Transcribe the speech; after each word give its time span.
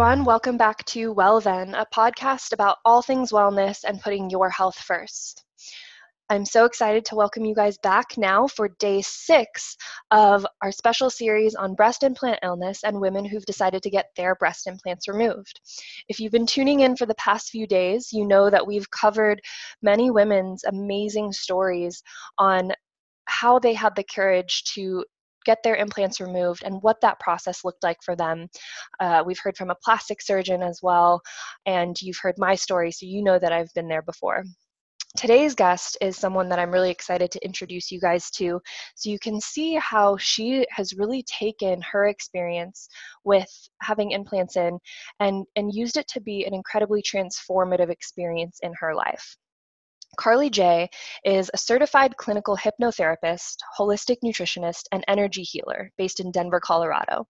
everyone. 0.00 0.24
Welcome 0.24 0.56
back 0.56 0.82
to 0.86 1.12
Well 1.12 1.42
Then, 1.42 1.74
a 1.74 1.84
podcast 1.94 2.54
about 2.54 2.78
all 2.86 3.02
things 3.02 3.32
wellness 3.32 3.80
and 3.86 4.00
putting 4.00 4.30
your 4.30 4.48
health 4.48 4.78
first. 4.78 5.44
I'm 6.30 6.46
so 6.46 6.64
excited 6.64 7.04
to 7.04 7.16
welcome 7.16 7.44
you 7.44 7.54
guys 7.54 7.76
back 7.82 8.16
now 8.16 8.46
for 8.46 8.70
day 8.78 9.02
six 9.02 9.76
of 10.10 10.46
our 10.62 10.72
special 10.72 11.10
series 11.10 11.54
on 11.54 11.74
breast 11.74 12.02
implant 12.02 12.38
illness 12.42 12.82
and 12.82 12.98
women 12.98 13.26
who've 13.26 13.44
decided 13.44 13.82
to 13.82 13.90
get 13.90 14.06
their 14.16 14.36
breast 14.36 14.66
implants 14.66 15.06
removed. 15.06 15.60
If 16.08 16.18
you've 16.18 16.32
been 16.32 16.46
tuning 16.46 16.80
in 16.80 16.96
for 16.96 17.04
the 17.04 17.14
past 17.16 17.50
few 17.50 17.66
days, 17.66 18.08
you 18.10 18.26
know 18.26 18.48
that 18.48 18.66
we've 18.66 18.90
covered 18.90 19.42
many 19.82 20.10
women's 20.10 20.64
amazing 20.64 21.30
stories 21.32 22.02
on 22.38 22.72
how 23.26 23.58
they 23.58 23.74
had 23.74 23.94
the 23.96 24.04
courage 24.04 24.64
to 24.72 25.04
get 25.44 25.62
their 25.62 25.76
implants 25.76 26.20
removed 26.20 26.62
and 26.64 26.82
what 26.82 27.00
that 27.00 27.20
process 27.20 27.64
looked 27.64 27.82
like 27.82 28.02
for 28.02 28.16
them. 28.16 28.48
Uh, 28.98 29.22
we've 29.24 29.38
heard 29.38 29.56
from 29.56 29.70
a 29.70 29.76
plastic 29.82 30.20
surgeon 30.20 30.62
as 30.62 30.80
well, 30.82 31.20
and 31.66 32.00
you've 32.00 32.18
heard 32.22 32.34
my 32.38 32.54
story, 32.54 32.90
so 32.90 33.06
you 33.06 33.22
know 33.22 33.38
that 33.38 33.52
I've 33.52 33.72
been 33.74 33.88
there 33.88 34.02
before. 34.02 34.44
Today's 35.16 35.56
guest 35.56 35.98
is 36.00 36.16
someone 36.16 36.48
that 36.50 36.60
I'm 36.60 36.70
really 36.70 36.90
excited 36.90 37.32
to 37.32 37.44
introduce 37.44 37.90
you 37.90 37.98
guys 37.98 38.30
to 38.32 38.60
so 38.94 39.10
you 39.10 39.18
can 39.18 39.40
see 39.40 39.74
how 39.74 40.16
she 40.18 40.64
has 40.70 40.94
really 40.94 41.24
taken 41.24 41.82
her 41.82 42.06
experience 42.06 42.88
with 43.24 43.50
having 43.82 44.12
implants 44.12 44.56
in 44.56 44.78
and, 45.18 45.46
and 45.56 45.74
used 45.74 45.96
it 45.96 46.06
to 46.08 46.20
be 46.20 46.44
an 46.44 46.54
incredibly 46.54 47.02
transformative 47.02 47.90
experience 47.90 48.60
in 48.62 48.72
her 48.78 48.94
life. 48.94 49.36
Carly 50.16 50.50
J 50.50 50.90
is 51.24 51.50
a 51.52 51.58
certified 51.58 52.16
clinical 52.16 52.56
hypnotherapist, 52.56 53.56
holistic 53.78 54.16
nutritionist, 54.24 54.84
and 54.92 55.04
energy 55.08 55.42
healer 55.42 55.90
based 55.96 56.20
in 56.20 56.30
Denver, 56.30 56.60
Colorado. 56.60 57.26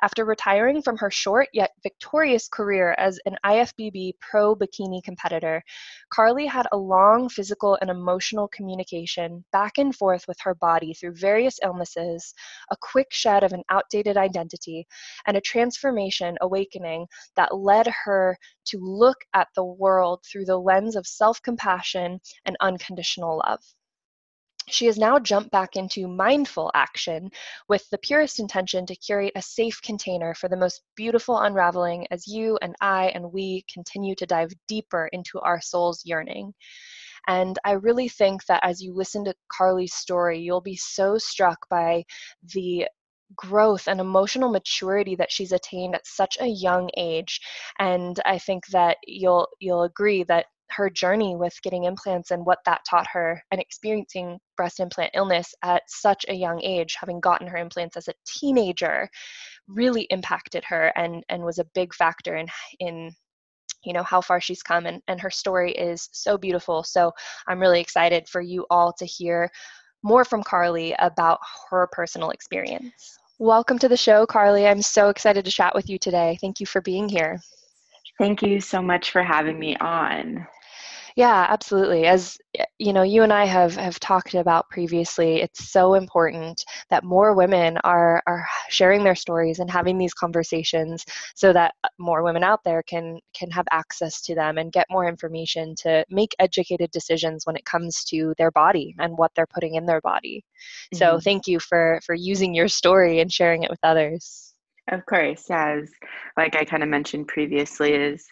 After 0.00 0.24
retiring 0.24 0.82
from 0.82 0.96
her 0.98 1.10
short 1.10 1.48
yet 1.52 1.72
victorious 1.82 2.48
career 2.48 2.94
as 2.98 3.18
an 3.26 3.36
IFBB 3.44 4.12
pro 4.20 4.54
bikini 4.54 5.02
competitor, 5.02 5.64
Carly 6.10 6.46
had 6.46 6.68
a 6.70 6.76
long 6.76 7.28
physical 7.28 7.76
and 7.80 7.90
emotional 7.90 8.46
communication 8.48 9.44
back 9.50 9.78
and 9.78 9.94
forth 9.94 10.28
with 10.28 10.38
her 10.40 10.54
body 10.54 10.94
through 10.94 11.14
various 11.16 11.58
illnesses, 11.62 12.32
a 12.70 12.76
quick 12.80 13.12
shed 13.12 13.42
of 13.42 13.52
an 13.52 13.64
outdated 13.70 14.16
identity, 14.16 14.86
and 15.26 15.36
a 15.36 15.40
transformation 15.40 16.38
awakening 16.40 17.08
that 17.34 17.56
led 17.56 17.88
her 18.04 18.38
to 18.66 18.78
look 18.78 19.18
at 19.34 19.48
the 19.56 19.64
world 19.64 20.24
through 20.24 20.44
the 20.44 20.58
lens 20.58 20.94
of 20.94 21.06
self 21.06 21.42
compassion 21.42 22.20
and 22.44 22.56
unconditional 22.60 23.42
love. 23.46 23.62
She 24.70 24.86
has 24.86 24.98
now 24.98 25.18
jumped 25.18 25.50
back 25.50 25.76
into 25.76 26.08
mindful 26.08 26.70
action 26.74 27.30
with 27.68 27.88
the 27.90 27.98
purest 27.98 28.38
intention 28.38 28.86
to 28.86 28.96
curate 28.96 29.32
a 29.34 29.42
safe 29.42 29.80
container 29.82 30.34
for 30.34 30.48
the 30.48 30.56
most 30.56 30.82
beautiful 30.96 31.38
unraveling 31.38 32.06
as 32.10 32.26
you 32.26 32.58
and 32.62 32.74
I 32.80 33.08
and 33.14 33.32
we 33.32 33.64
continue 33.72 34.14
to 34.16 34.26
dive 34.26 34.52
deeper 34.66 35.08
into 35.12 35.40
our 35.40 35.60
soul's 35.60 36.02
yearning. 36.04 36.54
And 37.26 37.58
I 37.64 37.72
really 37.72 38.08
think 38.08 38.46
that 38.46 38.64
as 38.64 38.80
you 38.80 38.94
listen 38.94 39.24
to 39.24 39.34
Carly's 39.52 39.94
story, 39.94 40.38
you'll 40.40 40.60
be 40.60 40.76
so 40.76 41.18
struck 41.18 41.58
by 41.68 42.04
the 42.54 42.88
growth 43.36 43.88
and 43.88 44.00
emotional 44.00 44.50
maturity 44.50 45.14
that 45.16 45.30
she's 45.30 45.52
attained 45.52 45.94
at 45.94 46.06
such 46.06 46.38
a 46.40 46.46
young 46.46 46.88
age 46.96 47.40
and 47.78 48.18
i 48.24 48.38
think 48.38 48.66
that 48.68 48.96
you'll 49.06 49.46
you'll 49.60 49.82
agree 49.82 50.22
that 50.22 50.46
her 50.70 50.90
journey 50.90 51.34
with 51.36 51.60
getting 51.62 51.84
implants 51.84 52.30
and 52.30 52.44
what 52.44 52.58
that 52.66 52.82
taught 52.88 53.06
her 53.12 53.42
and 53.50 53.60
experiencing 53.60 54.38
breast 54.56 54.80
implant 54.80 55.10
illness 55.14 55.54
at 55.62 55.82
such 55.88 56.24
a 56.28 56.34
young 56.34 56.60
age 56.62 56.96
having 56.98 57.20
gotten 57.20 57.46
her 57.46 57.56
implants 57.56 57.96
as 57.96 58.08
a 58.08 58.14
teenager 58.26 59.08
really 59.66 60.02
impacted 60.10 60.64
her 60.64 60.92
and 60.96 61.24
and 61.28 61.42
was 61.42 61.58
a 61.58 61.66
big 61.74 61.94
factor 61.94 62.36
in 62.36 62.46
in 62.80 63.10
you 63.84 63.92
know 63.92 64.02
how 64.02 64.20
far 64.20 64.40
she's 64.40 64.62
come. 64.62 64.86
And, 64.86 65.00
and 65.08 65.20
her 65.20 65.30
story 65.30 65.72
is 65.72 66.08
so 66.12 66.36
beautiful. 66.36 66.82
So 66.82 67.12
i'm 67.46 67.60
really 67.60 67.80
excited 67.80 68.28
for 68.28 68.40
you 68.40 68.66
all 68.70 68.92
to 68.94 69.04
hear 69.04 69.50
more 70.02 70.24
from 70.24 70.42
carly 70.42 70.94
about 70.98 71.40
her 71.70 71.88
personal 71.92 72.30
experience. 72.30 73.18
Welcome 73.38 73.78
to 73.80 73.88
the 73.88 73.96
show 73.96 74.26
carly. 74.26 74.66
I'm 74.66 74.82
so 74.82 75.10
excited 75.10 75.44
to 75.44 75.50
chat 75.50 75.74
with 75.74 75.88
you 75.88 75.98
today. 75.98 76.38
Thank 76.40 76.60
you 76.60 76.66
for 76.66 76.80
being 76.80 77.08
here. 77.08 77.40
Thank 78.18 78.42
you 78.42 78.60
so 78.60 78.82
much 78.82 79.10
for 79.10 79.22
having 79.22 79.58
me 79.58 79.76
on. 79.76 80.46
Yeah, 81.18 81.46
absolutely. 81.48 82.06
As 82.06 82.38
you 82.78 82.92
know, 82.92 83.02
you 83.02 83.24
and 83.24 83.32
I 83.32 83.44
have 83.44 83.74
have 83.74 83.98
talked 83.98 84.34
about 84.34 84.70
previously, 84.70 85.40
it's 85.42 85.68
so 85.68 85.94
important 85.94 86.64
that 86.90 87.02
more 87.02 87.34
women 87.34 87.76
are 87.78 88.22
are 88.28 88.46
sharing 88.68 89.02
their 89.02 89.16
stories 89.16 89.58
and 89.58 89.68
having 89.68 89.98
these 89.98 90.14
conversations 90.14 91.04
so 91.34 91.52
that 91.52 91.74
uh, 91.82 91.88
more 91.98 92.22
women 92.22 92.44
out 92.44 92.62
there 92.62 92.84
can 92.84 93.18
can 93.34 93.50
have 93.50 93.66
access 93.72 94.20
to 94.22 94.36
them 94.36 94.58
and 94.58 94.70
get 94.70 94.86
more 94.90 95.08
information 95.08 95.74
to 95.78 96.04
make 96.08 96.36
educated 96.38 96.92
decisions 96.92 97.44
when 97.46 97.56
it 97.56 97.64
comes 97.64 98.04
to 98.04 98.32
their 98.38 98.52
body 98.52 98.94
and 99.00 99.18
what 99.18 99.32
they're 99.34 99.52
putting 99.52 99.74
in 99.74 99.86
their 99.86 100.00
body. 100.02 100.44
Mm-hmm. 100.94 100.98
So, 100.98 101.18
thank 101.18 101.48
you 101.48 101.58
for 101.58 101.98
for 102.06 102.14
using 102.14 102.54
your 102.54 102.68
story 102.68 103.18
and 103.18 103.32
sharing 103.32 103.64
it 103.64 103.70
with 103.70 103.80
others. 103.82 104.47
Of 104.88 105.04
course, 105.04 105.50
as 105.50 105.90
like 106.36 106.56
I 106.56 106.64
kind 106.64 106.82
of 106.82 106.88
mentioned 106.88 107.28
previously, 107.28 107.92
is 107.92 108.26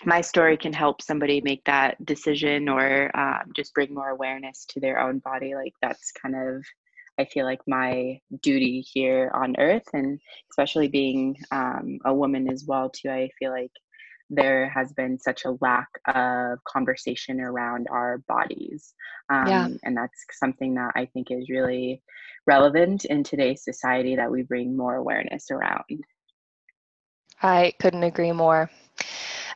if 0.00 0.06
my 0.06 0.20
story 0.20 0.56
can 0.56 0.72
help 0.72 1.02
somebody 1.02 1.40
make 1.40 1.64
that 1.66 2.04
decision 2.04 2.68
or 2.68 3.16
um, 3.16 3.52
just 3.54 3.74
bring 3.74 3.94
more 3.94 4.08
awareness 4.08 4.64
to 4.70 4.80
their 4.80 4.98
own 4.98 5.20
body, 5.20 5.54
like 5.54 5.74
that's 5.80 6.10
kind 6.12 6.34
of 6.34 6.64
I 7.18 7.26
feel 7.26 7.44
like 7.44 7.60
my 7.68 8.20
duty 8.42 8.80
here 8.80 9.30
on 9.34 9.54
earth, 9.58 9.86
and 9.92 10.18
especially 10.50 10.88
being 10.88 11.36
um, 11.52 11.98
a 12.04 12.12
woman 12.14 12.50
as 12.50 12.64
well 12.66 12.90
too. 12.90 13.10
I 13.10 13.30
feel 13.38 13.52
like 13.52 13.72
there 14.30 14.68
has 14.68 14.92
been 14.92 15.18
such 15.18 15.44
a 15.44 15.56
lack 15.60 15.88
of 16.06 16.62
conversation 16.64 17.40
around 17.40 17.88
our 17.90 18.18
bodies. 18.28 18.94
Um, 19.28 19.46
yeah. 19.46 19.68
And 19.82 19.96
that's 19.96 20.24
something 20.32 20.74
that 20.74 20.92
I 20.94 21.06
think 21.06 21.30
is 21.30 21.50
really 21.50 22.02
relevant 22.46 23.04
in 23.04 23.24
today's 23.24 23.64
society 23.64 24.16
that 24.16 24.30
we 24.30 24.42
bring 24.42 24.76
more 24.76 24.94
awareness 24.94 25.50
around. 25.50 26.04
I 27.42 27.72
couldn't 27.80 28.04
agree 28.04 28.32
more. 28.32 28.70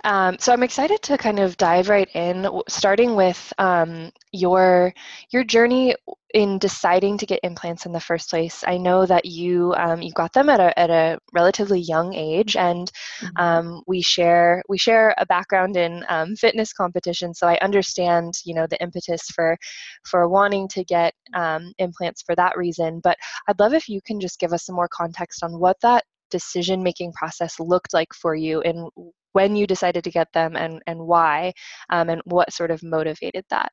Um, 0.05 0.37
so 0.39 0.53
I'm 0.53 0.63
excited 0.63 1.01
to 1.03 1.17
kind 1.17 1.39
of 1.39 1.57
dive 1.57 1.89
right 1.89 2.09
in, 2.15 2.47
starting 2.69 3.17
with 3.17 3.53
um, 3.59 4.13
your 4.33 4.93
your 5.31 5.45
journey 5.45 5.95
in 6.35 6.59
deciding 6.59 7.17
to 7.17 7.27
get 7.27 7.41
implants 7.45 7.87
in 7.87 7.93
the 7.93 8.01
first 8.01 8.29
place. 8.29 8.65
I 8.67 8.77
know 8.77 9.07
that 9.07 9.25
you 9.25 9.73
um, 9.79 10.03
you 10.03 10.13
got 10.13 10.33
them 10.33 10.51
at 10.51 10.61
a 10.61 10.79
at 10.79 10.91
a 10.91 11.19
relatively 11.33 11.81
young 11.81 12.13
age, 12.13 12.55
and 12.55 12.91
mm-hmm. 13.21 13.29
Um, 13.37 13.83
we 13.87 14.03
share 14.03 14.63
we 14.69 14.77
share 14.77 15.15
a 15.17 15.27
background 15.27 15.77
in 15.77 16.05
um, 16.09 16.37
fitness 16.37 16.73
competition, 16.73 17.33
so 17.33 17.47
I 17.47 17.57
understand 17.63 18.35
you 18.45 18.55
know 18.55 18.67
the 18.67 18.81
impetus 18.83 19.23
for 19.31 19.57
for 20.05 20.29
wanting 20.29 20.69
to 20.69 20.85
get 20.85 21.15
um, 21.35 21.73
implants 21.79 22.23
for 22.23 22.35
that 22.37 22.59
reason. 22.59 23.01
But 23.03 23.17
I'd 23.49 23.59
love 23.59 23.73
if 23.73 23.89
you 23.89 24.01
can 24.03 24.21
just 24.21 24.39
give 24.39 24.53
us 24.53 24.67
some 24.67 24.75
more 24.75 24.89
context 24.89 25.43
on 25.43 25.59
what 25.59 25.77
that 25.81 26.05
decision 26.35 26.83
making 26.83 27.13
process 27.13 27.61
looked 27.61 27.95
like 27.95 28.13
for 28.13 28.35
you 28.35 28.61
and 28.63 28.89
when 29.35 29.55
you 29.55 29.67
decided 29.67 30.03
to 30.05 30.11
get 30.11 30.29
them 30.33 30.57
and, 30.57 30.81
and 30.87 30.99
why, 30.99 31.53
um, 31.91 32.09
and 32.09 32.21
what 32.25 32.53
sort 32.53 32.71
of 32.71 32.83
motivated 32.83 33.45
that. 33.51 33.71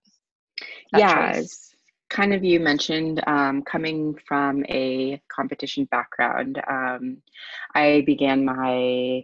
that 0.91 0.99
yeah, 0.99 1.41
kind 2.09 2.33
of 2.33 2.43
you 2.43 2.59
mentioned 2.59 3.23
um, 3.25 3.63
coming 3.63 4.15
from 4.27 4.65
a 4.69 5.21
competition 5.31 5.85
background. 5.85 6.61
Um, 6.69 7.17
I 7.73 8.03
began 8.05 8.43
my 8.43 9.23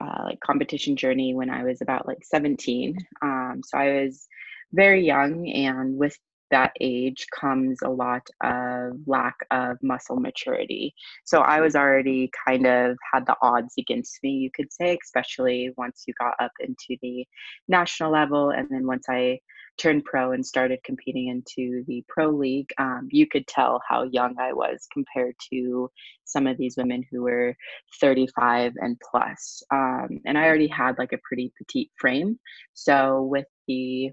uh, 0.00 0.22
like 0.24 0.40
competition 0.40 0.96
journey 0.96 1.34
when 1.34 1.50
I 1.50 1.64
was 1.64 1.80
about 1.80 2.06
like 2.06 2.22
17. 2.22 2.96
Um, 3.22 3.62
so 3.64 3.78
I 3.78 4.02
was 4.02 4.28
very 4.72 5.04
young, 5.04 5.48
and 5.48 5.96
with 5.96 6.16
that 6.50 6.72
age 6.80 7.26
comes 7.38 7.78
a 7.82 7.90
lot 7.90 8.26
of 8.42 8.92
lack 9.06 9.36
of 9.50 9.76
muscle 9.82 10.16
maturity. 10.16 10.94
So 11.24 11.40
I 11.40 11.60
was 11.60 11.74
already 11.74 12.30
kind 12.46 12.66
of 12.66 12.96
had 13.12 13.26
the 13.26 13.36
odds 13.42 13.74
against 13.78 14.18
me, 14.22 14.30
you 14.30 14.50
could 14.54 14.72
say, 14.72 14.96
especially 15.02 15.70
once 15.76 16.04
you 16.06 16.14
got 16.18 16.34
up 16.40 16.52
into 16.60 16.96
the 17.02 17.26
national 17.68 18.12
level. 18.12 18.50
And 18.50 18.68
then 18.70 18.86
once 18.86 19.06
I 19.08 19.40
turned 19.78 20.04
pro 20.04 20.32
and 20.32 20.44
started 20.44 20.78
competing 20.84 21.28
into 21.28 21.84
the 21.86 22.04
pro 22.08 22.30
league, 22.30 22.70
um, 22.78 23.08
you 23.10 23.26
could 23.26 23.46
tell 23.46 23.80
how 23.88 24.04
young 24.04 24.34
I 24.38 24.52
was 24.52 24.86
compared 24.92 25.34
to 25.52 25.90
some 26.24 26.46
of 26.46 26.56
these 26.56 26.76
women 26.76 27.04
who 27.10 27.22
were 27.22 27.54
35 28.00 28.72
and 28.76 28.96
plus. 29.10 29.62
Um, 29.72 30.20
and 30.24 30.38
I 30.38 30.44
already 30.44 30.68
had 30.68 30.98
like 30.98 31.12
a 31.12 31.20
pretty 31.26 31.52
petite 31.58 31.90
frame. 31.98 32.38
So 32.74 33.22
with 33.22 33.46
the 33.68 34.12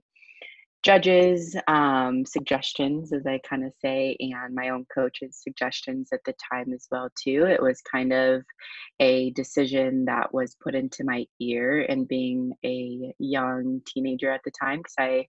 judges 0.83 1.55
um, 1.67 2.25
suggestions 2.25 3.13
as 3.13 3.25
i 3.25 3.39
kind 3.47 3.65
of 3.65 3.71
say 3.81 4.15
and 4.19 4.53
my 4.53 4.69
own 4.69 4.85
coach's 4.93 5.41
suggestions 5.41 6.09
at 6.13 6.19
the 6.25 6.33
time 6.51 6.73
as 6.73 6.87
well 6.91 7.09
too 7.15 7.45
it 7.45 7.61
was 7.61 7.81
kind 7.89 8.13
of 8.13 8.43
a 8.99 9.31
decision 9.31 10.05
that 10.05 10.33
was 10.33 10.55
put 10.61 10.75
into 10.75 11.03
my 11.03 11.25
ear 11.39 11.85
and 11.87 12.07
being 12.07 12.53
a 12.65 13.13
young 13.17 13.81
teenager 13.85 14.29
at 14.31 14.41
the 14.43 14.51
time 14.51 14.79
because 14.79 14.95
i 14.99 15.25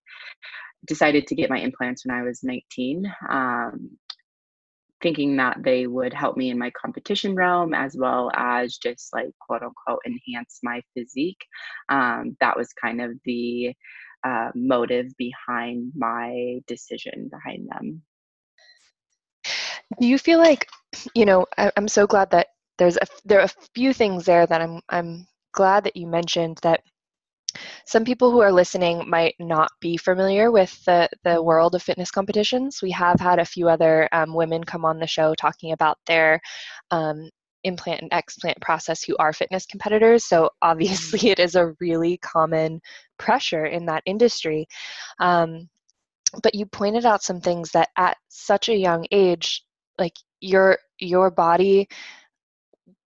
decided 0.86 1.26
to 1.26 1.34
get 1.34 1.50
my 1.50 1.58
implants 1.58 2.04
when 2.04 2.16
i 2.16 2.22
was 2.22 2.42
19 2.42 3.10
um, 3.30 3.90
thinking 5.04 5.36
that 5.36 5.58
they 5.62 5.86
would 5.86 6.14
help 6.14 6.34
me 6.34 6.48
in 6.50 6.58
my 6.58 6.70
competition 6.70 7.34
realm 7.34 7.74
as 7.74 7.94
well 7.94 8.30
as 8.34 8.78
just 8.78 9.12
like 9.12 9.28
quote 9.38 9.62
unquote 9.62 10.00
enhance 10.06 10.60
my 10.62 10.80
physique. 10.94 11.44
Um, 11.90 12.38
that 12.40 12.56
was 12.56 12.72
kind 12.72 13.02
of 13.02 13.12
the 13.26 13.74
uh, 14.24 14.50
motive 14.54 15.06
behind 15.18 15.92
my 15.94 16.60
decision 16.66 17.28
behind 17.30 17.68
them. 17.70 18.02
Do 20.00 20.06
you 20.06 20.18
feel 20.18 20.38
like, 20.38 20.68
you 21.14 21.26
know, 21.26 21.46
I, 21.58 21.70
am 21.76 21.88
so 21.88 22.06
glad 22.06 22.30
that 22.30 22.48
there's 22.78 22.96
a, 22.96 23.06
there 23.24 23.40
are 23.40 23.44
a 23.44 23.68
few 23.74 23.92
things 23.92 24.24
there 24.24 24.46
that 24.46 24.60
I'm 24.60 24.80
I'm 24.88 25.26
glad 25.52 25.84
that 25.84 25.96
you 25.96 26.06
mentioned 26.06 26.58
that 26.62 26.80
some 27.86 28.04
people 28.04 28.32
who 28.32 28.40
are 28.40 28.50
listening 28.50 29.08
might 29.08 29.34
not 29.38 29.70
be 29.80 29.96
familiar 29.96 30.50
with 30.50 30.84
the, 30.86 31.08
the 31.22 31.40
world 31.40 31.74
of 31.74 31.82
fitness 31.82 32.10
competitions. 32.10 32.80
We 32.82 32.90
have 32.90 33.20
had 33.20 33.38
a 33.38 33.44
few 33.44 33.68
other 33.68 34.08
um, 34.12 34.34
women 34.34 34.64
come 34.64 34.84
on 34.84 34.98
the 34.98 35.06
show 35.06 35.34
talking 35.34 35.72
about 35.72 35.98
their 36.06 36.40
um, 36.90 37.30
implant 37.64 38.02
and 38.02 38.10
explant 38.10 38.60
process 38.60 39.02
who 39.02 39.16
are 39.18 39.32
fitness 39.32 39.66
competitors. 39.66 40.24
So 40.24 40.50
obviously, 40.62 41.30
it 41.30 41.38
is 41.38 41.54
a 41.54 41.74
really 41.80 42.18
common 42.18 42.80
pressure 43.18 43.66
in 43.66 43.86
that 43.86 44.02
industry. 44.06 44.66
Um, 45.18 45.68
but 46.42 46.54
you 46.54 46.66
pointed 46.66 47.06
out 47.06 47.22
some 47.22 47.40
things 47.40 47.70
that 47.72 47.88
at 47.96 48.16
such 48.28 48.68
a 48.68 48.76
young 48.76 49.06
age, 49.10 49.64
like 49.98 50.14
your 50.40 50.78
your 50.98 51.30
body 51.30 51.88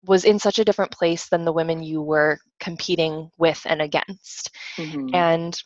was 0.07 0.25
in 0.25 0.39
such 0.39 0.59
a 0.59 0.65
different 0.65 0.91
place 0.91 1.29
than 1.29 1.45
the 1.45 1.53
women 1.53 1.83
you 1.83 2.03
were 2.03 2.39
competing 2.61 3.31
with 3.39 3.61
and 3.67 3.81
against. 3.81 4.51
Mm-hmm. 4.77 5.15
And 5.15 5.63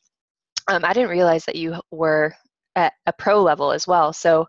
um, 0.68 0.84
I 0.84 0.92
didn't 0.92 1.10
realize 1.10 1.44
that 1.46 1.56
you 1.56 1.80
were 1.90 2.34
at 2.76 2.92
a 3.06 3.12
pro 3.12 3.42
level 3.42 3.72
as 3.72 3.86
well. 3.86 4.12
So, 4.12 4.46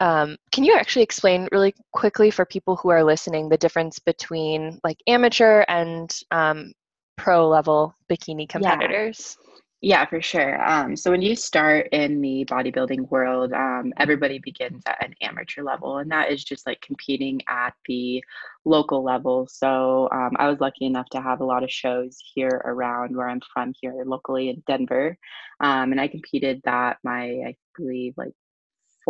um, 0.00 0.36
can 0.52 0.64
you 0.64 0.74
actually 0.74 1.02
explain 1.02 1.48
really 1.52 1.74
quickly 1.92 2.30
for 2.30 2.44
people 2.44 2.76
who 2.76 2.90
are 2.90 3.04
listening 3.04 3.48
the 3.48 3.56
difference 3.56 3.98
between 3.98 4.78
like 4.84 4.98
amateur 5.06 5.64
and 5.68 6.14
um, 6.30 6.72
pro 7.16 7.48
level 7.48 7.94
bikini 8.10 8.48
competitors? 8.48 9.36
Yeah. 9.40 9.46
Yeah, 9.82 10.04
for 10.04 10.20
sure. 10.20 10.62
Um, 10.62 10.94
so 10.94 11.10
when 11.10 11.22
you 11.22 11.34
start 11.34 11.88
in 11.92 12.20
the 12.20 12.44
bodybuilding 12.50 13.08
world, 13.10 13.54
um, 13.54 13.94
everybody 13.96 14.38
begins 14.38 14.82
at 14.86 15.02
an 15.02 15.14
amateur 15.22 15.62
level, 15.62 15.98
and 15.98 16.10
that 16.10 16.30
is 16.30 16.44
just 16.44 16.66
like 16.66 16.82
competing 16.82 17.40
at 17.48 17.72
the 17.86 18.22
local 18.66 19.02
level. 19.02 19.48
So 19.50 20.10
um, 20.12 20.32
I 20.36 20.50
was 20.50 20.60
lucky 20.60 20.84
enough 20.84 21.08
to 21.12 21.22
have 21.22 21.40
a 21.40 21.46
lot 21.46 21.64
of 21.64 21.70
shows 21.70 22.18
here 22.34 22.60
around 22.66 23.16
where 23.16 23.26
I'm 23.26 23.40
from 23.54 23.72
here 23.80 23.94
locally 24.04 24.50
in 24.50 24.62
Denver, 24.66 25.16
um, 25.60 25.92
and 25.92 26.00
I 26.00 26.08
competed 26.08 26.60
that 26.64 26.98
my 27.02 27.22
I 27.46 27.56
believe 27.74 28.12
like 28.18 28.34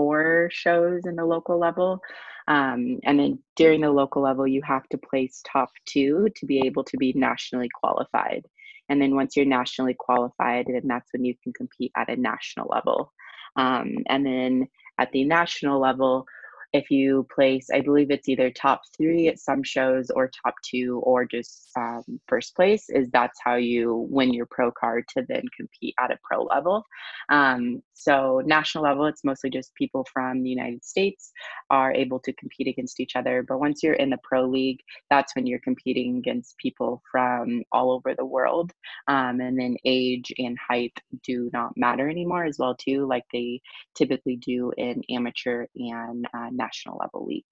four 0.01 0.49
shows 0.51 1.03
in 1.05 1.15
the 1.17 1.25
local 1.25 1.59
level. 1.59 2.01
Um, 2.49 3.01
and 3.05 3.19
then 3.19 3.39
during 3.55 3.83
the 3.83 3.91
local 3.91 4.23
level, 4.23 4.47
you 4.47 4.63
have 4.63 4.89
to 4.89 4.99
place 4.99 5.43
top 5.45 5.71
two 5.85 6.29
to 6.37 6.47
be 6.47 6.63
able 6.67 6.85
to 6.85 6.97
be 6.97 7.13
nationally 7.15 7.69
qualified. 7.81 8.47
And 8.89 9.01
then 9.01 9.15
once 9.15 9.37
you're 9.37 9.45
nationally 9.59 9.95
qualified, 10.07 10.67
then 10.67 10.87
that's 10.87 11.13
when 11.13 11.25
you 11.25 11.35
can 11.43 11.53
compete 11.53 11.93
at 11.97 12.09
a 12.09 12.17
national 12.17 12.69
level. 12.69 13.13
Um, 13.57 13.89
and 14.07 14.25
then 14.25 14.69
at 14.99 15.13
the 15.13 15.25
national 15.25 15.79
level, 15.81 16.25
if 16.73 16.91
you 16.91 17.27
place, 17.35 17.69
I 17.73 17.81
believe 17.81 18.11
it's 18.11 18.29
either 18.29 18.51
top 18.51 18.83
three 18.97 19.29
at 19.29 19.39
some 19.39 19.63
shows 19.63 20.11
or 20.11 20.31
top 20.45 20.55
two 20.65 21.01
or 21.05 21.25
just 21.25 21.71
um, 21.77 22.03
first 22.29 22.55
place, 22.55 22.89
is 22.89 23.09
that's 23.11 23.39
how 23.45 23.57
you 23.57 24.07
win 24.09 24.33
your 24.33 24.47
pro 24.47 24.71
card 24.71 25.05
to 25.17 25.25
then 25.29 25.43
compete 25.57 25.95
at 26.01 26.11
a 26.13 26.19
pro 26.23 26.45
level. 26.45 26.85
Um, 27.29 27.83
so, 27.95 28.41
national 28.47 28.85
level, 28.85 29.07
it's 29.07 29.25
mostly 29.25 29.51
just 29.51 29.75
people 29.75 30.07
from 30.13 30.43
the 30.43 30.51
United 30.51 30.85
States 30.85 31.33
are 31.71 31.93
able 31.93 32.21
to 32.21 32.33
compete 32.35 32.69
against 32.69 33.01
each 33.01 33.17
other. 33.17 33.45
But 33.47 33.59
once 33.61 33.83
you're 33.83 33.95
in 33.95 34.11
the 34.11 34.19
pro 34.23 34.45
league, 34.45 34.81
that's 35.11 35.35
when 35.35 35.47
you're 35.47 35.61
competing 35.61 36.19
against 36.19 36.57
people 36.59 37.03
from 37.11 37.63
all 37.73 37.91
over 37.91 38.15
the 38.15 38.25
world. 38.25 38.73
Um, 39.09 39.41
and 39.41 39.59
then 39.59 39.77
age 39.85 40.33
and 40.39 40.57
height 40.59 40.93
do 41.25 41.51
not 41.53 41.77
matter 41.77 42.09
anymore 42.09 42.45
as 42.45 42.59
well, 42.59 42.75
too, 42.75 43.07
like 43.07 43.25
they 43.33 43.61
typically 43.97 44.37
do 44.37 44.73
in 44.77 45.03
amateur 45.11 45.67
and 45.77 46.27
uh, 46.33 46.49
national 46.61 46.99
level 47.01 47.27
week. 47.27 47.47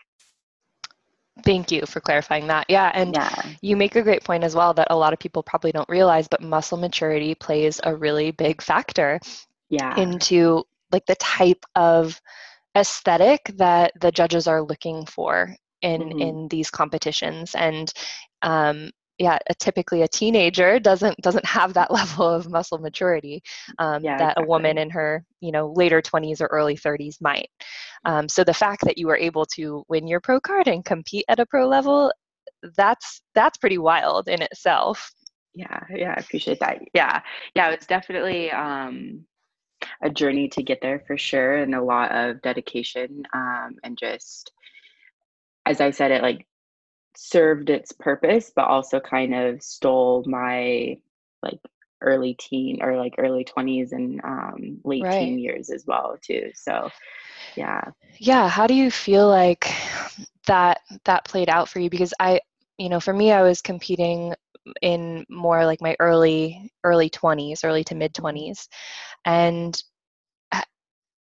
Thank 1.45 1.71
you 1.71 1.87
for 1.87 2.01
clarifying 2.01 2.49
that. 2.49 2.67
Yeah, 2.69 2.91
and 2.93 3.15
yeah. 3.15 3.43
you 3.63 3.77
make 3.77 3.97
a 3.97 4.03
great 4.03 4.25
point 4.25 4.45
as 4.45 4.55
well 4.55 4.75
that 4.75 4.89
a 4.91 4.97
lot 4.97 5.13
of 5.13 5.19
people 5.19 5.43
probably 5.43 5.73
don't 5.73 5.89
realize, 5.89 6.27
but 6.29 6.43
muscle 6.43 6.79
maturity 6.79 7.35
plays 7.35 7.81
a 7.85 7.95
really 7.95 8.33
big 8.33 8.61
factor 8.61 9.21
yeah. 9.71 9.97
into 9.97 10.65
like 10.91 11.07
the 11.07 11.15
type 11.17 11.65
of 11.75 12.21
aesthetic 12.77 13.41
that 13.57 13.93
the 14.01 14.11
judges 14.11 14.47
are 14.47 14.63
looking 14.63 15.07
for 15.07 15.55
in 15.83 16.01
mm-hmm. 16.03 16.21
in 16.21 16.49
these 16.49 16.71
competitions 16.71 17.55
and 17.55 17.93
um, 18.43 18.91
yeah 19.19 19.39
typically 19.59 20.03
a 20.03 20.09
teenager 20.09 20.79
doesn't 20.79 21.17
doesn't 21.19 21.45
have 21.45 21.75
that 21.75 21.91
level 22.01 22.29
of 22.29 22.49
muscle 22.49 22.79
maturity 22.79 23.43
um, 23.79 24.03
yeah, 24.03 24.17
that 24.17 24.33
exactly. 24.33 24.45
a 24.45 24.49
woman 24.49 24.79
in 24.79 24.91
her 24.91 25.25
you 25.41 25.53
know 25.53 25.73
later 25.77 26.01
20s 26.01 26.41
or 26.41 26.47
early 26.47 26.77
30s 26.77 27.21
might. 27.21 27.51
Um, 28.05 28.29
so 28.29 28.45
the 28.45 28.55
fact 28.55 28.85
that 28.85 28.99
you 28.99 29.07
were 29.07 29.17
able 29.17 29.47
to 29.57 29.85
win 29.89 30.07
your 30.07 30.21
pro 30.21 30.41
card 30.41 30.69
and 30.69 30.85
compete 30.85 31.25
at 31.29 31.41
a 31.41 31.47
pro 31.47 31.67
level 31.67 32.13
that's 32.77 33.23
that's 33.35 33.59
pretty 33.59 33.79
wild 33.79 34.29
in 34.29 34.43
itself. 34.43 35.13
Yeah 35.55 35.81
yeah 35.95 36.15
i 36.17 36.21
appreciate 36.21 36.61
that. 36.61 36.81
Yeah 36.95 37.21
yeah 37.55 37.71
it's 37.71 37.87
definitely 37.87 38.51
um 38.51 39.25
a 40.03 40.11
journey 40.11 40.49
to 40.49 40.63
get 40.63 40.81
there 40.81 41.03
for 41.07 41.17
sure 41.17 41.57
and 41.57 41.75
a 41.75 41.83
lot 41.83 42.11
of 42.13 42.43
dedication 42.43 43.23
um, 43.33 43.77
and 43.85 43.97
just 43.97 44.53
as 45.67 45.81
i 45.81 45.91
said 45.91 46.11
it 46.11 46.23
like 46.23 46.47
served 47.19 47.69
its 47.69 47.91
purpose, 47.91 48.53
but 48.55 48.69
also 48.69 49.01
kind 49.01 49.35
of 49.35 49.61
stole 49.61 50.25
my 50.27 50.97
like 51.43 51.59
early 52.01 52.35
teen 52.35 52.79
or 52.81 52.97
like 52.97 53.17
early 53.19 53.45
20s 53.45 53.91
and 53.91 54.21
um, 54.23 54.81
late 54.85 55.03
right. 55.03 55.19
teen 55.19 55.39
years 55.39 55.69
as 55.69 55.85
well 55.85 56.17
too 56.23 56.51
so 56.55 56.89
yeah. 57.57 57.83
Yeah 58.21 58.49
how 58.49 58.69
do 58.69 58.75
you 58.75 58.89
feel 58.89 59.29
like 59.29 59.73
that 60.47 60.81
that 61.05 61.25
played 61.25 61.49
out 61.49 61.69
for 61.69 61.81
you? 61.81 61.91
Because 61.91 62.15
i 62.21 62.41
you 62.79 62.89
know 62.89 63.01
for 63.01 63.13
me 63.13 63.33
i 63.33 63.43
was 63.43 63.61
competing 63.61 64.33
in 64.81 65.27
more 65.29 65.65
like 65.67 65.81
my 65.81 65.97
early 65.99 66.71
early 66.85 67.11
20s 67.11 67.65
early 67.65 67.83
to 67.83 67.97
mid 67.97 68.15
20s 68.15 68.69
and 69.25 69.83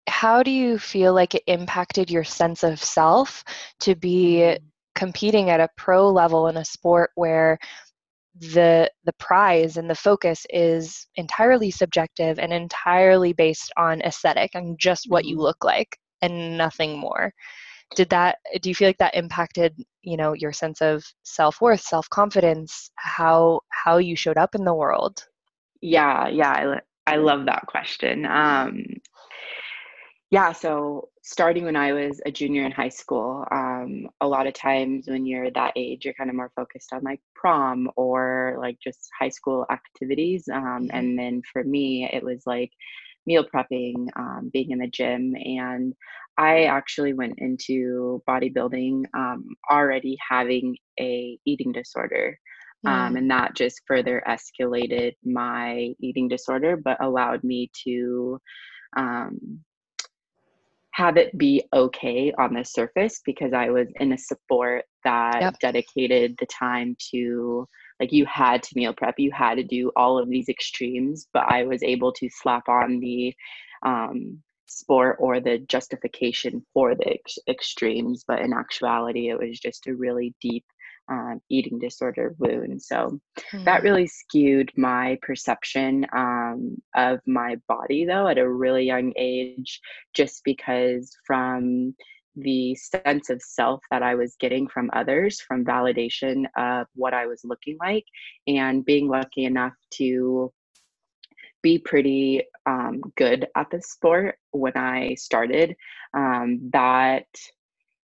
how 0.08 0.44
do 0.44 0.52
you 0.52 0.78
feel 0.78 1.14
like 1.14 1.34
it 1.34 1.44
impacted 1.48 2.12
your 2.12 2.24
sense 2.24 2.64
of 2.64 2.84
self 2.84 3.44
to 3.80 3.96
be 3.96 4.38
mm 4.40 4.60
competing 5.00 5.50
at 5.50 5.62
a 5.62 5.70
pro 5.78 6.10
level 6.10 6.50
in 6.50 6.58
a 6.58 6.66
sport 6.66 7.12
where 7.16 7.58
the 8.36 8.92
the 9.06 9.14
prize 9.14 9.78
and 9.78 9.90
the 9.90 9.96
focus 9.96 10.46
is 10.50 11.08
entirely 11.16 11.72
subjective 11.72 12.38
and 12.38 12.52
entirely 12.52 13.32
based 13.32 13.72
on 13.78 14.02
aesthetic 14.02 14.52
and 14.56 14.78
just 14.78 15.06
what 15.08 15.24
you 15.24 15.36
mm-hmm. 15.36 15.44
look 15.44 15.64
like 15.64 15.98
and 16.22 16.58
nothing 16.58 17.00
more. 17.00 17.34
Did 17.96 18.10
that 18.10 18.40
do 18.62 18.68
you 18.68 18.76
feel 18.76 18.90
like 18.90 18.98
that 18.98 19.16
impacted 19.16 19.74
you 20.02 20.18
know 20.18 20.34
your 20.34 20.52
sense 20.52 20.82
of 20.82 21.06
self-worth 21.24 21.82
self-confidence 21.82 22.92
how 22.96 23.62
how 23.70 23.98
you 23.98 24.18
showed 24.18 24.38
up 24.38 24.54
in 24.54 24.66
the 24.66 24.76
world? 24.76 25.24
Yeah 25.82 26.28
yeah 26.28 26.82
i, 27.08 27.14
I 27.14 27.16
love 27.16 27.46
that 27.46 27.68
question. 27.68 28.26
Um 28.26 28.84
yeah 30.32 30.52
so 30.52 31.10
starting 31.24 31.66
when 31.66 31.76
i 31.76 31.92
was 31.92 32.22
a 32.26 32.32
junior 32.32 32.64
in 32.64 32.72
high 32.72 32.90
school 32.90 33.46
um, 33.52 34.08
a 34.22 34.28
lot 34.28 34.48
of 34.48 34.54
times 34.54 35.08
when 35.08 35.26
you're 35.26 35.52
that 35.52 35.74
age 35.76 36.06
you're 36.06 36.14
kind 36.14 36.30
of 36.30 36.36
more 36.36 36.52
focused 36.56 36.94
on 36.94 37.02
like 37.04 37.20
prom 37.36 37.90
or 37.96 38.56
like 38.60 38.78
just 38.84 39.10
high 39.20 39.30
school 39.30 39.66
activities 39.72 40.48
um, 40.54 40.64
mm-hmm. 40.64 40.96
and 40.96 41.18
then 41.18 41.42
for 41.52 41.64
me 41.64 42.10
it 42.12 42.24
was 42.24 42.44
like 42.46 42.72
meal 43.26 43.46
prepping 43.54 44.08
um, 44.16 44.50
being 44.54 44.72
in 44.72 44.80
the 44.80 44.88
gym 44.88 45.36
and 45.36 45.94
i 46.38 46.64
actually 46.64 47.14
went 47.14 47.34
into 47.38 48.22
bodybuilding 48.28 49.04
um, 49.16 49.46
already 49.72 50.18
having 50.28 50.76
a 51.00 51.38
eating 51.46 51.72
disorder 51.72 52.38
um, 52.86 53.18
and 53.18 53.30
that 53.30 53.56
just 53.56 53.82
further 53.86 54.24
escalated 54.26 55.14
my 55.26 55.94
eating 56.00 56.30
disorder 56.30 56.78
but 56.78 57.04
allowed 57.04 57.44
me 57.44 57.70
to 57.84 58.40
um, 58.96 59.60
have 61.00 61.16
it 61.16 61.38
be 61.38 61.64
okay 61.74 62.34
on 62.38 62.54
the 62.54 62.66
surface 62.66 63.22
because 63.26 63.54
I 63.54 63.70
was 63.70 63.88
in 64.02 64.12
a 64.12 64.18
sport 64.18 64.84
that 65.06 65.40
yep. 65.40 65.60
dedicated 65.62 66.36
the 66.40 66.46
time 66.48 66.98
to 67.12 67.66
like 68.02 68.12
you 68.12 68.26
had 68.26 68.64
to 68.64 68.74
meal 68.76 68.94
prep, 68.94 69.16
you 69.18 69.32
had 69.32 69.56
to 69.56 69.64
do 69.64 69.92
all 69.96 70.20
of 70.20 70.28
these 70.28 70.50
extremes, 70.50 71.28
but 71.34 71.44
I 71.48 71.64
was 71.64 71.84
able 71.84 72.12
to 72.14 72.30
slap 72.30 72.68
on 72.68 73.00
the 73.00 73.34
um, 73.86 74.40
sport 74.68 75.18
or 75.20 75.40
the 75.40 75.60
justification 75.70 76.66
for 76.74 76.96
the 76.96 77.08
ex- 77.08 77.40
extremes. 77.48 78.26
But 78.28 78.42
in 78.42 78.54
actuality, 78.54 79.30
it 79.30 79.40
was 79.40 79.58
just 79.60 79.88
a 79.88 79.96
really 79.96 80.34
deep 80.42 80.66
um, 81.10 81.42
eating 81.50 81.80
disorder 81.80 82.36
wound. 82.38 82.82
So 82.82 83.20
mm. 83.54 83.66
that 83.66 83.84
really 83.84 84.08
skewed 84.08 84.72
my 84.78 85.18
perception 85.22 86.06
um, 86.14 86.78
of 86.96 87.20
my 87.26 87.58
body, 87.68 88.06
though, 88.06 88.28
at 88.28 88.38
a 88.38 88.50
really 88.50 88.86
young 88.86 89.14
age, 89.18 89.82
just 90.14 90.44
because 90.44 91.12
from 91.26 91.96
the 92.36 92.76
sense 92.76 93.30
of 93.30 93.42
self 93.42 93.82
that 93.92 94.04
I 94.04 94.16
was 94.16 94.36
getting 94.40 94.68
from 94.68 94.90
others, 94.94 95.42
from 95.42 95.66
validation 95.66 96.46
of 96.56 96.88
what 96.94 97.14
I 97.14 97.26
was 97.26 97.42
looking 97.44 97.78
like, 97.80 98.06
and 98.48 98.86
being 98.86 99.08
lucky 99.08 99.46
enough 99.46 99.74
to 99.96 100.52
be 101.62 101.78
pretty 101.78 102.44
um, 102.66 103.02
good 103.18 103.48
at 103.56 103.70
the 103.70 103.82
sport 103.82 104.38
when 104.52 104.78
I 104.78 105.16
started, 105.16 105.76
um, 106.14 106.70
that 106.72 107.26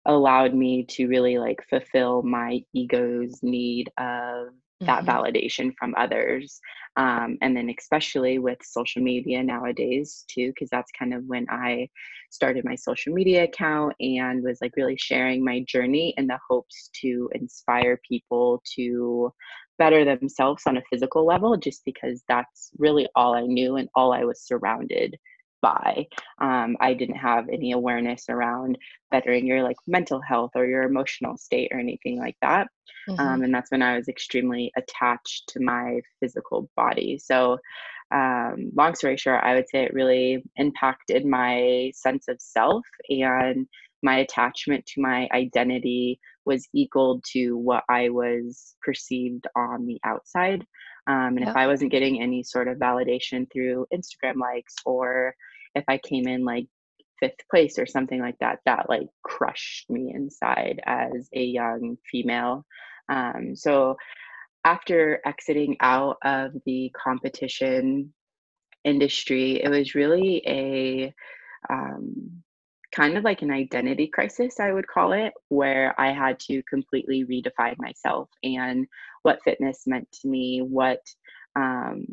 allowed 0.07 0.53
me 0.53 0.85
to 0.89 1.07
really 1.07 1.37
like 1.37 1.59
fulfill 1.69 2.23
my 2.23 2.61
ego's 2.73 3.39
need 3.43 3.89
of 3.97 4.47
that 4.81 5.05
mm-hmm. 5.05 5.09
validation 5.09 5.73
from 5.77 5.93
others 5.97 6.59
um, 6.97 7.37
and 7.41 7.55
then 7.57 7.73
especially 7.79 8.37
with 8.39 8.57
social 8.61 9.01
media 9.01 9.41
nowadays 9.43 10.23
too 10.27 10.49
because 10.49 10.69
that's 10.69 10.91
kind 10.97 11.13
of 11.13 11.23
when 11.25 11.45
i 11.49 11.87
started 12.29 12.63
my 12.63 12.75
social 12.75 13.13
media 13.13 13.45
account 13.45 13.93
and 13.99 14.43
was 14.43 14.59
like 14.61 14.73
really 14.77 14.97
sharing 14.97 15.43
my 15.43 15.61
journey 15.67 16.13
in 16.17 16.27
the 16.27 16.37
hopes 16.47 16.89
to 16.93 17.29
inspire 17.33 17.99
people 18.07 18.61
to 18.75 19.31
better 19.79 20.05
themselves 20.05 20.63
on 20.67 20.77
a 20.77 20.83
physical 20.91 21.25
level 21.25 21.57
just 21.57 21.83
because 21.83 22.23
that's 22.27 22.71
really 22.77 23.07
all 23.15 23.33
i 23.33 23.41
knew 23.41 23.77
and 23.77 23.89
all 23.95 24.13
i 24.13 24.23
was 24.23 24.41
surrounded 24.41 25.17
by. 25.61 26.07
Um, 26.39 26.77
I 26.79 26.93
didn't 26.93 27.15
have 27.15 27.49
any 27.49 27.71
awareness 27.71 28.25
around 28.29 28.77
bettering 29.11 29.45
your 29.45 29.63
like 29.63 29.77
mental 29.87 30.21
health 30.21 30.51
or 30.55 30.65
your 30.65 30.83
emotional 30.83 31.37
state 31.37 31.69
or 31.71 31.79
anything 31.79 32.19
like 32.19 32.37
that. 32.41 32.67
Mm-hmm. 33.09 33.19
Um, 33.19 33.43
and 33.43 33.53
that's 33.53 33.71
when 33.71 33.81
I 33.81 33.97
was 33.97 34.07
extremely 34.07 34.71
attached 34.77 35.49
to 35.49 35.59
my 35.61 36.01
physical 36.19 36.69
body. 36.75 37.17
So, 37.17 37.57
um, 38.13 38.71
long 38.73 38.95
story 38.95 39.17
short, 39.17 39.43
I 39.43 39.55
would 39.55 39.69
say 39.69 39.83
it 39.83 39.93
really 39.93 40.43
impacted 40.55 41.25
my 41.25 41.91
sense 41.93 42.27
of 42.29 42.37
self 42.39 42.85
and 43.09 43.67
my 44.03 44.19
attachment 44.19 44.85
to 44.85 45.01
my 45.01 45.27
identity 45.33 46.19
was 46.45 46.67
equal 46.73 47.21
to 47.33 47.57
what 47.57 47.83
I 47.89 48.09
was 48.09 48.75
perceived 48.81 49.47
on 49.55 49.85
the 49.85 49.99
outside. 50.05 50.65
Um, 51.07 51.37
and 51.37 51.47
if 51.47 51.55
I 51.55 51.67
wasn't 51.67 51.91
getting 51.91 52.21
any 52.21 52.43
sort 52.43 52.67
of 52.67 52.77
validation 52.77 53.51
through 53.51 53.87
Instagram 53.93 54.35
likes, 54.39 54.75
or 54.85 55.33
if 55.75 55.83
I 55.87 55.97
came 55.97 56.27
in 56.27 56.43
like 56.43 56.67
fifth 57.19 57.47
place 57.49 57.79
or 57.79 57.85
something 57.85 58.19
like 58.19 58.37
that, 58.39 58.59
that 58.65 58.89
like 58.89 59.07
crushed 59.23 59.89
me 59.89 60.11
inside 60.13 60.79
as 60.85 61.29
a 61.33 61.43
young 61.43 61.97
female. 62.09 62.65
Um, 63.09 63.55
so 63.55 63.97
after 64.63 65.21
exiting 65.25 65.77
out 65.79 66.17
of 66.23 66.51
the 66.65 66.91
competition 66.95 68.13
industry, 68.83 69.61
it 69.63 69.69
was 69.69 69.95
really 69.95 70.43
a 70.45 71.13
um, 71.69 72.43
kind 72.91 73.17
of 73.17 73.23
like 73.23 73.41
an 73.41 73.51
identity 73.51 74.07
crisis, 74.07 74.59
I 74.59 74.71
would 74.71 74.87
call 74.87 75.13
it, 75.13 75.33
where 75.49 75.99
I 75.99 76.11
had 76.13 76.39
to 76.41 76.63
completely 76.63 77.25
redefine 77.25 77.75
myself 77.77 78.29
and 78.43 78.87
what 79.23 79.43
fitness 79.43 79.83
meant 79.85 80.11
to 80.21 80.27
me, 80.27 80.61
what 80.61 81.01
um, 81.55 82.05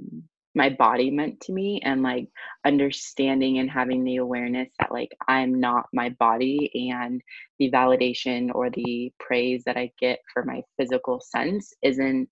my 0.54 0.70
body 0.70 1.11
meant 1.11 1.40
to 1.42 1.52
me, 1.52 1.80
and 1.84 2.02
like 2.02 2.28
understanding 2.64 3.58
and 3.58 3.70
having 3.70 4.04
the 4.04 4.16
awareness 4.16 4.68
that 4.78 4.92
like 4.92 5.11
I'm 5.26 5.61
not 5.61 5.87
my 5.92 6.11
body 6.11 6.90
and 6.92 7.20
the 7.58 7.70
validation 7.70 8.54
or 8.54 8.70
the 8.70 9.12
praise 9.18 9.62
that 9.64 9.76
I 9.76 9.90
get 9.99 10.20
for 10.32 10.44
my 10.44 10.62
physical 10.78 11.20
sense 11.20 11.73
isn't 11.82 12.30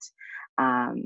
um, 0.58 1.04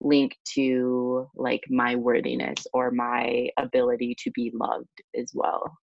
linked 0.00 0.38
to 0.54 1.28
like 1.34 1.62
my 1.68 1.96
worthiness 1.96 2.66
or 2.72 2.90
my 2.90 3.48
ability 3.56 4.16
to 4.22 4.30
be 4.32 4.52
loved 4.54 5.02
as 5.18 5.30
well. 5.34 5.76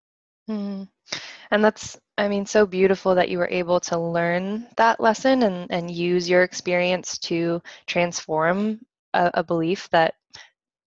Mm. 0.49 0.89
And 1.51 1.65
that's, 1.65 1.99
I 2.17 2.29
mean, 2.29 2.47
so 2.47 2.67
beautiful 2.67 3.15
that 3.17 3.29
you 3.29 3.39
were 3.39 3.49
able 3.51 3.81
to 3.81 3.99
learn 3.99 4.67
that 4.77 5.01
lesson 5.01 5.43
and, 5.43 5.71
and 5.71 5.91
use 5.91 6.29
your 6.29 6.43
experience 6.43 7.19
to 7.19 7.63
transform 7.87 8.81
a, 9.15 9.31
a 9.35 9.45
belief 9.45 9.89
that 9.91 10.15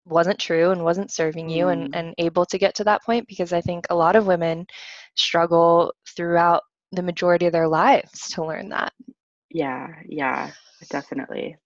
wasn't 0.06 0.40
true 0.40 0.72
and 0.72 0.84
wasn't 0.84 1.12
serving 1.12 1.50
you 1.50 1.66
mm. 1.66 1.74
and, 1.74 1.96
and 1.96 2.16
able 2.18 2.46
to 2.46 2.58
get 2.58 2.76
to 2.76 2.84
that 2.84 3.04
point 3.04 3.28
because 3.28 3.54
I 3.54 3.62
think 3.62 3.86
a 3.90 3.96
lot 3.96 4.16
of 4.16 4.28
women 4.28 4.68
struggle 5.16 5.94
throughout 6.16 6.64
the 6.92 7.04
majority 7.04 7.46
of 7.46 7.54
their 7.54 7.68
lives 7.68 8.30
to 8.32 8.46
learn 8.46 8.70
that. 8.70 8.94
Yeah, 9.50 9.88
yeah, 10.08 10.52
definitely. 10.90 11.58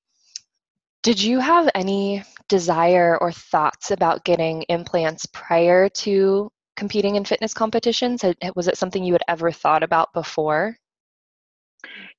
Did 1.04 1.22
you 1.22 1.40
have 1.40 1.70
any 1.74 2.24
desire 2.50 3.18
or 3.20 3.32
thoughts 3.32 3.92
about 3.92 4.26
getting 4.26 4.64
implants 4.64 5.26
prior 5.28 5.90
to 5.90 6.52
competing 6.76 7.16
in 7.16 7.26
fitness 7.26 7.54
competitions? 7.54 8.24
Was 8.56 8.68
it 8.68 8.78
something 8.78 9.04
you 9.04 9.14
had 9.14 9.24
ever 9.28 9.52
thought 9.52 9.84
about 9.84 10.14
before? 10.14 10.78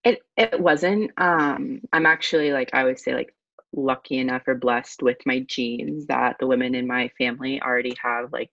It 0.05 0.21
it 0.37 0.59
wasn't. 0.59 1.11
Um, 1.19 1.83
I'm 1.93 2.07
actually 2.07 2.53
like 2.53 2.71
I 2.73 2.85
would 2.85 2.99
say 2.99 3.15
like 3.15 3.35
lucky 3.73 4.19
enough 4.19 4.43
or 4.47 4.55
blessed 4.55 5.03
with 5.03 5.19
my 5.27 5.41
genes 5.49 6.07
that 6.07 6.37
the 6.41 6.47
women 6.47 6.75
in 6.75 6.87
my 6.87 7.09
family 7.19 7.61
already 7.63 7.95
have 8.03 8.33
like 8.33 8.51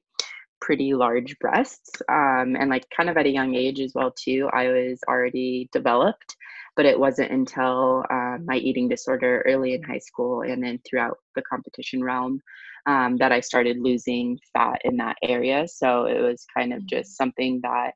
pretty 0.61 0.93
large 0.93 1.37
breasts 1.39 1.89
um, 2.09 2.55
and 2.55 2.69
like 2.69 2.85
kind 2.95 3.09
of 3.09 3.17
at 3.17 3.25
a 3.25 3.31
young 3.31 3.55
age 3.55 3.79
as 3.79 3.93
well 3.93 4.11
too 4.11 4.49
i 4.53 4.67
was 4.67 4.99
already 5.07 5.69
developed 5.71 6.35
but 6.75 6.85
it 6.85 6.99
wasn't 6.99 7.31
until 7.31 8.03
uh, 8.09 8.37
my 8.43 8.57
eating 8.57 8.89
disorder 8.89 9.43
early 9.45 9.73
in 9.73 9.83
high 9.83 9.99
school 9.99 10.41
and 10.41 10.61
then 10.61 10.79
throughout 10.85 11.17
the 11.35 11.41
competition 11.43 12.03
realm 12.03 12.41
um, 12.85 13.17
that 13.17 13.31
I 13.31 13.39
started 13.39 13.79
losing 13.79 14.39
fat 14.53 14.81
in 14.83 14.97
that 14.97 15.17
area. 15.23 15.67
So 15.67 16.05
it 16.05 16.21
was 16.21 16.45
kind 16.55 16.73
of 16.73 16.85
just 16.85 17.11
mm. 17.11 17.15
something 17.15 17.59
that 17.63 17.91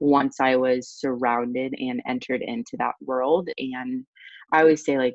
once 0.00 0.40
I 0.40 0.56
was 0.56 0.88
surrounded 0.88 1.74
and 1.78 2.02
entered 2.06 2.42
into 2.42 2.76
that 2.78 2.94
world, 3.00 3.48
and 3.56 4.04
I 4.52 4.60
always 4.60 4.84
say, 4.84 4.98
like, 4.98 5.14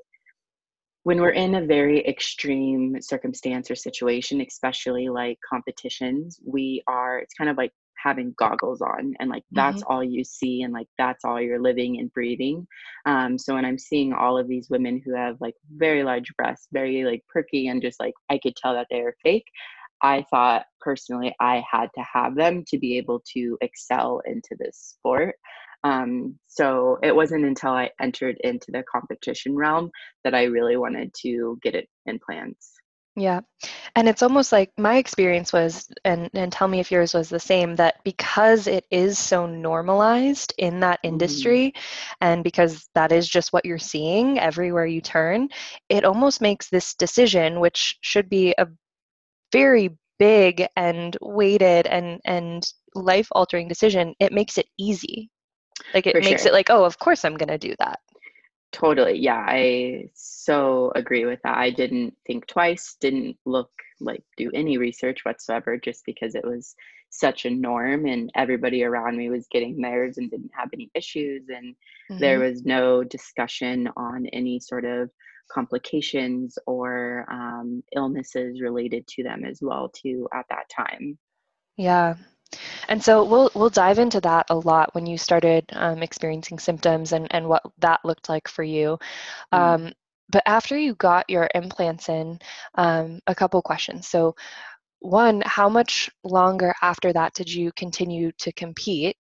when 1.03 1.21
we're 1.21 1.29
in 1.29 1.55
a 1.55 1.65
very 1.65 2.05
extreme 2.05 3.01
circumstance 3.01 3.71
or 3.71 3.75
situation, 3.75 4.41
especially 4.41 5.09
like 5.09 5.37
competitions, 5.47 6.39
we 6.45 6.83
are, 6.87 7.19
it's 7.19 7.33
kind 7.33 7.49
of 7.49 7.57
like 7.57 7.71
having 8.01 8.33
goggles 8.37 8.81
on 8.81 9.13
and 9.19 9.29
like 9.29 9.43
that's 9.51 9.81
mm-hmm. 9.81 9.91
all 9.91 10.03
you 10.03 10.23
see 10.23 10.61
and 10.61 10.73
like 10.73 10.87
that's 10.97 11.25
all 11.25 11.41
you're 11.41 11.61
living 11.61 11.99
and 11.99 12.11
breathing 12.13 12.65
um 13.05 13.37
so 13.37 13.55
when 13.55 13.65
i'm 13.65 13.77
seeing 13.77 14.13
all 14.13 14.37
of 14.37 14.47
these 14.47 14.69
women 14.69 15.01
who 15.03 15.13
have 15.13 15.35
like 15.39 15.55
very 15.75 16.03
large 16.03 16.33
breasts 16.37 16.67
very 16.71 17.03
like 17.03 17.21
perky 17.27 17.67
and 17.67 17.81
just 17.81 17.99
like 17.99 18.13
i 18.29 18.37
could 18.37 18.55
tell 18.55 18.73
that 18.73 18.87
they 18.89 19.01
are 19.01 19.15
fake 19.23 19.45
i 20.01 20.23
thought 20.29 20.65
personally 20.79 21.35
i 21.39 21.63
had 21.69 21.89
to 21.95 22.03
have 22.13 22.35
them 22.35 22.63
to 22.65 22.77
be 22.77 22.97
able 22.97 23.21
to 23.33 23.57
excel 23.61 24.21
into 24.25 24.55
this 24.57 24.77
sport 24.77 25.35
um, 25.83 26.37
so 26.47 26.97
it 27.03 27.15
wasn't 27.15 27.45
until 27.45 27.71
I 27.71 27.89
entered 28.01 28.37
into 28.43 28.71
the 28.71 28.83
competition 28.91 29.55
realm 29.55 29.91
that 30.23 30.35
I 30.35 30.43
really 30.43 30.77
wanted 30.77 31.13
to 31.21 31.57
get 31.61 31.75
it 31.75 31.87
implants. 32.05 32.73
Yeah. 33.15 33.41
And 33.95 34.07
it's 34.07 34.23
almost 34.23 34.51
like 34.51 34.71
my 34.77 34.97
experience 34.97 35.51
was, 35.51 35.89
and, 36.05 36.29
and 36.33 36.51
tell 36.51 36.67
me 36.67 36.79
if 36.79 36.91
yours 36.91 37.13
was 37.13 37.27
the 37.27 37.39
same, 37.39 37.75
that 37.75 37.95
because 38.05 38.67
it 38.67 38.85
is 38.91 39.17
so 39.19 39.45
normalized 39.45 40.53
in 40.57 40.79
that 40.81 40.99
mm-hmm. 40.99 41.13
industry, 41.13 41.73
mm-hmm. 41.75 42.15
and 42.21 42.43
because 42.43 42.87
that 42.95 43.11
is 43.11 43.27
just 43.27 43.51
what 43.51 43.65
you're 43.65 43.77
seeing 43.77 44.39
everywhere 44.39 44.85
you 44.85 45.01
turn, 45.01 45.49
it 45.89 46.05
almost 46.05 46.39
makes 46.39 46.69
this 46.69 46.93
decision, 46.93 47.59
which 47.59 47.97
should 48.01 48.29
be 48.29 48.53
a 48.57 48.67
very 49.51 49.97
big 50.17 50.65
and 50.75 51.17
weighted 51.21 51.87
and, 51.87 52.21
and 52.25 52.71
life 52.95 53.27
altering 53.31 53.67
decision, 53.67 54.13
it 54.19 54.31
makes 54.31 54.57
it 54.57 54.67
easy. 54.77 55.29
Like 55.93 56.07
it 56.07 56.13
For 56.13 56.21
makes 56.21 56.43
sure. 56.43 56.51
it 56.51 56.53
like, 56.53 56.69
oh, 56.69 56.83
of 56.83 56.99
course 56.99 57.25
I'm 57.25 57.35
going 57.35 57.49
to 57.49 57.57
do 57.57 57.75
that. 57.79 57.99
Totally. 58.71 59.17
Yeah, 59.17 59.43
I 59.47 60.09
so 60.13 60.91
agree 60.95 61.25
with 61.25 61.39
that. 61.43 61.57
I 61.57 61.71
didn't 61.71 62.15
think 62.27 62.45
twice, 62.45 62.97
didn't 62.99 63.37
look 63.45 63.71
like 63.99 64.23
do 64.37 64.51
any 64.53 64.77
research 64.77 65.25
whatsoever 65.25 65.77
just 65.77 66.05
because 66.05 66.35
it 66.35 66.45
was 66.45 66.75
such 67.09 67.45
a 67.45 67.49
norm 67.49 68.05
and 68.05 68.31
everybody 68.35 68.83
around 68.83 69.17
me 69.17 69.29
was 69.29 69.47
getting 69.51 69.77
theirs 69.77 70.17
and 70.17 70.29
didn't 70.29 70.51
have 70.53 70.69
any 70.73 70.89
issues 70.93 71.43
and 71.49 71.73
mm-hmm. 71.73 72.19
there 72.19 72.39
was 72.39 72.63
no 72.63 73.03
discussion 73.03 73.89
on 73.97 74.27
any 74.27 74.59
sort 74.59 74.85
of 74.85 75.09
complications 75.51 76.59
or 76.67 77.25
um, 77.31 77.83
illnesses 77.95 78.61
related 78.61 79.07
to 79.07 79.23
them 79.23 79.43
as 79.43 79.59
well 79.61 79.89
too 79.89 80.27
at 80.33 80.45
that 80.49 80.69
time 80.69 81.17
yeah 81.77 82.13
and 82.87 83.03
so 83.03 83.23
we'll 83.23 83.51
we'll 83.55 83.69
dive 83.69 83.99
into 83.99 84.19
that 84.21 84.45
a 84.49 84.55
lot 84.55 84.93
when 84.95 85.05
you 85.05 85.17
started 85.17 85.65
um, 85.73 86.01
experiencing 86.01 86.59
symptoms 86.59 87.13
and, 87.13 87.27
and 87.31 87.47
what 87.47 87.63
that 87.79 87.99
looked 88.03 88.29
like 88.29 88.47
for 88.47 88.63
you. 88.63 88.97
Mm. 89.53 89.57
Um, 89.57 89.93
but 90.31 90.43
after 90.45 90.77
you 90.77 90.95
got 90.95 91.29
your 91.29 91.49
implants 91.55 92.09
in, 92.09 92.39
um, 92.75 93.19
a 93.27 93.35
couple 93.35 93.61
questions. 93.61 94.07
So, 94.07 94.35
one, 94.99 95.41
how 95.45 95.69
much 95.69 96.09
longer 96.23 96.73
after 96.81 97.11
that 97.13 97.33
did 97.33 97.51
you 97.51 97.71
continue 97.75 98.31
to 98.39 98.51
compete? 98.51 99.15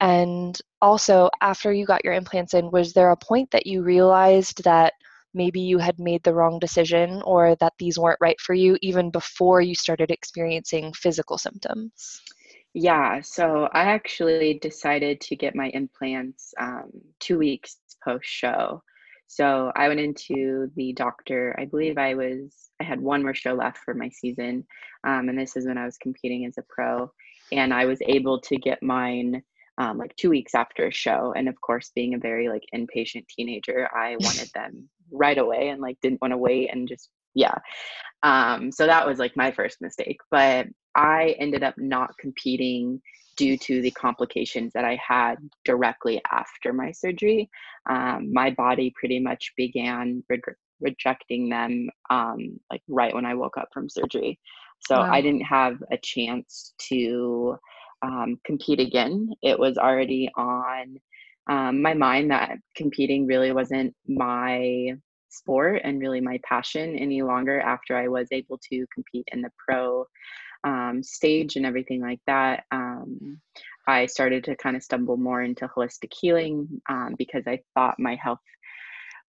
And 0.00 0.58
also, 0.80 1.30
after 1.40 1.72
you 1.72 1.86
got 1.86 2.04
your 2.04 2.12
implants 2.12 2.54
in, 2.54 2.70
was 2.70 2.92
there 2.92 3.12
a 3.12 3.16
point 3.16 3.50
that 3.52 3.66
you 3.66 3.82
realized 3.82 4.64
that 4.64 4.94
maybe 5.34 5.60
you 5.60 5.78
had 5.78 5.98
made 5.98 6.22
the 6.24 6.34
wrong 6.34 6.58
decision 6.58 7.22
or 7.22 7.56
that 7.56 7.72
these 7.78 7.98
weren't 7.98 8.18
right 8.20 8.40
for 8.40 8.54
you 8.54 8.76
even 8.82 9.10
before 9.10 9.60
you 9.60 9.74
started 9.74 10.10
experiencing 10.10 10.92
physical 10.92 11.38
symptoms? 11.38 12.20
Yeah, 12.74 13.20
so 13.20 13.68
I 13.72 13.82
actually 13.84 14.58
decided 14.58 15.20
to 15.22 15.36
get 15.36 15.54
my 15.54 15.68
implants 15.68 16.54
um, 16.58 16.90
two 17.20 17.38
weeks 17.38 17.76
post 18.02 18.26
show. 18.26 18.82
So 19.26 19.72
I 19.76 19.88
went 19.88 20.00
into 20.00 20.70
the 20.76 20.92
doctor. 20.94 21.54
I 21.58 21.66
believe 21.66 21.98
I 21.98 22.14
was, 22.14 22.70
I 22.80 22.84
had 22.84 23.00
one 23.00 23.22
more 23.22 23.34
show 23.34 23.54
left 23.54 23.78
for 23.78 23.94
my 23.94 24.08
season. 24.08 24.66
Um, 25.04 25.28
and 25.28 25.38
this 25.38 25.56
is 25.56 25.66
when 25.66 25.78
I 25.78 25.84
was 25.84 25.98
competing 25.98 26.46
as 26.46 26.58
a 26.58 26.64
pro. 26.68 27.10
And 27.50 27.74
I 27.74 27.84
was 27.84 28.00
able 28.02 28.40
to 28.40 28.56
get 28.56 28.82
mine 28.82 29.42
um, 29.78 29.98
like 29.98 30.14
two 30.16 30.30
weeks 30.30 30.54
after 30.54 30.86
a 30.86 30.92
show. 30.92 31.34
And 31.36 31.48
of 31.48 31.60
course, 31.60 31.92
being 31.94 32.14
a 32.14 32.18
very 32.18 32.48
like 32.48 32.64
impatient 32.72 33.26
teenager, 33.28 33.88
I 33.94 34.16
wanted 34.16 34.50
them 34.54 34.88
right 35.10 35.38
away 35.38 35.68
and 35.68 35.80
like 35.80 35.98
didn't 36.00 36.22
want 36.22 36.32
to 36.32 36.38
wait 36.38 36.70
and 36.72 36.88
just, 36.88 37.10
yeah. 37.34 37.54
Um, 38.22 38.70
so 38.72 38.86
that 38.86 39.06
was 39.06 39.18
like 39.18 39.36
my 39.36 39.50
first 39.50 39.80
mistake. 39.80 40.18
But 40.30 40.68
I 40.94 41.34
ended 41.38 41.62
up 41.62 41.74
not 41.78 42.16
competing 42.18 43.00
due 43.36 43.56
to 43.56 43.80
the 43.80 43.90
complications 43.92 44.72
that 44.74 44.84
I 44.84 44.98
had 45.06 45.36
directly 45.64 46.20
after 46.30 46.72
my 46.72 46.92
surgery. 46.92 47.48
Um, 47.88 48.32
my 48.32 48.50
body 48.50 48.92
pretty 48.98 49.20
much 49.20 49.52
began 49.56 50.22
re- 50.28 50.40
rejecting 50.80 51.48
them 51.48 51.88
um, 52.10 52.60
like 52.70 52.82
right 52.88 53.14
when 53.14 53.24
I 53.24 53.34
woke 53.34 53.56
up 53.56 53.68
from 53.72 53.88
surgery. 53.88 54.38
So 54.80 54.96
wow. 54.96 55.10
I 55.10 55.20
didn't 55.20 55.42
have 55.42 55.82
a 55.90 55.98
chance 56.02 56.74
to 56.90 57.56
um, 58.02 58.38
compete 58.44 58.80
again. 58.80 59.30
It 59.42 59.58
was 59.58 59.78
already 59.78 60.28
on 60.36 60.96
um, 61.48 61.82
my 61.82 61.94
mind 61.94 62.30
that 62.30 62.58
competing 62.76 63.26
really 63.26 63.52
wasn't 63.52 63.94
my 64.06 64.92
sport 65.28 65.80
and 65.84 66.00
really 66.00 66.20
my 66.20 66.38
passion 66.46 66.96
any 66.96 67.22
longer 67.22 67.60
after 67.60 67.96
I 67.96 68.08
was 68.08 68.28
able 68.30 68.58
to 68.70 68.86
compete 68.94 69.26
in 69.32 69.40
the 69.40 69.50
pro 69.56 70.04
um, 70.64 71.02
stage 71.02 71.56
and 71.56 71.66
everything 71.66 72.00
like 72.00 72.20
that, 72.26 72.64
um, 72.70 73.40
I 73.86 74.06
started 74.06 74.44
to 74.44 74.56
kind 74.56 74.76
of 74.76 74.82
stumble 74.82 75.16
more 75.16 75.42
into 75.42 75.68
holistic 75.68 76.12
healing 76.18 76.68
um, 76.88 77.14
because 77.18 77.44
I 77.46 77.60
thought 77.74 77.98
my 77.98 78.14
health 78.14 78.38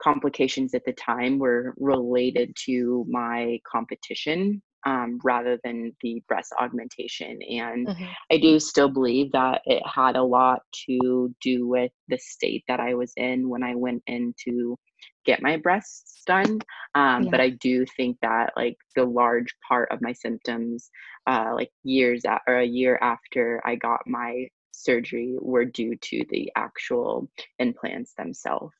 complications 0.03 0.75
at 0.75 0.85
the 0.85 0.93
time 0.93 1.39
were 1.39 1.75
related 1.79 2.55
to 2.67 3.07
my 3.09 3.61
competition 3.71 4.61
um, 4.85 5.21
rather 5.23 5.59
than 5.62 5.93
the 6.03 6.23
breast 6.29 6.53
augmentation. 6.61 7.39
And 7.43 7.87
mm-hmm. 7.87 8.05
I 8.31 8.39
do 8.39 8.59
still 8.59 8.89
believe 8.89 9.33
that 9.33 9.62
it 9.65 9.83
had 9.87 10.17
a 10.17 10.23
lot 10.23 10.61
to 10.87 11.35
do 11.41 11.69
with 11.69 11.93
the 12.09 12.19
state 12.19 12.65
that 12.69 12.81
I 12.81 12.95
was 12.95 13.12
in 13.17 13.49
when 13.49 13.62
I 13.62 13.75
went 13.75 14.03
into 14.07 14.77
get 15.25 15.43
my 15.43 15.57
breasts 15.57 16.23
done. 16.26 16.61
Um, 16.95 17.25
yeah. 17.25 17.31
But 17.31 17.41
I 17.41 17.50
do 17.50 17.85
think 17.97 18.19
that 18.23 18.52
like 18.57 18.76
the 18.97 19.05
large 19.05 19.55
part 19.67 19.91
of 19.91 20.02
my 20.02 20.12
symptoms, 20.12 20.91
uh, 21.26 21.52
like 21.55 21.71
years 21.85 22.25
at, 22.25 22.43
or 22.47 22.59
a 22.59 22.67
year 22.67 22.99
after 23.00 23.61
I 23.64 23.76
got 23.76 24.00
my 24.07 24.49
surgery, 24.73 25.37
were 25.41 25.64
due 25.64 25.97
to 25.97 26.25
the 26.31 26.50
actual 26.57 27.29
implants 27.59 28.14
themselves. 28.14 28.75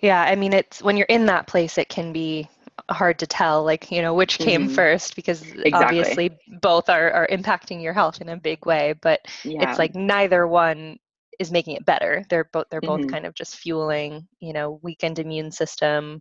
Yeah, 0.00 0.22
I 0.22 0.34
mean, 0.34 0.52
it's 0.52 0.82
when 0.82 0.96
you're 0.96 1.06
in 1.06 1.26
that 1.26 1.46
place, 1.46 1.76
it 1.76 1.88
can 1.88 2.12
be 2.12 2.48
hard 2.88 3.18
to 3.18 3.26
tell 3.26 3.62
like 3.62 3.90
you 3.90 4.00
know 4.00 4.14
which 4.14 4.38
came 4.38 4.64
mm-hmm. 4.64 4.74
first 4.74 5.14
because 5.14 5.42
exactly. 5.42 5.72
obviously 5.72 6.30
both 6.62 6.88
are, 6.88 7.10
are 7.10 7.28
impacting 7.28 7.82
your 7.82 7.92
health 7.92 8.20
in 8.20 8.30
a 8.30 8.36
big 8.36 8.64
way 8.64 8.94
but 9.02 9.20
yeah. 9.44 9.68
it's 9.68 9.78
like 9.78 9.94
neither 9.94 10.46
one 10.46 10.98
is 11.40 11.50
making 11.50 11.74
it 11.74 11.86
better. 11.86 12.24
They're 12.28 12.48
both 12.52 12.66
they're 12.70 12.80
both 12.80 13.00
mm-hmm. 13.00 13.10
kind 13.10 13.26
of 13.26 13.34
just 13.34 13.56
fueling, 13.56 14.28
you 14.38 14.52
know, 14.52 14.78
weakened 14.82 15.18
immune 15.18 15.50
system, 15.50 16.20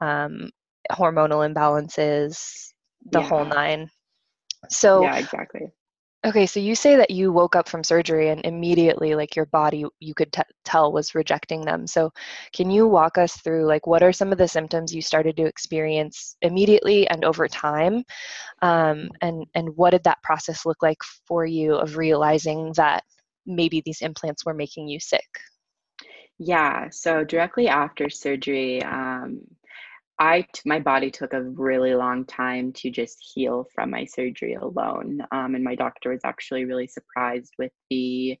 um, 0.00 0.50
hormonal 0.90 1.48
imbalances, 1.48 2.72
the 3.12 3.20
yeah. 3.20 3.28
whole 3.28 3.44
nine. 3.44 3.88
So 4.68 5.02
yeah, 5.02 5.16
exactly. 5.16 5.70
Okay, 6.24 6.46
so 6.46 6.58
you 6.58 6.74
say 6.74 6.96
that 6.96 7.10
you 7.10 7.30
woke 7.30 7.54
up 7.54 7.68
from 7.68 7.84
surgery 7.84 8.30
and 8.30 8.44
immediately, 8.44 9.14
like 9.14 9.36
your 9.36 9.46
body, 9.46 9.84
you 10.00 10.12
could 10.12 10.32
t- 10.32 10.42
tell 10.64 10.90
was 10.92 11.14
rejecting 11.14 11.60
them. 11.64 11.86
So, 11.86 12.10
can 12.52 12.68
you 12.68 12.88
walk 12.88 13.16
us 13.16 13.36
through, 13.36 13.66
like, 13.66 13.86
what 13.86 14.02
are 14.02 14.12
some 14.12 14.32
of 14.32 14.38
the 14.38 14.48
symptoms 14.48 14.92
you 14.92 15.02
started 15.02 15.36
to 15.36 15.44
experience 15.44 16.36
immediately 16.42 17.06
and 17.08 17.24
over 17.24 17.46
time, 17.46 18.02
um, 18.62 19.08
and 19.20 19.46
and 19.54 19.68
what 19.76 19.90
did 19.90 20.02
that 20.04 20.22
process 20.24 20.66
look 20.66 20.82
like 20.82 20.98
for 21.28 21.46
you 21.46 21.76
of 21.76 21.96
realizing 21.96 22.72
that 22.72 23.04
maybe 23.46 23.82
these 23.84 24.02
implants 24.02 24.44
were 24.44 24.54
making 24.54 24.88
you 24.88 25.00
sick? 25.00 25.28
Yeah, 26.38 26.90
so 26.90 27.24
directly 27.24 27.68
after 27.68 28.10
surgery, 28.10 28.82
um, 28.82 29.40
I 30.18 30.46
my 30.64 30.80
body 30.80 31.10
took 31.10 31.32
a 31.32 31.42
really 31.42 31.94
long 31.94 32.24
time 32.24 32.72
to 32.74 32.90
just 32.90 33.18
heal 33.34 33.66
from 33.74 33.90
my 33.90 34.04
surgery 34.06 34.54
alone, 34.54 35.20
um, 35.32 35.54
and 35.54 35.64
my 35.64 35.74
doctor 35.74 36.10
was 36.10 36.20
actually 36.24 36.64
really 36.64 36.86
surprised 36.86 37.54
with 37.58 37.72
the 37.90 38.38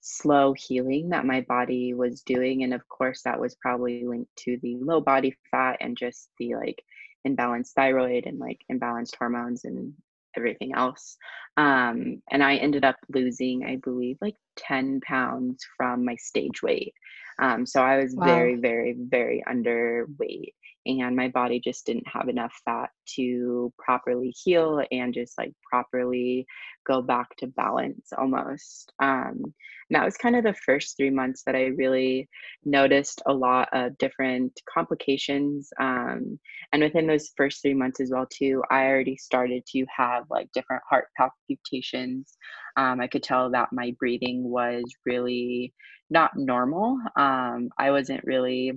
slow 0.00 0.54
healing 0.56 1.08
that 1.10 1.26
my 1.26 1.42
body 1.42 1.94
was 1.94 2.22
doing, 2.22 2.62
and 2.64 2.74
of 2.74 2.86
course 2.88 3.22
that 3.24 3.40
was 3.40 3.56
probably 3.56 4.04
linked 4.06 4.34
to 4.36 4.58
the 4.62 4.76
low 4.80 5.00
body 5.00 5.34
fat 5.50 5.78
and 5.80 5.96
just 5.96 6.28
the 6.38 6.54
like 6.54 6.82
imbalanced 7.26 7.72
thyroid 7.72 8.26
and 8.26 8.38
like 8.38 8.60
imbalanced 8.70 9.16
hormones 9.18 9.64
and 9.64 9.94
everything 10.36 10.74
else. 10.74 11.16
Um, 11.56 12.22
and 12.30 12.42
I 12.42 12.56
ended 12.56 12.84
up 12.84 12.96
losing, 13.08 13.64
I 13.64 13.76
believe, 13.76 14.18
like 14.20 14.36
10 14.56 15.00
pounds 15.00 15.64
from 15.76 16.04
my 16.04 16.16
stage 16.16 16.62
weight. 16.62 16.92
Um, 17.40 17.66
so 17.66 17.82
I 17.82 17.98
was 17.98 18.14
wow. 18.14 18.26
very, 18.26 18.56
very, 18.56 18.96
very 18.98 19.42
underweight 19.48 20.52
and 20.86 21.16
my 21.16 21.28
body 21.28 21.60
just 21.60 21.86
didn't 21.86 22.06
have 22.06 22.28
enough 22.28 22.54
fat 22.64 22.90
to 23.06 23.72
properly 23.78 24.34
heal 24.44 24.82
and 24.90 25.12
just 25.12 25.36
like 25.38 25.52
properly 25.68 26.46
go 26.86 27.02
back 27.02 27.34
to 27.36 27.46
balance 27.48 28.12
almost 28.16 28.92
um, 29.00 29.42
and 29.88 29.96
that 29.96 30.04
was 30.04 30.16
kind 30.16 30.36
of 30.36 30.44
the 30.44 30.54
first 30.54 30.96
three 30.96 31.10
months 31.10 31.42
that 31.44 31.54
i 31.54 31.66
really 31.76 32.28
noticed 32.64 33.22
a 33.26 33.32
lot 33.32 33.68
of 33.72 33.96
different 33.98 34.52
complications 34.72 35.70
um, 35.80 36.38
and 36.72 36.82
within 36.82 37.06
those 37.06 37.32
first 37.36 37.62
three 37.62 37.74
months 37.74 38.00
as 38.00 38.10
well 38.12 38.26
too 38.30 38.62
i 38.70 38.86
already 38.86 39.16
started 39.16 39.64
to 39.66 39.84
have 39.94 40.24
like 40.30 40.50
different 40.52 40.82
heart 40.88 41.06
palpitations 41.16 42.36
um, 42.76 43.00
i 43.00 43.06
could 43.06 43.22
tell 43.22 43.50
that 43.50 43.68
my 43.72 43.94
breathing 43.98 44.44
was 44.44 44.84
really 45.04 45.72
not 46.10 46.36
normal 46.36 46.98
um, 47.16 47.68
i 47.78 47.90
wasn't 47.90 48.22
really 48.24 48.72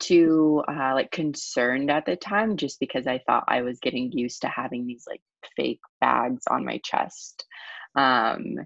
too 0.00 0.62
uh, 0.68 0.94
like 0.94 1.10
concerned 1.10 1.90
at 1.90 2.06
the 2.06 2.16
time 2.16 2.56
just 2.56 2.80
because 2.80 3.06
I 3.06 3.22
thought 3.26 3.44
I 3.46 3.62
was 3.62 3.78
getting 3.78 4.10
used 4.12 4.42
to 4.42 4.48
having 4.48 4.86
these 4.86 5.04
like 5.08 5.22
fake 5.56 5.80
bags 6.00 6.42
on 6.50 6.64
my 6.64 6.80
chest. 6.84 7.44
Um, 7.94 8.56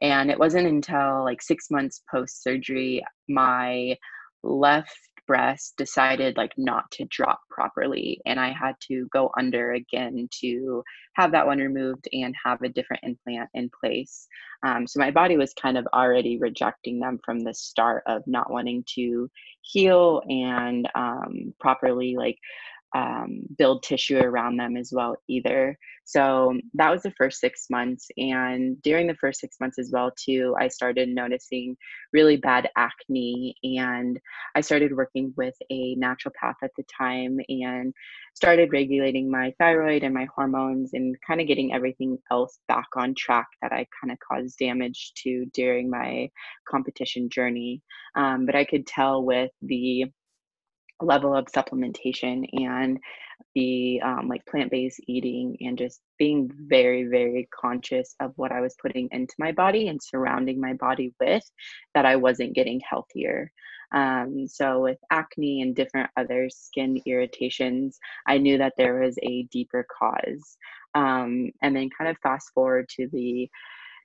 and 0.00 0.30
it 0.30 0.38
wasn't 0.38 0.66
until 0.66 1.24
like 1.24 1.42
six 1.42 1.70
months 1.70 2.02
post 2.10 2.42
surgery, 2.42 3.02
my 3.28 3.96
left 4.42 4.98
breast 5.26 5.74
decided 5.76 6.36
like 6.36 6.52
not 6.56 6.90
to 6.90 7.04
drop 7.06 7.40
properly 7.50 8.20
and 8.26 8.38
i 8.40 8.50
had 8.50 8.74
to 8.80 9.08
go 9.12 9.30
under 9.38 9.72
again 9.72 10.28
to 10.40 10.82
have 11.14 11.32
that 11.32 11.46
one 11.46 11.58
removed 11.58 12.08
and 12.12 12.34
have 12.42 12.62
a 12.62 12.68
different 12.68 13.02
implant 13.04 13.50
in 13.54 13.70
place. 13.80 14.26
Um, 14.64 14.86
so 14.86 14.98
my 14.98 15.10
body 15.10 15.36
was 15.36 15.52
kind 15.54 15.76
of 15.76 15.86
already 15.92 16.38
rejecting 16.38 17.00
them 17.00 17.18
from 17.24 17.40
the 17.40 17.54
start 17.54 18.02
of 18.06 18.22
not 18.26 18.50
wanting 18.50 18.84
to 18.94 19.30
heal 19.60 20.22
and 20.28 20.88
um, 20.94 21.54
properly 21.60 22.16
like 22.16 22.38
um, 22.94 23.42
build 23.58 23.82
tissue 23.82 24.18
around 24.18 24.56
them 24.56 24.76
as 24.76 24.92
well 24.92 25.16
either. 25.28 25.76
So 26.04 26.58
that 26.74 26.90
was 26.90 27.02
the 27.02 27.12
first 27.12 27.40
six 27.40 27.66
months 27.70 28.08
and 28.16 28.80
during 28.82 29.06
the 29.06 29.14
first 29.14 29.40
six 29.40 29.56
months 29.60 29.78
as 29.78 29.90
well 29.92 30.12
too 30.16 30.54
i 30.58 30.68
started 30.68 31.08
noticing 31.08 31.76
really 32.12 32.36
bad 32.36 32.68
acne 32.76 33.54
and 33.62 34.18
i 34.54 34.60
started 34.60 34.96
working 34.96 35.32
with 35.36 35.54
a 35.70 35.96
naturopath 35.96 36.54
at 36.62 36.70
the 36.76 36.84
time 36.96 37.38
and 37.48 37.92
started 38.34 38.72
regulating 38.72 39.30
my 39.30 39.52
thyroid 39.58 40.02
and 40.02 40.14
my 40.14 40.26
hormones 40.34 40.90
and 40.92 41.16
kind 41.26 41.40
of 41.40 41.46
getting 41.46 41.72
everything 41.72 42.18
else 42.30 42.58
back 42.68 42.88
on 42.96 43.14
track 43.14 43.46
that 43.60 43.72
i 43.72 43.86
kind 44.00 44.12
of 44.12 44.18
caused 44.18 44.58
damage 44.58 45.12
to 45.14 45.46
during 45.54 45.88
my 45.90 46.28
competition 46.68 47.28
journey. 47.28 47.82
Um, 48.16 48.46
but 48.46 48.54
i 48.54 48.64
could 48.64 48.86
tell 48.86 49.22
with 49.24 49.50
the 49.62 50.06
level 51.02 51.34
of 51.34 51.46
supplementation 51.46 52.46
and 52.52 52.98
the 53.54 54.00
um, 54.02 54.28
like 54.28 54.44
plant-based 54.46 55.00
eating 55.06 55.56
and 55.60 55.76
just 55.76 56.00
being 56.18 56.50
very 56.68 57.04
very 57.04 57.48
conscious 57.54 58.14
of 58.20 58.32
what 58.36 58.52
i 58.52 58.60
was 58.60 58.76
putting 58.80 59.08
into 59.12 59.34
my 59.38 59.52
body 59.52 59.88
and 59.88 60.00
surrounding 60.02 60.60
my 60.60 60.72
body 60.74 61.12
with 61.20 61.44
that 61.94 62.06
i 62.06 62.16
wasn't 62.16 62.54
getting 62.54 62.80
healthier. 62.88 63.50
Um, 63.94 64.46
so 64.48 64.80
with 64.80 64.96
acne 65.10 65.60
and 65.60 65.76
different 65.76 66.08
other 66.16 66.48
skin 66.48 66.98
irritations 67.04 67.98
i 68.26 68.38
knew 68.38 68.56
that 68.58 68.74
there 68.78 69.00
was 69.00 69.18
a 69.22 69.42
deeper 69.44 69.86
cause. 69.98 70.56
Um, 70.94 71.50
and 71.62 71.74
then 71.74 71.90
kind 71.96 72.10
of 72.10 72.16
fast 72.22 72.50
forward 72.54 72.88
to 72.96 73.08
the 73.12 73.50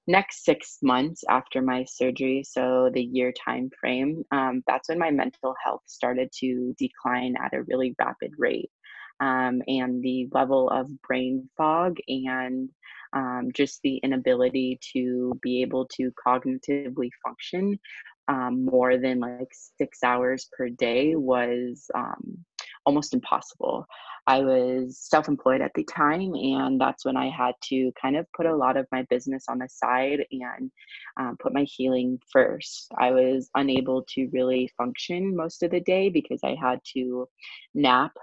next 0.07 0.45
six 0.45 0.77
months 0.81 1.23
after 1.29 1.61
my 1.61 1.83
surgery, 1.83 2.43
so 2.43 2.89
the 2.93 3.03
year 3.03 3.33
time 3.33 3.69
frame, 3.79 4.23
um, 4.31 4.63
that's 4.67 4.89
when 4.89 4.99
my 4.99 5.11
mental 5.11 5.55
health 5.63 5.83
started 5.85 6.31
to 6.39 6.73
decline 6.77 7.35
at 7.43 7.53
a 7.53 7.63
really 7.63 7.95
rapid 7.99 8.31
rate. 8.37 8.71
Um, 9.19 9.63
and 9.67 10.03
the 10.03 10.27
level 10.31 10.69
of 10.69 10.89
brain 11.01 11.49
fog 11.57 11.97
and 12.07 12.69
um, 13.13 13.49
just 13.53 13.81
the 13.81 13.97
inability 13.97 14.79
to 14.93 15.33
be 15.41 15.61
able 15.63 15.87
to 15.93 16.11
cognitively 16.25 17.09
function 17.25 17.79
um, 18.27 18.65
more 18.65 18.97
than 18.97 19.19
like 19.19 19.49
six 19.77 20.03
hours 20.03 20.49
per 20.55 20.69
day 20.69 21.15
was 21.15 21.89
um, 21.95 22.45
almost 22.87 23.13
impossible. 23.13 23.85
I 24.25 24.39
was 24.39 24.97
self 24.99 25.27
employed 25.27 25.61
at 25.61 25.71
the 25.75 25.83
time, 25.83 26.33
and 26.33 26.81
that's 26.81 27.05
when 27.05 27.15
I 27.15 27.29
had 27.29 27.53
to 27.65 27.91
kind 28.01 28.17
of 28.17 28.25
put 28.35 28.45
a 28.45 28.55
lot 28.55 28.77
of 28.77 28.87
my 28.91 29.03
business 29.09 29.45
on 29.47 29.59
the 29.59 29.69
side 29.69 30.25
and 30.31 30.71
um, 31.19 31.37
put 31.39 31.53
my 31.53 31.63
healing 31.63 32.19
first. 32.31 32.91
I 32.97 33.11
was 33.11 33.49
unable 33.55 34.03
to 34.15 34.29
really 34.33 34.71
function 34.77 35.35
most 35.35 35.61
of 35.63 35.71
the 35.71 35.81
day 35.81 36.09
because 36.09 36.39
I 36.43 36.55
had 36.59 36.79
to 36.95 37.27
nap 37.75 38.13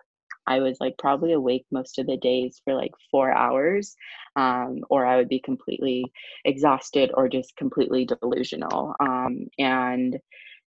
I 0.46 0.60
was 0.60 0.76
like 0.80 0.98
probably 0.98 1.32
awake 1.32 1.66
most 1.70 1.98
of 1.98 2.06
the 2.06 2.16
days 2.16 2.60
for 2.64 2.74
like 2.74 2.92
four 3.10 3.32
hours, 3.32 3.96
um, 4.36 4.80
or 4.90 5.06
I 5.06 5.16
would 5.16 5.28
be 5.28 5.40
completely 5.40 6.04
exhausted 6.44 7.10
or 7.14 7.28
just 7.28 7.56
completely 7.56 8.04
delusional. 8.04 8.94
Um, 9.00 9.46
and 9.58 10.18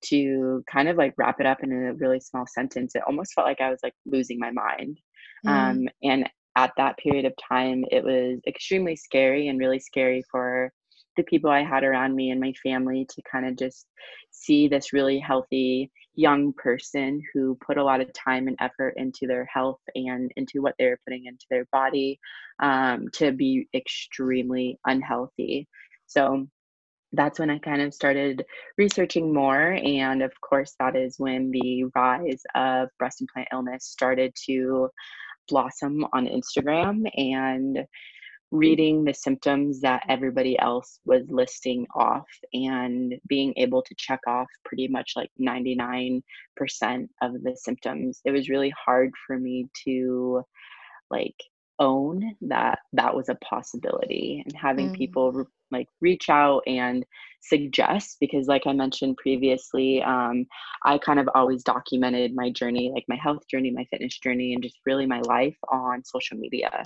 to 0.07 0.65
kind 0.71 0.89
of 0.89 0.97
like 0.97 1.15
wrap 1.17 1.41
it 1.41 1.47
up 1.47 1.63
in 1.63 1.73
a 1.73 1.95
really 1.95 2.21
small 2.21 2.47
sentence, 2.47 2.95
it 2.95 3.03
almost 3.07 3.35
felt 3.35 3.47
like 3.47 3.61
I 3.61 3.71
was 3.71 3.81
like 3.83 3.95
losing 4.07 4.39
my 4.39 4.51
mind. 4.51 4.99
Mm. 5.47 5.51
Um, 5.51 5.89
and 6.03 6.29
at 6.57 6.73
that 6.77 6.99
period 6.99 7.25
of 7.25 7.33
time, 7.49 7.85
it 7.91 8.05
was 8.05 8.41
extremely 8.47 8.97
scary 8.97 9.49
and 9.49 9.59
really 9.59 9.81
scary 9.81 10.23
for 10.31 10.73
the 11.17 11.23
people 11.23 11.51
I 11.51 11.63
had 11.63 11.85
around 11.85 12.15
me 12.15 12.31
and 12.31 12.41
my 12.41 12.53
family 12.63 13.07
to 13.11 13.23
kind 13.31 13.47
of 13.47 13.57
just 13.57 13.87
see 14.31 14.69
this 14.69 14.93
really 14.93 15.19
healthy 15.19 15.91
young 16.15 16.53
person 16.55 17.23
who 17.33 17.57
put 17.67 17.79
a 17.79 17.85
lot 17.85 18.01
of 18.01 18.13
time 18.13 18.49
and 18.49 18.57
effort 18.61 18.95
into 18.97 19.27
their 19.27 19.47
health 19.47 19.81
and 19.95 20.31
into 20.37 20.63
what 20.63 20.75
they're 20.79 20.99
putting 21.07 21.27
into 21.27 21.45
their 21.51 21.67
body 21.73 22.19
um, 22.61 23.09
to 23.13 23.33
be 23.33 23.67
extremely 23.75 24.79
unhealthy. 24.87 25.69
So 26.07 26.47
that's 27.13 27.39
when 27.39 27.51
I 27.51 27.59
kind 27.59 27.83
of 27.83 27.95
started 27.95 28.45
researching 28.79 29.33
more. 29.33 29.73
And 29.73 30.23
of 30.23 30.33
course, 30.41 30.75
that 30.81 30.97
is 30.97 31.17
when 31.19 31.51
the 31.51 31.85
rise 31.95 32.43
of 32.55 32.89
breast 32.99 33.21
implant 33.21 33.49
illness 33.53 33.85
started 33.85 34.35
to 34.47 34.89
blossom 35.49 36.07
on 36.13 36.27
Instagram. 36.27 37.05
And 37.17 37.87
reading 38.53 39.03
the 39.03 39.15
symptoms 39.15 39.81
that 39.81 40.05
everybody 40.11 40.59
else 40.59 41.01
was 41.07 41.23
listing 41.31 41.87
off 41.97 42.27
and 42.53 43.15
being 43.27 43.55
able 43.57 43.83
to 43.83 43.95
check 43.97 44.21
off 44.27 44.47
pretty 44.63 44.87
much 44.87 45.13
like 45.17 45.31
99% 45.41 46.21
of 47.23 47.33
the 47.43 47.57
symptoms 47.57 48.21
it 48.27 48.31
was 48.31 48.51
really 48.51 48.73
hard 48.79 49.11
for 49.27 49.39
me 49.39 49.67
to 49.85 50.43
like 51.11 51.35
own 51.79 52.37
that 52.43 52.81
that 52.93 53.15
was 53.17 53.31
a 53.31 53.35
possibility 53.37 54.43
and 54.45 54.55
having 54.55 54.91
mm. 54.91 54.97
people 54.97 55.47
like 55.73 55.89
reach 56.01 56.29
out 56.29 56.63
and 56.67 57.05
suggest 57.43 58.17
because 58.21 58.47
like 58.47 58.63
i 58.67 58.73
mentioned 58.73 59.17
previously 59.17 60.03
um, 60.03 60.47
i 60.85 60.97
kind 60.99 61.19
of 61.19 61.29
always 61.35 61.63
documented 61.63 62.35
my 62.35 62.51
journey 62.51 62.91
like 62.95 63.05
my 63.09 63.17
health 63.17 63.43
journey 63.49 63.71
my 63.71 63.85
fitness 63.91 64.19
journey 64.19 64.55
and 64.55 64.63
just 64.63 64.79
really 64.87 65.07
my 65.07 65.21
life 65.21 65.57
on 65.71 66.05
social 66.05 66.37
media. 66.39 66.83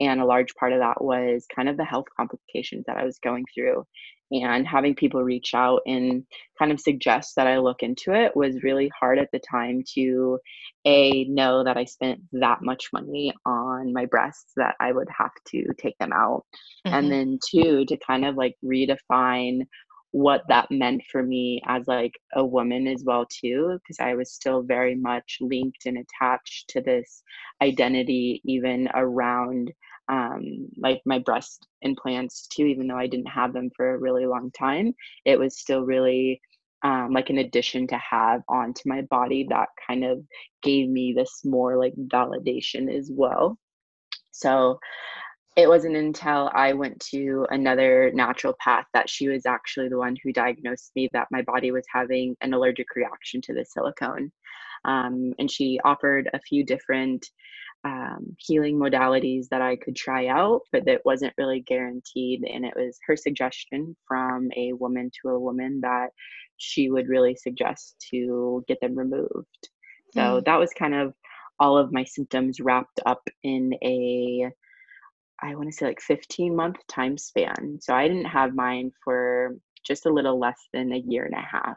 And 0.00 0.20
a 0.20 0.24
large 0.24 0.54
part 0.54 0.72
of 0.72 0.80
that 0.80 1.02
was 1.02 1.46
kind 1.54 1.68
of 1.68 1.76
the 1.76 1.84
health 1.84 2.06
complications 2.16 2.84
that 2.86 2.96
i 2.96 3.04
was 3.04 3.18
going 3.18 3.44
through. 3.54 3.86
And 4.32 4.64
having 4.64 4.94
people 4.94 5.24
reach 5.24 5.54
out 5.54 5.80
and 5.86 6.24
kind 6.56 6.70
of 6.70 6.78
suggest 6.78 7.34
that 7.34 7.48
I 7.48 7.58
look 7.58 7.82
into 7.82 8.14
it 8.14 8.36
was 8.36 8.62
really 8.62 8.88
hard 8.96 9.18
at 9.18 9.28
the 9.32 9.40
time 9.40 9.82
to 9.94 10.38
a 10.84 11.24
know 11.24 11.64
that 11.64 11.76
I 11.76 11.84
spent 11.84 12.20
that 12.34 12.62
much 12.62 12.90
money 12.92 13.34
on 13.44 13.92
my 13.92 14.06
breasts 14.06 14.52
that 14.56 14.76
I 14.78 14.92
would 14.92 15.08
have 15.18 15.32
to 15.48 15.64
take 15.78 15.98
them 15.98 16.12
out. 16.12 16.44
Mm-hmm. 16.86 16.94
and 16.94 17.12
then 17.12 17.38
two 17.44 17.84
to 17.86 17.96
kind 17.98 18.24
of 18.24 18.36
like 18.36 18.54
redefine 18.64 19.66
what 20.12 20.42
that 20.48 20.70
meant 20.70 21.02
for 21.10 21.22
me 21.22 21.62
as 21.66 21.86
like 21.86 22.14
a 22.34 22.44
woman 22.44 22.86
as 22.88 23.04
well 23.04 23.26
too 23.26 23.78
because 23.82 24.00
i 24.00 24.14
was 24.14 24.32
still 24.32 24.62
very 24.62 24.94
much 24.94 25.38
linked 25.40 25.86
and 25.86 25.98
attached 25.98 26.68
to 26.68 26.80
this 26.80 27.22
identity 27.62 28.40
even 28.44 28.88
around 28.94 29.72
um, 30.10 30.68
like 30.76 31.00
my 31.06 31.20
breast 31.20 31.68
implants 31.82 32.48
too, 32.48 32.66
even 32.66 32.88
though 32.88 32.96
I 32.98 33.06
didn't 33.06 33.28
have 33.28 33.52
them 33.52 33.70
for 33.76 33.94
a 33.94 33.98
really 33.98 34.26
long 34.26 34.50
time. 34.50 34.94
It 35.24 35.38
was 35.38 35.56
still 35.58 35.82
really 35.82 36.40
um, 36.82 37.10
like 37.12 37.30
an 37.30 37.38
addition 37.38 37.86
to 37.88 37.98
have 37.98 38.42
onto 38.48 38.88
my 38.88 39.02
body 39.02 39.46
that 39.50 39.68
kind 39.86 40.04
of 40.04 40.20
gave 40.62 40.88
me 40.88 41.12
this 41.16 41.42
more 41.44 41.76
like 41.76 41.94
validation 41.96 42.92
as 42.92 43.08
well. 43.12 43.56
So 44.32 44.80
it 45.60 45.68
wasn't 45.68 45.96
until 45.96 46.50
I 46.54 46.72
went 46.72 46.98
to 47.10 47.46
another 47.50 48.10
naturopath 48.14 48.84
that 48.94 49.10
she 49.10 49.28
was 49.28 49.46
actually 49.46 49.88
the 49.88 49.98
one 49.98 50.16
who 50.22 50.32
diagnosed 50.32 50.92
me 50.96 51.08
that 51.12 51.28
my 51.30 51.42
body 51.42 51.70
was 51.70 51.84
having 51.92 52.36
an 52.40 52.54
allergic 52.54 52.94
reaction 52.96 53.40
to 53.42 53.54
the 53.54 53.64
silicone. 53.64 54.32
Um, 54.84 55.34
and 55.38 55.50
she 55.50 55.78
offered 55.84 56.30
a 56.32 56.40
few 56.40 56.64
different 56.64 57.26
um, 57.84 58.34
healing 58.38 58.76
modalities 58.76 59.48
that 59.50 59.62
I 59.62 59.76
could 59.76 59.96
try 59.96 60.28
out, 60.28 60.62
but 60.72 60.84
that 60.86 61.02
wasn't 61.04 61.34
really 61.36 61.60
guaranteed. 61.60 62.44
And 62.44 62.64
it 62.64 62.74
was 62.76 62.98
her 63.06 63.16
suggestion 63.16 63.96
from 64.06 64.50
a 64.56 64.72
woman 64.72 65.10
to 65.20 65.30
a 65.30 65.40
woman 65.40 65.80
that 65.82 66.08
she 66.56 66.90
would 66.90 67.08
really 67.08 67.34
suggest 67.34 67.96
to 68.10 68.64
get 68.66 68.80
them 68.80 68.96
removed. 68.96 69.68
So 70.14 70.20
mm. 70.20 70.44
that 70.44 70.58
was 70.58 70.70
kind 70.72 70.94
of 70.94 71.14
all 71.58 71.76
of 71.76 71.92
my 71.92 72.04
symptoms 72.04 72.60
wrapped 72.60 73.00
up 73.04 73.22
in 73.42 73.74
a, 73.82 74.50
I 75.42 75.54
want 75.54 75.68
to 75.68 75.72
say 75.72 75.86
like 75.86 76.00
15 76.00 76.54
month 76.54 76.76
time 76.88 77.16
span. 77.16 77.78
So 77.80 77.94
I 77.94 78.08
didn't 78.08 78.26
have 78.26 78.54
mine 78.54 78.92
for 79.02 79.56
just 79.84 80.06
a 80.06 80.12
little 80.12 80.38
less 80.38 80.58
than 80.72 80.92
a 80.92 80.98
year 80.98 81.24
and 81.24 81.34
a 81.34 81.40
half. 81.40 81.76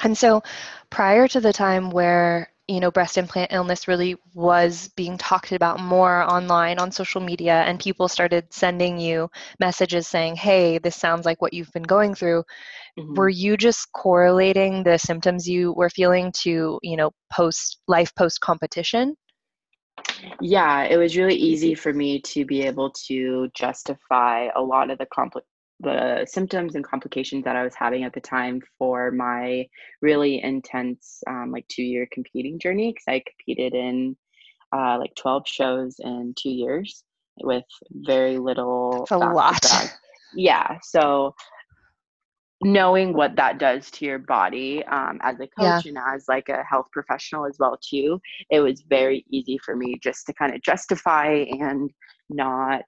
And 0.00 0.16
so 0.16 0.42
prior 0.90 1.28
to 1.28 1.40
the 1.40 1.52
time 1.52 1.90
where 1.90 2.52
you 2.68 2.80
know 2.80 2.90
breast 2.90 3.18
implant 3.18 3.52
illness 3.52 3.88
really 3.88 4.16
was 4.34 4.88
being 4.96 5.18
talked 5.18 5.52
about 5.52 5.80
more 5.80 6.22
online 6.22 6.78
on 6.78 6.92
social 6.92 7.20
media 7.20 7.62
and 7.66 7.80
people 7.80 8.08
started 8.08 8.46
sending 8.50 8.98
you 8.98 9.28
messages 9.58 10.06
saying 10.06 10.36
hey 10.36 10.78
this 10.78 10.94
sounds 10.94 11.26
like 11.26 11.42
what 11.42 11.52
you've 11.52 11.72
been 11.72 11.82
going 11.82 12.14
through 12.14 12.44
mm-hmm. 12.98 13.14
were 13.14 13.28
you 13.28 13.56
just 13.56 13.90
correlating 13.92 14.84
the 14.84 14.96
symptoms 14.96 15.48
you 15.48 15.72
were 15.72 15.90
feeling 15.90 16.30
to 16.32 16.78
you 16.82 16.96
know 16.96 17.10
post 17.32 17.80
life 17.88 18.14
post 18.14 18.40
competition 18.40 19.16
yeah 20.40 20.82
it 20.84 20.96
was 20.96 21.16
really 21.16 21.34
easy 21.34 21.74
for 21.74 21.92
me 21.92 22.20
to 22.20 22.44
be 22.44 22.62
able 22.62 22.90
to 22.90 23.48
justify 23.54 24.48
a 24.54 24.62
lot 24.62 24.90
of 24.90 24.98
the 24.98 25.06
compl- 25.06 25.42
the 25.82 26.24
symptoms 26.26 26.74
and 26.74 26.84
complications 26.84 27.44
that 27.44 27.56
I 27.56 27.64
was 27.64 27.74
having 27.74 28.04
at 28.04 28.12
the 28.12 28.20
time 28.20 28.60
for 28.78 29.10
my 29.10 29.66
really 30.00 30.42
intense, 30.42 31.22
um, 31.26 31.50
like 31.50 31.66
two 31.68 31.82
year 31.82 32.06
competing 32.10 32.58
journey. 32.58 32.92
Because 32.92 33.04
I 33.08 33.24
competed 33.26 33.74
in 33.74 34.16
uh, 34.74 34.98
like 34.98 35.14
12 35.16 35.42
shows 35.46 35.96
in 35.98 36.34
two 36.38 36.50
years 36.50 37.02
with 37.42 37.64
very 37.90 38.38
little. 38.38 39.06
That's 39.10 39.10
a 39.10 39.18
lot. 39.18 39.66
Yeah. 40.34 40.78
So 40.82 41.34
knowing 42.64 43.12
what 43.12 43.36
that 43.36 43.58
does 43.58 43.90
to 43.90 44.04
your 44.04 44.18
body 44.18 44.84
um, 44.84 45.18
as 45.22 45.36
a 45.36 45.46
coach 45.46 45.58
yeah. 45.58 45.80
and 45.84 45.98
as 46.14 46.26
like 46.28 46.48
a 46.48 46.62
health 46.62 46.86
professional 46.92 47.46
as 47.46 47.56
well 47.58 47.78
too 47.82 48.20
it 48.50 48.60
was 48.60 48.82
very 48.88 49.24
easy 49.30 49.58
for 49.58 49.76
me 49.76 49.98
just 50.02 50.26
to 50.26 50.32
kind 50.34 50.54
of 50.54 50.62
justify 50.62 51.44
and 51.60 51.90
not 52.30 52.84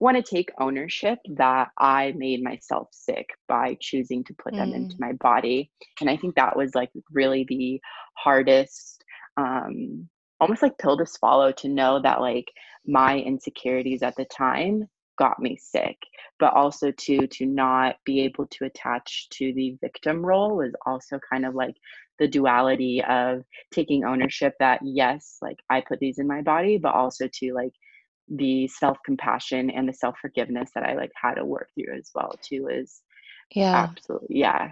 want 0.00 0.16
to 0.16 0.22
take 0.22 0.50
ownership 0.58 1.18
that 1.36 1.68
I 1.78 2.14
made 2.16 2.42
myself 2.42 2.88
sick 2.90 3.28
by 3.46 3.76
choosing 3.80 4.24
to 4.24 4.34
put 4.34 4.54
them 4.54 4.72
into 4.72 4.96
mm. 4.96 5.00
my 5.00 5.12
body. 5.12 5.70
And 6.00 6.08
I 6.08 6.16
think 6.16 6.34
that 6.34 6.56
was 6.56 6.74
like 6.74 6.90
really 7.12 7.44
the 7.48 7.80
hardest, 8.16 9.04
um, 9.36 10.08
almost 10.40 10.62
like 10.62 10.78
pill 10.78 10.96
to 10.96 11.04
swallow 11.04 11.52
to 11.52 11.68
know 11.68 12.00
that 12.02 12.22
like 12.22 12.46
my 12.86 13.18
insecurities 13.18 14.02
at 14.02 14.16
the 14.16 14.24
time 14.24 14.88
got 15.18 15.38
me 15.38 15.56
sick 15.56 15.96
but 16.38 16.52
also 16.54 16.90
to 16.92 17.26
to 17.26 17.46
not 17.46 17.96
be 18.04 18.20
able 18.20 18.46
to 18.46 18.64
attach 18.64 19.28
to 19.30 19.52
the 19.54 19.76
victim 19.80 20.24
role 20.24 20.56
was 20.56 20.72
also 20.86 21.18
kind 21.30 21.44
of 21.44 21.54
like 21.54 21.74
the 22.18 22.28
duality 22.28 23.02
of 23.08 23.42
taking 23.72 24.04
ownership 24.04 24.54
that 24.58 24.80
yes 24.82 25.38
like 25.42 25.58
i 25.68 25.80
put 25.80 25.98
these 26.00 26.18
in 26.18 26.26
my 26.26 26.40
body 26.42 26.78
but 26.78 26.94
also 26.94 27.28
to 27.32 27.52
like 27.52 27.72
the 28.30 28.68
self 28.68 28.98
compassion 29.04 29.70
and 29.70 29.88
the 29.88 29.92
self 29.92 30.16
forgiveness 30.20 30.70
that 30.74 30.84
I 30.84 30.94
like 30.94 31.10
had 31.20 31.34
to 31.34 31.44
work 31.44 31.68
through 31.74 31.96
as 31.96 32.10
well 32.14 32.32
too 32.42 32.68
is 32.68 33.02
yeah. 33.54 33.88
absolutely 33.90 34.38
yeah 34.38 34.68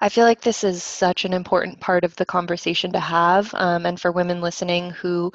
I 0.00 0.08
feel 0.08 0.24
like 0.24 0.40
this 0.40 0.64
is 0.64 0.82
such 0.82 1.24
an 1.24 1.32
important 1.32 1.80
part 1.80 2.04
of 2.04 2.14
the 2.16 2.26
conversation 2.26 2.92
to 2.92 3.00
have, 3.00 3.52
um, 3.54 3.86
and 3.86 4.00
for 4.00 4.12
women 4.12 4.40
listening 4.40 4.90
who 4.90 5.32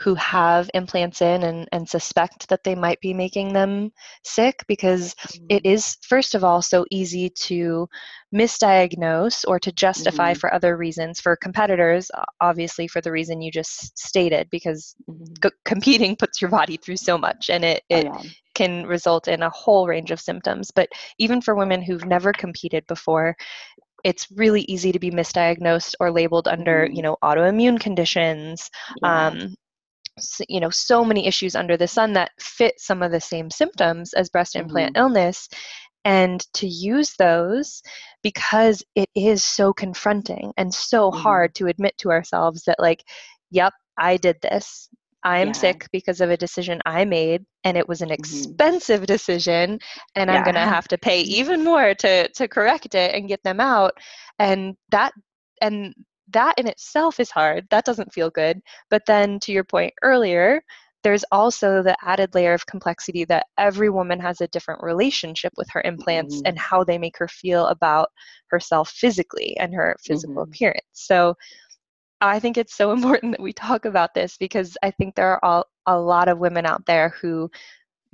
who 0.00 0.14
have 0.14 0.70
implants 0.74 1.22
in 1.22 1.42
and, 1.42 1.68
and 1.72 1.88
suspect 1.88 2.48
that 2.48 2.62
they 2.62 2.76
might 2.76 3.00
be 3.00 3.12
making 3.12 3.52
them 3.52 3.90
sick, 4.22 4.64
because 4.68 5.14
it 5.48 5.64
mm-hmm. 5.64 5.72
is 5.74 5.96
first 6.02 6.36
of 6.36 6.44
all 6.44 6.62
so 6.62 6.84
easy 6.92 7.28
to 7.30 7.88
misdiagnose 8.32 9.44
or 9.48 9.58
to 9.58 9.72
justify 9.72 10.30
mm-hmm. 10.30 10.38
for 10.38 10.54
other 10.54 10.76
reasons. 10.76 11.18
For 11.18 11.34
competitors, 11.34 12.12
obviously 12.40 12.86
for 12.86 13.00
the 13.00 13.10
reason 13.10 13.42
you 13.42 13.50
just 13.50 13.98
stated, 13.98 14.48
because 14.50 14.94
mm-hmm. 15.10 15.24
c- 15.42 15.56
competing 15.64 16.14
puts 16.14 16.40
your 16.40 16.50
body 16.50 16.76
through 16.76 16.98
so 16.98 17.18
much, 17.18 17.50
and 17.50 17.64
it 17.64 17.82
it 17.88 18.06
oh, 18.06 18.20
yeah 18.22 18.30
can 18.54 18.84
result 18.86 19.28
in 19.28 19.42
a 19.42 19.50
whole 19.50 19.86
range 19.86 20.10
of 20.10 20.20
symptoms. 20.20 20.72
But 20.72 20.88
even 21.18 21.40
for 21.40 21.54
women 21.54 21.80
who've 21.80 22.04
never 22.04 22.32
competed 22.32 22.84
before, 22.88 23.36
it's 24.04 24.30
really 24.30 24.62
easy 24.62 24.92
to 24.92 24.98
be 24.98 25.10
misdiagnosed 25.10 25.94
or 26.00 26.10
labeled 26.10 26.48
under, 26.48 26.84
mm-hmm. 26.86 26.94
you 26.94 27.02
know, 27.02 27.16
autoimmune 27.22 27.80
conditions. 27.80 28.70
Yeah. 29.02 29.26
Um, 29.28 29.54
so, 30.18 30.44
you 30.48 30.60
know, 30.60 30.70
so 30.70 31.04
many 31.04 31.26
issues 31.26 31.54
under 31.54 31.76
the 31.76 31.86
sun 31.86 32.12
that 32.14 32.32
fit 32.40 32.74
some 32.78 33.02
of 33.02 33.12
the 33.12 33.20
same 33.20 33.50
symptoms 33.50 34.12
as 34.14 34.28
breast 34.28 34.56
implant 34.56 34.94
mm-hmm. 34.94 35.02
illness 35.02 35.48
and 36.04 36.46
to 36.54 36.66
use 36.66 37.14
those 37.18 37.82
because 38.22 38.82
it 38.94 39.08
is 39.14 39.44
so 39.44 39.72
confronting 39.72 40.52
and 40.56 40.72
so 40.72 41.10
mm-hmm. 41.10 41.20
hard 41.20 41.54
to 41.54 41.66
admit 41.66 41.96
to 41.98 42.10
ourselves 42.10 42.62
that 42.66 42.78
like 42.78 43.04
yep 43.50 43.72
i 43.98 44.16
did 44.16 44.36
this 44.40 44.88
i 45.24 45.38
am 45.38 45.48
yeah. 45.48 45.52
sick 45.52 45.86
because 45.92 46.20
of 46.20 46.30
a 46.30 46.36
decision 46.36 46.80
i 46.86 47.04
made 47.04 47.44
and 47.64 47.76
it 47.76 47.88
was 47.88 48.00
an 48.00 48.08
mm-hmm. 48.08 48.14
expensive 48.14 49.00
mm-hmm. 49.00 49.06
decision 49.06 49.78
and 50.14 50.28
yeah. 50.28 50.36
i'm 50.36 50.44
going 50.44 50.54
to 50.54 50.60
have 50.60 50.88
to 50.88 50.98
pay 50.98 51.20
even 51.22 51.64
more 51.64 51.94
to 51.94 52.28
to 52.28 52.48
correct 52.48 52.94
it 52.94 53.14
and 53.14 53.28
get 53.28 53.42
them 53.42 53.60
out 53.60 53.92
and 54.38 54.76
that 54.90 55.12
and 55.60 55.94
that 56.30 56.54
in 56.58 56.66
itself 56.66 57.20
is 57.20 57.30
hard 57.30 57.66
that 57.70 57.84
doesn't 57.84 58.12
feel 58.12 58.30
good 58.30 58.60
but 58.90 59.02
then 59.06 59.38
to 59.40 59.52
your 59.52 59.64
point 59.64 59.92
earlier 60.02 60.62
there's 61.04 61.24
also 61.30 61.82
the 61.82 61.96
added 62.02 62.34
layer 62.34 62.52
of 62.52 62.66
complexity 62.66 63.24
that 63.24 63.46
every 63.56 63.88
woman 63.88 64.18
has 64.18 64.40
a 64.40 64.48
different 64.48 64.82
relationship 64.82 65.52
with 65.56 65.68
her 65.70 65.82
implants 65.84 66.36
mm-hmm. 66.36 66.46
and 66.46 66.58
how 66.58 66.82
they 66.82 66.98
make 66.98 67.16
her 67.18 67.28
feel 67.28 67.66
about 67.66 68.08
herself 68.48 68.90
physically 68.90 69.56
and 69.58 69.72
her 69.74 69.96
physical 70.04 70.42
mm-hmm. 70.42 70.50
appearance. 70.50 70.82
So 70.92 71.34
I 72.20 72.40
think 72.40 72.56
it's 72.56 72.74
so 72.74 72.92
important 72.96 73.32
that 73.32 73.42
we 73.42 73.52
talk 73.52 73.84
about 73.84 74.14
this 74.14 74.36
because 74.36 74.76
I 74.82 74.90
think 74.90 75.14
there 75.14 75.32
are 75.32 75.44
all, 75.44 75.64
a 75.86 75.98
lot 75.98 76.28
of 76.28 76.38
women 76.38 76.66
out 76.66 76.86
there 76.86 77.10
who 77.20 77.50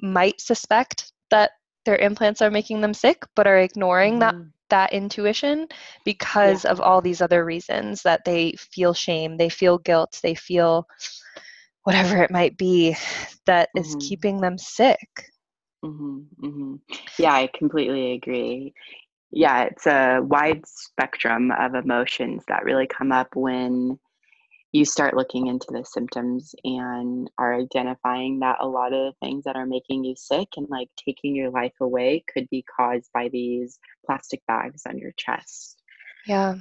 might 0.01 0.41
suspect 0.41 1.13
that 1.31 1.53
their 1.85 1.97
implants 1.97 2.41
are 2.43 2.51
making 2.51 2.81
them 2.81 2.95
sick 2.95 3.25
but 3.37 3.47
are 3.47 3.59
ignoring 3.59 4.15
mm-hmm. 4.15 4.39
that 4.39 4.47
that 4.71 4.93
intuition 4.93 5.69
because 6.05 6.65
yeah. 6.65 6.71
of 6.71 6.81
all 6.81 7.01
these 7.01 7.21
other 7.21 7.45
reasons 7.45 8.03
that 8.03 8.25
they 8.25 8.53
feel 8.53 8.95
shame, 8.95 9.37
they 9.37 9.49
feel 9.49 9.79
guilt, 9.79 10.19
they 10.23 10.35
feel 10.35 10.89
whatever 11.85 12.23
it 12.23 12.31
might 12.31 12.57
be 12.57 12.97
that 13.47 13.69
mm-hmm. 13.77 13.87
is 13.87 13.97
keeping 14.01 14.41
them 14.41 14.59
sick. 14.59 15.31
Mm-hmm, 15.85 16.19
mm-hmm. 16.43 16.75
Yeah, 17.19 17.35
I 17.35 17.51
completely 17.57 18.13
agree. 18.13 18.73
Yeah, 19.37 19.65
it's 19.65 19.87
a 19.89 20.21
wide 20.21 20.65
spectrum 20.65 21.51
of 21.51 21.75
emotions 21.75 22.45
that 22.47 22.65
really 22.65 22.87
come 22.87 23.11
up 23.11 23.35
when 23.35 23.99
you 24.71 24.85
start 24.85 25.17
looking 25.17 25.49
into 25.49 25.67
the 25.71 25.85
symptoms 25.85 26.55
and 26.63 27.29
are 27.37 27.55
identifying 27.55 28.39
that 28.41 28.59
a 28.61 28.69
lot 28.69 28.93
of 28.93 29.13
the 29.13 29.27
things 29.27 29.43
that 29.43 29.57
are 29.57 29.67
making 29.67 30.05
you 30.05 30.15
sick 30.17 30.51
and 30.57 30.69
like 30.71 30.89
taking 30.97 31.35
your 31.35 31.51
life 31.51 31.75
away 31.81 32.23
could 32.33 32.49
be 32.49 32.65
caused 32.77 33.11
by 33.13 33.29
these 33.29 33.81
plastic 34.07 34.41
bags 34.47 34.83
on 34.89 34.99
your 34.99 35.13
chest. 35.17 35.83
Yeah. 36.27 36.55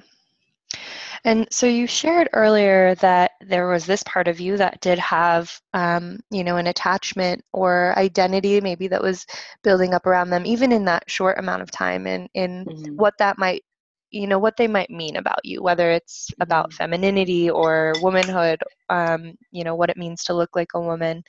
And 1.26 1.48
so 1.52 1.66
you 1.66 1.88
shared 1.88 2.30
earlier 2.34 2.96
that 2.96 3.32
there 3.42 3.68
was 3.68 3.86
this 3.86 4.04
part 4.04 4.28
of 4.28 4.42
you 4.42 4.58
that 4.58 4.82
did 4.82 5.00
have, 5.00 5.58
um, 5.74 6.20
you 6.30 6.44
know, 6.44 6.58
an 6.58 6.68
attachment 6.68 7.44
or 7.54 7.98
identity 7.98 8.60
maybe 8.60 8.88
that 8.90 9.02
was 9.02 9.26
building 9.64 9.94
up 9.94 10.06
around 10.06 10.30
them, 10.30 10.46
even 10.46 10.74
in 10.74 10.84
that 10.86 11.10
short 11.10 11.40
amount 11.40 11.62
of 11.62 11.72
time, 11.72 12.08
and 12.08 12.30
in 12.34 12.66
mm-hmm. 12.66 12.96
what 12.98 13.14
that 13.20 13.38
might, 13.38 13.64
you 14.12 14.28
know, 14.28 14.38
what 14.38 14.58
they 14.58 14.68
might 14.68 14.90
mean 14.90 15.16
about 15.16 15.40
you, 15.46 15.64
whether 15.64 15.92
it's 15.92 16.30
mm-hmm. 16.32 16.44
about 16.44 16.74
femininity 16.74 17.50
or 17.50 17.94
womanhood, 18.02 18.62
um, 18.90 19.34
you 19.52 19.64
know, 19.64 19.76
what 19.76 19.90
it 19.90 19.98
means 19.98 20.26
to 20.26 20.34
look 20.34 20.56
like 20.56 20.74
a 20.74 20.82
woman. 20.82 21.24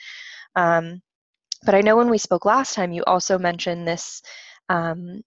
Um, 0.56 1.00
but 1.64 1.76
I 1.76 1.80
know 1.82 1.96
when 1.96 2.10
we 2.10 2.18
spoke 2.18 2.44
last 2.44 2.74
time, 2.74 2.92
you 2.92 3.04
also 3.06 3.38
mentioned 3.38 3.86
this 3.86 4.22
um, 4.68 5.22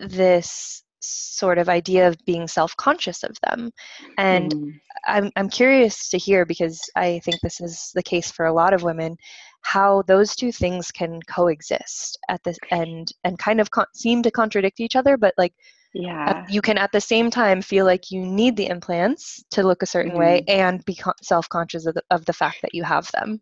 this 0.00 0.82
sort 1.02 1.58
of 1.58 1.68
idea 1.68 2.08
of 2.08 2.16
being 2.24 2.46
self-conscious 2.46 3.22
of 3.22 3.36
them 3.46 3.70
and 4.18 4.54
mm. 4.54 4.72
I'm, 5.06 5.30
I'm 5.36 5.48
curious 5.48 6.08
to 6.10 6.18
hear 6.18 6.46
because 6.46 6.80
i 6.96 7.20
think 7.24 7.40
this 7.40 7.60
is 7.60 7.90
the 7.94 8.02
case 8.02 8.30
for 8.30 8.46
a 8.46 8.52
lot 8.52 8.72
of 8.72 8.82
women 8.82 9.16
how 9.62 10.02
those 10.02 10.34
two 10.34 10.52
things 10.52 10.90
can 10.90 11.20
coexist 11.22 12.18
at 12.28 12.42
this 12.44 12.58
end 12.70 13.12
and 13.24 13.38
kind 13.38 13.60
of 13.60 13.70
con- 13.70 13.86
seem 13.94 14.22
to 14.22 14.30
contradict 14.30 14.80
each 14.80 14.96
other 14.96 15.16
but 15.16 15.34
like 15.38 15.54
yeah 15.94 16.46
you 16.48 16.62
can 16.62 16.78
at 16.78 16.92
the 16.92 17.00
same 17.00 17.30
time 17.30 17.60
feel 17.60 17.84
like 17.84 18.10
you 18.10 18.24
need 18.24 18.56
the 18.56 18.66
implants 18.66 19.44
to 19.50 19.62
look 19.62 19.82
a 19.82 19.86
certain 19.86 20.12
mm. 20.12 20.18
way 20.18 20.44
mm-hmm. 20.48 20.60
and 20.60 20.84
be 20.84 20.94
con- 20.94 21.14
self-conscious 21.22 21.86
of 21.86 21.94
the, 21.94 22.02
of 22.10 22.24
the 22.24 22.32
fact 22.32 22.58
that 22.62 22.74
you 22.74 22.82
have 22.82 23.10
them 23.12 23.40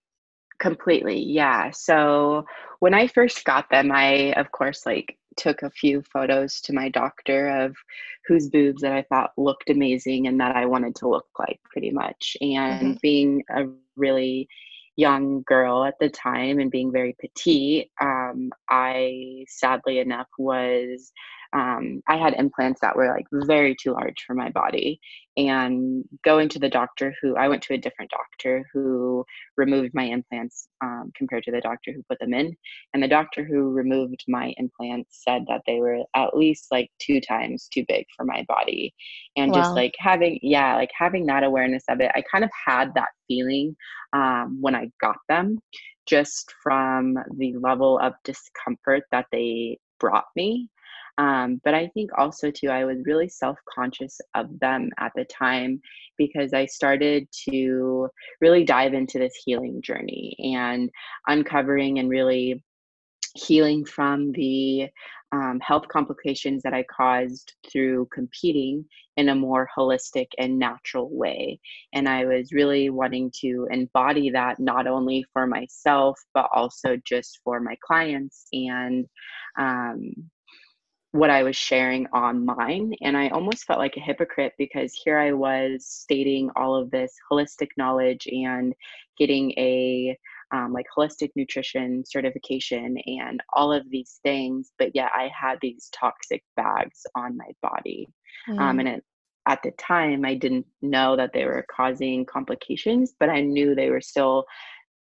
completely 0.58 1.18
yeah 1.18 1.70
so 1.70 2.44
when 2.80 2.92
i 2.92 3.06
first 3.06 3.44
got 3.44 3.68
them 3.70 3.90
i 3.92 4.32
of 4.36 4.50
course 4.50 4.84
like 4.84 5.16
took 5.36 5.62
a 5.62 5.70
few 5.70 6.02
photos 6.02 6.60
to 6.62 6.72
my 6.72 6.88
doctor 6.88 7.48
of 7.48 7.76
whose 8.26 8.48
boobs 8.48 8.82
that 8.82 8.92
I 8.92 9.02
thought 9.02 9.32
looked 9.36 9.70
amazing 9.70 10.26
and 10.26 10.40
that 10.40 10.56
I 10.56 10.66
wanted 10.66 10.94
to 10.96 11.08
look 11.08 11.28
like 11.38 11.60
pretty 11.64 11.90
much. 11.90 12.36
And 12.40 12.82
mm-hmm. 12.82 12.98
being 13.00 13.42
a 13.50 13.64
really 13.96 14.48
young 14.96 15.42
girl 15.42 15.84
at 15.84 15.98
the 15.98 16.08
time 16.10 16.58
and 16.58 16.70
being 16.70 16.92
very 16.92 17.16
petite, 17.18 17.90
um, 18.00 18.50
I 18.68 19.44
sadly 19.48 19.98
enough 19.98 20.28
was 20.38 21.12
um, 21.52 22.02
I 22.08 22.16
had 22.16 22.34
implants 22.34 22.80
that 22.80 22.94
were 22.94 23.08
like 23.08 23.26
very 23.46 23.74
too 23.74 23.92
large 23.92 24.22
for 24.26 24.34
my 24.34 24.50
body. 24.50 25.00
And 25.36 26.04
going 26.24 26.48
to 26.50 26.58
the 26.58 26.68
doctor 26.68 27.14
who 27.20 27.36
I 27.36 27.48
went 27.48 27.62
to 27.62 27.74
a 27.74 27.78
different 27.78 28.10
doctor 28.10 28.64
who 28.72 29.24
removed 29.56 29.94
my 29.94 30.04
implants 30.04 30.68
um, 30.82 31.10
compared 31.16 31.44
to 31.44 31.52
the 31.52 31.60
doctor 31.60 31.92
who 31.92 32.02
put 32.08 32.18
them 32.20 32.34
in. 32.34 32.54
And 32.92 33.02
the 33.02 33.08
doctor 33.08 33.44
who 33.44 33.70
removed 33.70 34.24
my 34.28 34.52
implants 34.58 35.22
said 35.24 35.44
that 35.48 35.62
they 35.66 35.80
were 35.80 35.98
at 36.14 36.36
least 36.36 36.66
like 36.70 36.90
two 37.00 37.20
times 37.20 37.68
too 37.72 37.84
big 37.88 38.06
for 38.16 38.24
my 38.24 38.44
body. 38.48 38.94
And 39.36 39.52
wow. 39.52 39.58
just 39.58 39.74
like 39.74 39.94
having, 39.98 40.38
yeah, 40.42 40.76
like 40.76 40.90
having 40.96 41.26
that 41.26 41.44
awareness 41.44 41.84
of 41.88 42.00
it, 42.00 42.10
I 42.14 42.22
kind 42.30 42.44
of 42.44 42.50
had 42.66 42.92
that 42.94 43.08
feeling 43.26 43.76
um, 44.12 44.58
when 44.60 44.74
I 44.74 44.90
got 45.00 45.16
them 45.28 45.58
just 46.06 46.52
from 46.62 47.16
the 47.36 47.54
level 47.60 47.98
of 48.00 48.14
discomfort 48.24 49.04
that 49.12 49.26
they 49.32 49.78
brought 50.00 50.24
me 50.34 50.68
um, 51.18 51.60
but 51.64 51.74
I 51.74 51.88
think 51.88 52.10
also, 52.16 52.50
too, 52.50 52.68
I 52.68 52.84
was 52.84 52.98
really 53.04 53.28
self 53.28 53.58
conscious 53.72 54.20
of 54.34 54.58
them 54.60 54.90
at 54.98 55.12
the 55.14 55.24
time 55.24 55.80
because 56.16 56.52
I 56.52 56.66
started 56.66 57.28
to 57.48 58.08
really 58.40 58.64
dive 58.64 58.94
into 58.94 59.18
this 59.18 59.34
healing 59.44 59.82
journey 59.82 60.36
and 60.56 60.90
uncovering 61.26 61.98
and 61.98 62.08
really 62.08 62.62
healing 63.34 63.84
from 63.84 64.32
the 64.32 64.88
um, 65.32 65.60
health 65.60 65.86
complications 65.88 66.62
that 66.62 66.74
I 66.74 66.84
caused 66.84 67.54
through 67.70 68.08
competing 68.12 68.84
in 69.16 69.28
a 69.28 69.34
more 69.34 69.68
holistic 69.76 70.26
and 70.38 70.58
natural 70.58 71.08
way. 71.10 71.60
And 71.92 72.08
I 72.08 72.24
was 72.24 72.52
really 72.52 72.90
wanting 72.90 73.30
to 73.40 73.68
embody 73.70 74.30
that 74.30 74.58
not 74.58 74.86
only 74.86 75.24
for 75.32 75.46
myself, 75.46 76.18
but 76.34 76.48
also 76.52 76.96
just 77.04 77.38
for 77.44 77.60
my 77.60 77.76
clients. 77.84 78.46
And 78.52 79.06
um, 79.58 80.12
what 81.12 81.30
I 81.30 81.42
was 81.42 81.56
sharing 81.56 82.06
online. 82.08 82.94
And 83.00 83.16
I 83.16 83.28
almost 83.28 83.64
felt 83.64 83.80
like 83.80 83.96
a 83.96 84.00
hypocrite 84.00 84.52
because 84.58 84.94
here 84.94 85.18
I 85.18 85.32
was 85.32 85.84
stating 85.86 86.50
all 86.54 86.76
of 86.76 86.90
this 86.90 87.12
holistic 87.30 87.68
knowledge 87.76 88.28
and 88.30 88.74
getting 89.18 89.50
a 89.52 90.16
um, 90.52 90.72
like 90.72 90.86
holistic 90.96 91.30
nutrition 91.36 92.04
certification 92.06 92.96
and 93.06 93.40
all 93.52 93.72
of 93.72 93.88
these 93.90 94.18
things, 94.22 94.72
but 94.78 94.94
yet 94.94 95.10
I 95.14 95.30
had 95.38 95.58
these 95.60 95.88
toxic 95.92 96.42
bags 96.56 97.02
on 97.14 97.36
my 97.36 97.50
body. 97.62 98.08
Um, 98.48 98.56
mm. 98.56 98.60
Um, 98.60 98.78
and 98.80 98.88
it, 98.88 99.04
at 99.46 99.62
the 99.62 99.70
time, 99.72 100.24
I 100.24 100.34
didn't 100.34 100.66
know 100.82 101.16
that 101.16 101.32
they 101.32 101.44
were 101.44 101.64
causing 101.74 102.26
complications, 102.26 103.14
but 103.18 103.30
I 103.30 103.40
knew 103.40 103.74
they 103.74 103.90
were 103.90 104.00
still 104.00 104.44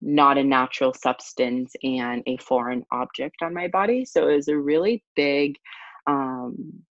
not 0.01 0.37
a 0.37 0.43
natural 0.43 0.93
substance 0.93 1.73
and 1.83 2.23
a 2.25 2.37
foreign 2.37 2.83
object 2.91 3.37
on 3.43 3.53
my 3.53 3.67
body. 3.67 4.03
So 4.05 4.29
it 4.29 4.35
was 4.35 4.47
a 4.47 4.57
really 4.57 5.03
big 5.15 5.57
um, 6.07 6.83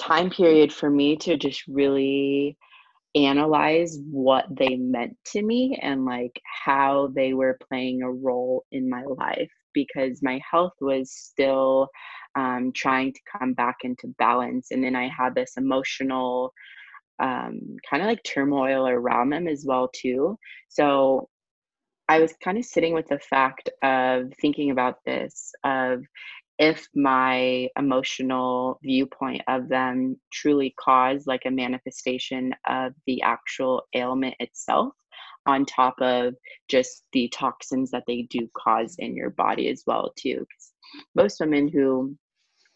time 0.00 0.30
period 0.30 0.72
for 0.72 0.90
me 0.90 1.16
to 1.16 1.36
just 1.36 1.62
really 1.68 2.56
analyze 3.14 3.98
what 4.10 4.46
they 4.50 4.76
meant 4.76 5.16
to 5.26 5.42
me 5.42 5.78
and 5.82 6.04
like 6.04 6.40
how 6.64 7.08
they 7.14 7.34
were 7.34 7.58
playing 7.68 8.02
a 8.02 8.10
role 8.10 8.64
in 8.70 8.88
my 8.88 9.02
life 9.02 9.50
because 9.74 10.22
my 10.22 10.40
health 10.48 10.72
was 10.80 11.12
still 11.12 11.88
um, 12.36 12.72
trying 12.74 13.12
to 13.12 13.20
come 13.38 13.52
back 13.54 13.78
into 13.82 14.14
balance. 14.18 14.68
And 14.70 14.82
then 14.82 14.94
i 14.94 15.08
had 15.08 15.34
this 15.34 15.54
emotional 15.56 16.52
um, 17.18 17.76
kind 17.88 18.02
of 18.02 18.08
like 18.08 18.22
turmoil 18.22 18.86
around 18.86 19.30
them 19.30 19.46
as 19.46 19.64
well 19.66 19.90
too. 19.94 20.38
So 20.68 21.28
i 22.08 22.20
was 22.20 22.34
kind 22.42 22.58
of 22.58 22.64
sitting 22.64 22.94
with 22.94 23.08
the 23.08 23.18
fact 23.18 23.70
of 23.82 24.32
thinking 24.40 24.70
about 24.70 24.96
this 25.04 25.52
of 25.64 26.02
if 26.60 26.86
my 26.94 27.66
emotional 27.78 28.78
viewpoint 28.82 29.40
of 29.48 29.68
them 29.70 30.14
truly 30.30 30.74
caused 30.78 31.26
like 31.26 31.42
a 31.46 31.50
manifestation 31.50 32.54
of 32.68 32.92
the 33.06 33.20
actual 33.22 33.82
ailment 33.94 34.34
itself 34.40 34.92
on 35.46 35.64
top 35.64 35.94
of 36.02 36.34
just 36.68 37.04
the 37.14 37.28
toxins 37.30 37.90
that 37.90 38.04
they 38.06 38.28
do 38.30 38.46
cause 38.54 38.94
in 38.98 39.16
your 39.16 39.30
body 39.30 39.68
as 39.70 39.82
well 39.86 40.12
too 40.16 40.46
most 41.14 41.40
women 41.40 41.66
who 41.66 42.14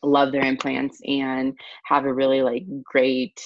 love 0.02 0.32
their 0.32 0.44
implants 0.44 0.98
and 1.06 1.52
have 1.84 2.06
a 2.06 2.12
really 2.12 2.40
like 2.40 2.64
great 2.84 3.38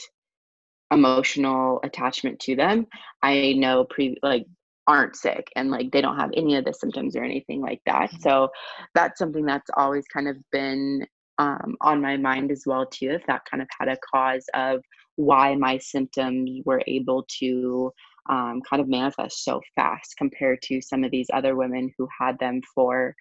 emotional 0.92 1.80
attachment 1.82 2.38
to 2.38 2.54
them 2.54 2.86
i 3.22 3.54
know 3.54 3.84
pre 3.90 4.16
like 4.22 4.46
aren't 4.88 5.14
sick 5.14 5.46
and 5.54 5.70
like 5.70 5.92
they 5.92 6.00
don't 6.00 6.18
have 6.18 6.30
any 6.34 6.56
of 6.56 6.64
the 6.64 6.72
symptoms 6.72 7.14
or 7.14 7.22
anything 7.22 7.60
like 7.60 7.80
that. 7.86 8.10
Mm-hmm. 8.10 8.22
so 8.22 8.48
that's 8.94 9.18
something 9.18 9.44
that's 9.44 9.70
always 9.76 10.04
kind 10.12 10.26
of 10.26 10.36
been 10.50 11.06
um, 11.38 11.76
on 11.82 12.00
my 12.00 12.16
mind 12.16 12.50
as 12.50 12.64
well 12.66 12.86
too 12.86 13.10
if 13.10 13.24
that 13.26 13.42
kind 13.48 13.62
of 13.62 13.68
had 13.78 13.88
a 13.88 13.96
cause 14.12 14.44
of 14.54 14.80
why 15.14 15.54
my 15.54 15.78
symptoms 15.78 16.62
were 16.64 16.82
able 16.88 17.24
to 17.38 17.92
um, 18.28 18.60
kind 18.68 18.80
of 18.80 18.88
manifest 18.88 19.44
so 19.44 19.60
fast 19.76 20.14
compared 20.18 20.60
to 20.62 20.80
some 20.80 21.04
of 21.04 21.10
these 21.10 21.28
other 21.32 21.54
women 21.54 21.92
who 21.96 22.08
had 22.20 22.38
them 22.38 22.60
for 22.74 23.14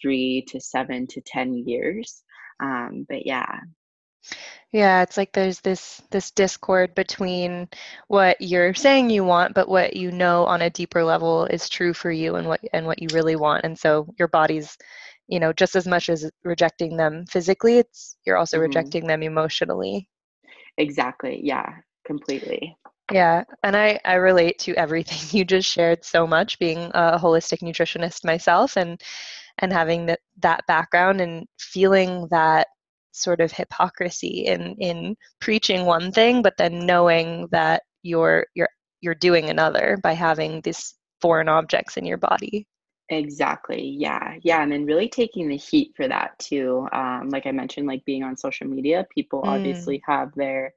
three 0.00 0.44
to 0.48 0.60
seven 0.60 1.06
to 1.06 1.20
ten 1.22 1.56
years. 1.66 2.22
Um, 2.60 3.04
but 3.08 3.26
yeah 3.26 3.60
yeah 4.72 5.02
it's 5.02 5.16
like 5.16 5.32
there's 5.32 5.60
this 5.60 6.02
this 6.10 6.30
discord 6.30 6.94
between 6.94 7.68
what 8.08 8.36
you're 8.40 8.74
saying 8.74 9.10
you 9.10 9.24
want 9.24 9.54
but 9.54 9.68
what 9.68 9.94
you 9.94 10.10
know 10.10 10.44
on 10.46 10.62
a 10.62 10.70
deeper 10.70 11.04
level 11.04 11.46
is 11.46 11.68
true 11.68 11.94
for 11.94 12.10
you 12.10 12.36
and 12.36 12.46
what 12.46 12.60
and 12.72 12.86
what 12.86 13.00
you 13.00 13.08
really 13.12 13.36
want. 13.36 13.64
And 13.64 13.78
so 13.78 14.06
your 14.18 14.28
body's 14.28 14.76
you 15.28 15.40
know 15.40 15.52
just 15.52 15.76
as 15.76 15.86
much 15.86 16.08
as 16.08 16.30
rejecting 16.42 16.96
them 16.96 17.24
physically 17.26 17.78
it's 17.78 18.16
you're 18.26 18.36
also 18.36 18.56
mm-hmm. 18.56 18.64
rejecting 18.64 19.06
them 19.06 19.22
emotionally. 19.22 20.08
Exactly. 20.76 21.40
Yeah 21.42 21.68
completely. 22.04 22.76
Yeah 23.12 23.44
and 23.62 23.76
i 23.76 24.00
i 24.04 24.14
relate 24.14 24.58
to 24.60 24.74
everything 24.74 25.18
you 25.38 25.44
just 25.44 25.70
shared 25.70 26.04
so 26.04 26.26
much 26.26 26.58
being 26.58 26.90
a 26.94 27.18
holistic 27.18 27.62
nutritionist 27.62 28.24
myself 28.24 28.76
and 28.76 29.00
and 29.58 29.72
having 29.72 30.06
that 30.06 30.20
that 30.40 30.66
background 30.66 31.20
and 31.20 31.46
feeling 31.58 32.26
that 32.30 32.66
sort 33.14 33.40
of 33.40 33.52
hypocrisy 33.52 34.44
in 34.46 34.74
in 34.78 35.16
preaching 35.40 35.84
one 35.86 36.12
thing 36.12 36.42
but 36.42 36.56
then 36.56 36.84
knowing 36.84 37.46
that 37.50 37.82
you're 38.02 38.46
you're 38.54 38.68
you're 39.00 39.14
doing 39.14 39.50
another 39.50 39.98
by 40.02 40.12
having 40.12 40.60
these 40.62 40.94
foreign 41.20 41.48
objects 41.48 41.96
in 41.96 42.04
your 42.04 42.18
body 42.18 42.66
Exactly. 43.10 43.86
Yeah. 43.98 44.36
Yeah. 44.42 44.62
And 44.62 44.72
then 44.72 44.86
really 44.86 45.08
taking 45.08 45.48
the 45.48 45.56
heat 45.56 45.92
for 45.96 46.08
that 46.08 46.38
too. 46.38 46.88
Um, 46.92 47.28
like 47.30 47.46
I 47.46 47.52
mentioned, 47.52 47.86
like 47.86 48.04
being 48.04 48.22
on 48.22 48.36
social 48.36 48.66
media, 48.66 49.06
people 49.14 49.42
mm. 49.42 49.48
obviously 49.48 50.02
have 50.06 50.32
their 50.34 50.72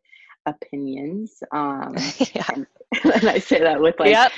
opinions. 0.46 1.42
Um, 1.52 1.96
yeah. 2.34 2.46
and, 2.54 2.68
and, 3.04 3.30
I 3.30 3.40
say 3.40 3.62
that 3.62 3.80
with 3.80 3.96
like 4.00 4.12
yep. 4.12 4.32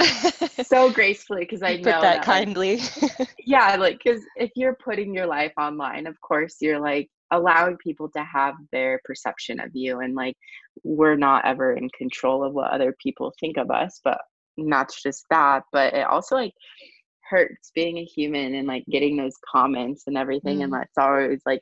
so 0.67 0.91
gracefully 0.91 1.41
because 1.41 1.63
I 1.63 1.77
put 1.77 1.85
that, 1.85 2.01
that 2.01 2.23
kindly. 2.23 2.81
Like, 3.01 3.29
yeah. 3.45 3.75
Like, 3.75 3.99
because 4.03 4.21
if 4.35 4.51
you're 4.55 4.75
putting 4.75 5.13
your 5.13 5.25
life 5.25 5.53
online, 5.57 6.05
of 6.05 6.19
course, 6.21 6.57
you're 6.61 6.79
like 6.79 7.09
allowing 7.31 7.77
people 7.77 8.09
to 8.09 8.23
have 8.23 8.55
their 8.71 9.01
perception 9.05 9.59
of 9.59 9.69
you. 9.73 9.99
And 9.99 10.15
like, 10.15 10.35
we're 10.83 11.15
not 11.15 11.45
ever 11.45 11.73
in 11.73 11.89
control 11.97 12.43
of 12.43 12.53
what 12.53 12.71
other 12.71 12.95
people 13.01 13.33
think 13.39 13.57
of 13.57 13.69
us, 13.71 13.99
but 14.03 14.19
not 14.57 14.91
just 15.03 15.25
that, 15.29 15.63
but 15.71 15.93
it 15.93 16.05
also 16.05 16.35
like, 16.35 16.53
hurts 17.29 17.71
being 17.75 17.97
a 17.97 18.03
human 18.03 18.55
and 18.55 18.67
like 18.67 18.83
getting 18.89 19.15
those 19.15 19.35
comments 19.51 20.03
and 20.07 20.17
everything 20.17 20.59
mm. 20.59 20.63
and 20.63 20.73
that's 20.73 20.97
always 20.97 21.39
like 21.45 21.61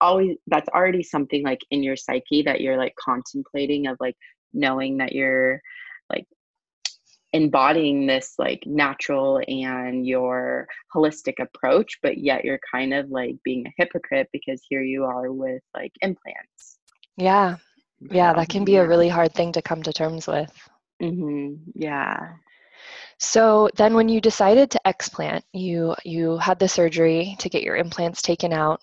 always 0.00 0.36
that's 0.46 0.68
already 0.68 1.02
something 1.02 1.42
like 1.42 1.60
in 1.70 1.82
your 1.82 1.96
psyche 1.96 2.42
that 2.42 2.60
you're 2.60 2.76
like 2.76 2.94
contemplating 3.02 3.86
of 3.86 3.96
like 3.98 4.16
knowing 4.52 4.98
that 4.98 5.12
you're 5.12 5.60
embodying 7.36 8.06
this 8.06 8.34
like 8.38 8.62
natural 8.66 9.40
and 9.46 10.06
your 10.06 10.66
holistic 10.94 11.34
approach 11.38 11.98
but 12.02 12.16
yet 12.16 12.44
you're 12.44 12.60
kind 12.72 12.94
of 12.94 13.10
like 13.10 13.36
being 13.44 13.66
a 13.66 13.72
hypocrite 13.76 14.28
because 14.32 14.60
here 14.68 14.82
you 14.82 15.04
are 15.04 15.30
with 15.32 15.62
like 15.74 15.92
implants. 16.00 16.78
Yeah. 17.16 17.56
Yeah 18.00 18.32
that 18.32 18.48
can 18.48 18.64
be 18.64 18.76
a 18.76 18.86
really 18.86 19.08
hard 19.08 19.34
thing 19.34 19.52
to 19.52 19.62
come 19.62 19.82
to 19.82 19.92
terms 19.92 20.26
with. 20.26 20.52
Mm-hmm. 21.02 21.56
yeah. 21.74 22.32
So 23.18 23.70
then 23.76 23.94
when 23.94 24.08
you 24.08 24.20
decided 24.20 24.70
to 24.70 24.80
explant, 24.86 25.42
you 25.52 25.94
you 26.04 26.36
had 26.38 26.58
the 26.58 26.68
surgery 26.68 27.36
to 27.40 27.48
get 27.48 27.62
your 27.62 27.76
implants 27.76 28.22
taken 28.22 28.52
out. 28.52 28.80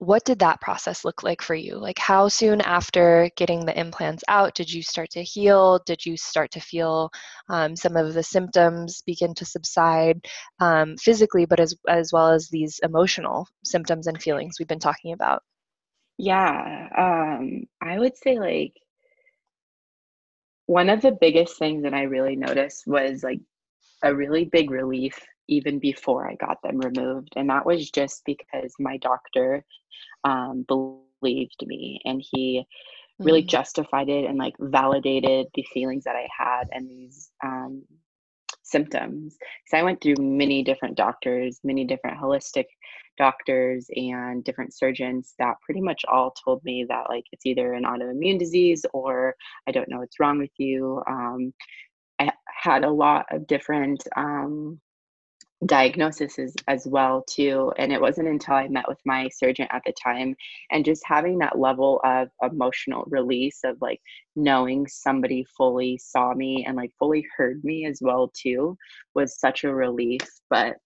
What 0.00 0.24
did 0.24 0.38
that 0.38 0.62
process 0.62 1.04
look 1.04 1.22
like 1.22 1.42
for 1.42 1.54
you? 1.54 1.76
Like 1.76 1.98
how 1.98 2.28
soon 2.28 2.62
after 2.62 3.30
getting 3.36 3.66
the 3.66 3.78
implants 3.78 4.24
out 4.28 4.54
did 4.54 4.72
you 4.72 4.82
start 4.82 5.10
to 5.10 5.22
heal? 5.22 5.78
Did 5.84 6.06
you 6.06 6.16
start 6.16 6.50
to 6.52 6.60
feel 6.60 7.10
um, 7.50 7.76
some 7.76 7.98
of 7.98 8.14
the 8.14 8.22
symptoms 8.22 9.02
begin 9.02 9.34
to 9.34 9.44
subside 9.44 10.26
um, 10.58 10.96
physically, 10.96 11.44
but 11.44 11.60
as 11.60 11.74
as 11.86 12.14
well 12.14 12.30
as 12.30 12.48
these 12.48 12.80
emotional 12.82 13.46
symptoms 13.62 14.06
and 14.06 14.22
feelings 14.22 14.56
we've 14.58 14.66
been 14.66 14.78
talking 14.78 15.12
about? 15.12 15.42
Yeah, 16.16 16.88
um, 16.96 17.64
I 17.82 17.98
would 17.98 18.16
say 18.16 18.38
like 18.38 18.72
one 20.64 20.88
of 20.88 21.02
the 21.02 21.12
biggest 21.12 21.58
things 21.58 21.82
that 21.82 21.92
I 21.92 22.04
really 22.04 22.36
noticed 22.36 22.86
was 22.86 23.22
like 23.22 23.40
a 24.02 24.14
really 24.14 24.46
big 24.46 24.70
relief 24.70 25.20
even 25.48 25.78
before 25.78 26.28
I 26.28 26.36
got 26.36 26.62
them 26.62 26.78
removed. 26.78 27.32
And 27.36 27.50
that 27.50 27.66
was 27.66 27.90
just 27.90 28.22
because 28.24 28.72
my 28.78 28.96
doctor 28.98 29.64
um, 30.24 30.64
believed 30.66 31.64
me 31.66 32.00
and 32.04 32.22
he 32.24 32.66
really 33.18 33.42
mm-hmm. 33.42 33.48
justified 33.48 34.08
it 34.08 34.24
and 34.24 34.38
like 34.38 34.54
validated 34.58 35.46
the 35.54 35.66
feelings 35.74 36.04
that 36.04 36.16
I 36.16 36.26
had 36.36 36.68
and 36.72 36.88
these 36.88 37.30
um, 37.44 37.82
symptoms. 38.62 39.36
So 39.66 39.76
I 39.76 39.82
went 39.82 40.00
through 40.00 40.16
many 40.18 40.62
different 40.62 40.96
doctors, 40.96 41.60
many 41.64 41.84
different 41.84 42.18
holistic 42.18 42.66
doctors 43.18 43.86
and 43.94 44.42
different 44.44 44.74
surgeons 44.74 45.34
that 45.38 45.56
pretty 45.62 45.80
much 45.80 46.04
all 46.08 46.32
told 46.42 46.64
me 46.64 46.86
that 46.88 47.10
like 47.10 47.24
it's 47.32 47.44
either 47.44 47.74
an 47.74 47.84
autoimmune 47.84 48.38
disease 48.38 48.86
or 48.94 49.34
I 49.68 49.72
don't 49.72 49.88
know 49.88 49.98
what's 49.98 50.18
wrong 50.18 50.38
with 50.38 50.52
you. 50.56 51.02
Um, 51.06 51.52
I 52.18 52.30
had 52.46 52.84
a 52.84 52.90
lot 52.90 53.26
of 53.30 53.46
different 53.46 54.02
um, 54.16 54.80
diagnosis 55.66 56.38
as, 56.38 56.54
as 56.68 56.86
well 56.86 57.22
too 57.28 57.70
and 57.76 57.92
it 57.92 58.00
wasn't 58.00 58.26
until 58.26 58.54
i 58.54 58.66
met 58.68 58.88
with 58.88 58.98
my 59.04 59.28
surgeon 59.28 59.66
at 59.70 59.82
the 59.84 59.92
time 60.02 60.34
and 60.70 60.86
just 60.86 61.02
having 61.04 61.38
that 61.38 61.58
level 61.58 62.00
of 62.02 62.28
emotional 62.42 63.04
release 63.08 63.60
of 63.64 63.76
like 63.82 64.00
knowing 64.36 64.86
somebody 64.86 65.44
fully 65.56 65.98
saw 65.98 66.32
me 66.32 66.64
and 66.66 66.76
like 66.76 66.90
fully 66.98 67.26
heard 67.36 67.62
me 67.62 67.84
as 67.84 67.98
well 68.00 68.32
too 68.34 68.74
was 69.14 69.38
such 69.38 69.64
a 69.64 69.74
relief 69.74 70.26
but 70.48 70.76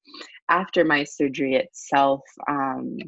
after 0.48 0.84
my 0.84 1.04
surgery 1.04 1.54
itself 1.54 2.22
um 2.48 2.98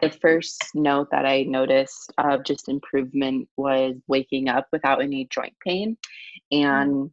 the 0.00 0.10
first 0.10 0.62
note 0.74 1.08
that 1.12 1.24
I 1.24 1.44
noticed 1.44 2.12
of 2.18 2.44
just 2.44 2.68
improvement 2.68 3.48
was 3.56 3.94
waking 4.06 4.48
up 4.48 4.66
without 4.72 5.00
any 5.00 5.26
joint 5.30 5.54
pain. 5.64 5.96
Mm. 6.52 6.64
And 6.64 7.10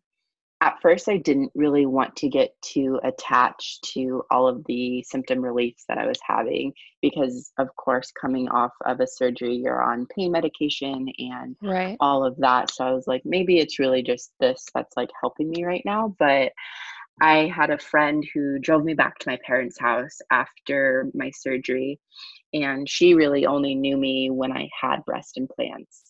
at 0.61 0.79
first 0.79 1.09
I 1.09 1.17
didn't 1.17 1.51
really 1.55 1.87
want 1.87 2.15
to 2.17 2.29
get 2.29 2.53
too 2.61 2.99
attached 3.03 3.83
to 3.95 4.23
all 4.29 4.47
of 4.47 4.63
the 4.65 5.03
symptom 5.03 5.41
reliefs 5.41 5.85
that 5.89 5.97
I 5.97 6.05
was 6.05 6.19
having 6.23 6.71
because 7.01 7.51
of 7.57 7.75
course 7.75 8.11
coming 8.19 8.47
off 8.47 8.71
of 8.85 8.99
a 8.99 9.07
surgery 9.07 9.55
you're 9.55 9.81
on 9.81 10.05
pain 10.15 10.31
medication 10.31 11.07
and 11.17 11.55
right. 11.63 11.97
all 11.99 12.23
of 12.23 12.37
that. 12.37 12.71
So 12.71 12.85
I 12.85 12.91
was 12.91 13.07
like 13.07 13.23
maybe 13.25 13.57
it's 13.57 13.79
really 13.79 14.03
just 14.03 14.31
this 14.39 14.63
that's 14.73 14.95
like 14.95 15.09
helping 15.19 15.49
me 15.49 15.65
right 15.65 15.83
now. 15.83 16.15
But 16.19 16.51
I 17.19 17.51
had 17.53 17.71
a 17.71 17.77
friend 17.77 18.23
who 18.33 18.59
drove 18.59 18.83
me 18.83 18.93
back 18.93 19.17
to 19.19 19.29
my 19.29 19.39
parents' 19.45 19.79
house 19.79 20.19
after 20.31 21.09
my 21.13 21.31
surgery 21.31 21.99
and 22.53 22.87
she 22.87 23.15
really 23.15 23.45
only 23.45 23.75
knew 23.75 23.97
me 23.97 24.29
when 24.29 24.51
I 24.51 24.69
had 24.79 25.05
breast 25.05 25.37
implants. 25.37 26.03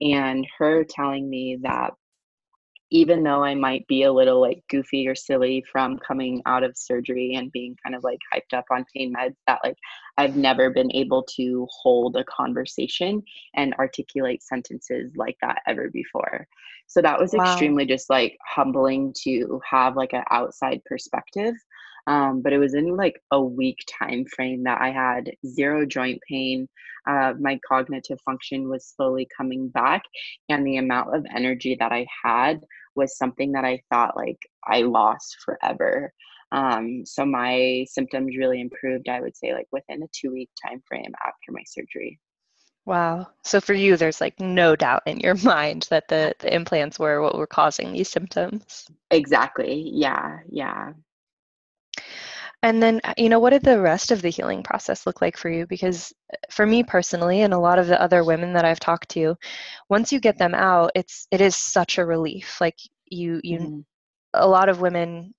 And 0.00 0.46
her 0.58 0.84
telling 0.84 1.28
me 1.28 1.58
that 1.62 1.92
even 2.90 3.22
though 3.22 3.44
I 3.44 3.54
might 3.54 3.86
be 3.86 4.04
a 4.04 4.12
little 4.12 4.40
like 4.40 4.62
goofy 4.70 5.06
or 5.06 5.14
silly 5.14 5.64
from 5.70 5.98
coming 5.98 6.42
out 6.46 6.62
of 6.62 6.76
surgery 6.76 7.34
and 7.34 7.52
being 7.52 7.76
kind 7.84 7.94
of 7.94 8.02
like 8.02 8.18
hyped 8.32 8.56
up 8.56 8.64
on 8.70 8.84
pain 8.94 9.14
meds, 9.14 9.34
that 9.46 9.60
like 9.64 9.76
I've 10.16 10.36
never 10.36 10.70
been 10.70 10.90
able 10.92 11.22
to 11.36 11.66
hold 11.70 12.16
a 12.16 12.24
conversation 12.24 13.22
and 13.54 13.74
articulate 13.74 14.42
sentences 14.42 15.12
like 15.16 15.36
that 15.42 15.60
ever 15.66 15.90
before. 15.90 16.46
So 16.86 17.02
that 17.02 17.20
was 17.20 17.34
wow. 17.34 17.44
extremely 17.44 17.84
just 17.84 18.08
like 18.08 18.38
humbling 18.46 19.14
to 19.24 19.60
have 19.70 19.94
like 19.96 20.14
an 20.14 20.24
outside 20.30 20.80
perspective 20.86 21.54
um, 22.08 22.40
but 22.40 22.54
it 22.54 22.58
was 22.58 22.74
in 22.74 22.96
like 22.96 23.20
a 23.30 23.40
week 23.40 23.84
time 24.00 24.24
frame 24.24 24.64
that 24.64 24.80
I 24.80 24.90
had 24.90 25.30
zero 25.46 25.84
joint 25.84 26.18
pain. 26.26 26.66
Uh, 27.08 27.34
my 27.38 27.60
cognitive 27.68 28.18
function 28.24 28.68
was 28.68 28.94
slowly 28.96 29.28
coming 29.36 29.68
back, 29.68 30.02
and 30.48 30.66
the 30.66 30.78
amount 30.78 31.14
of 31.14 31.26
energy 31.36 31.76
that 31.78 31.92
I 31.92 32.06
had 32.24 32.60
was 32.96 33.18
something 33.18 33.52
that 33.52 33.64
I 33.64 33.82
thought 33.92 34.16
like 34.16 34.38
I 34.66 34.82
lost 34.82 35.36
forever. 35.44 36.12
Um, 36.50 37.02
so 37.04 37.26
my 37.26 37.84
symptoms 37.86 38.36
really 38.38 38.62
improved. 38.62 39.10
I 39.10 39.20
would 39.20 39.36
say 39.36 39.52
like 39.52 39.68
within 39.70 40.02
a 40.02 40.08
two 40.10 40.32
week 40.32 40.48
time 40.66 40.82
frame 40.88 41.12
after 41.26 41.52
my 41.52 41.62
surgery. 41.66 42.18
Wow. 42.86 43.26
So 43.44 43.60
for 43.60 43.74
you, 43.74 43.98
there's 43.98 44.22
like 44.22 44.40
no 44.40 44.74
doubt 44.74 45.02
in 45.04 45.20
your 45.20 45.34
mind 45.44 45.86
that 45.90 46.08
the, 46.08 46.34
the 46.38 46.54
implants 46.54 46.98
were 46.98 47.20
what 47.20 47.36
were 47.36 47.46
causing 47.46 47.92
these 47.92 48.08
symptoms. 48.08 48.86
Exactly. 49.10 49.90
Yeah. 49.92 50.38
Yeah. 50.48 50.92
And 52.62 52.82
then, 52.82 53.00
uh, 53.04 53.14
you 53.16 53.28
know, 53.28 53.38
what 53.38 53.50
did 53.50 53.62
the 53.62 53.80
rest 53.80 54.10
of 54.10 54.20
the 54.20 54.30
healing 54.30 54.62
process 54.62 55.06
look 55.06 55.20
like 55.20 55.36
for 55.36 55.48
you? 55.48 55.66
Because 55.66 56.12
uh, 56.32 56.36
for 56.50 56.66
me 56.66 56.82
personally, 56.82 57.42
and 57.42 57.54
a 57.54 57.58
lot 57.58 57.78
of 57.78 57.86
the 57.86 58.00
other 58.00 58.24
women 58.24 58.52
that 58.54 58.64
I've 58.64 58.80
talked 58.80 59.08
to, 59.10 59.36
once 59.88 60.12
you 60.12 60.20
get 60.20 60.38
them 60.38 60.54
out, 60.54 60.90
it's 60.94 61.28
it 61.30 61.40
is 61.40 61.54
such 61.54 61.98
a 61.98 62.04
relief. 62.04 62.60
Like 62.60 62.76
you, 63.06 63.40
you, 63.44 63.58
mm. 63.58 63.84
a 64.34 64.46
lot 64.46 64.68
of 64.68 64.80
women 64.80 65.34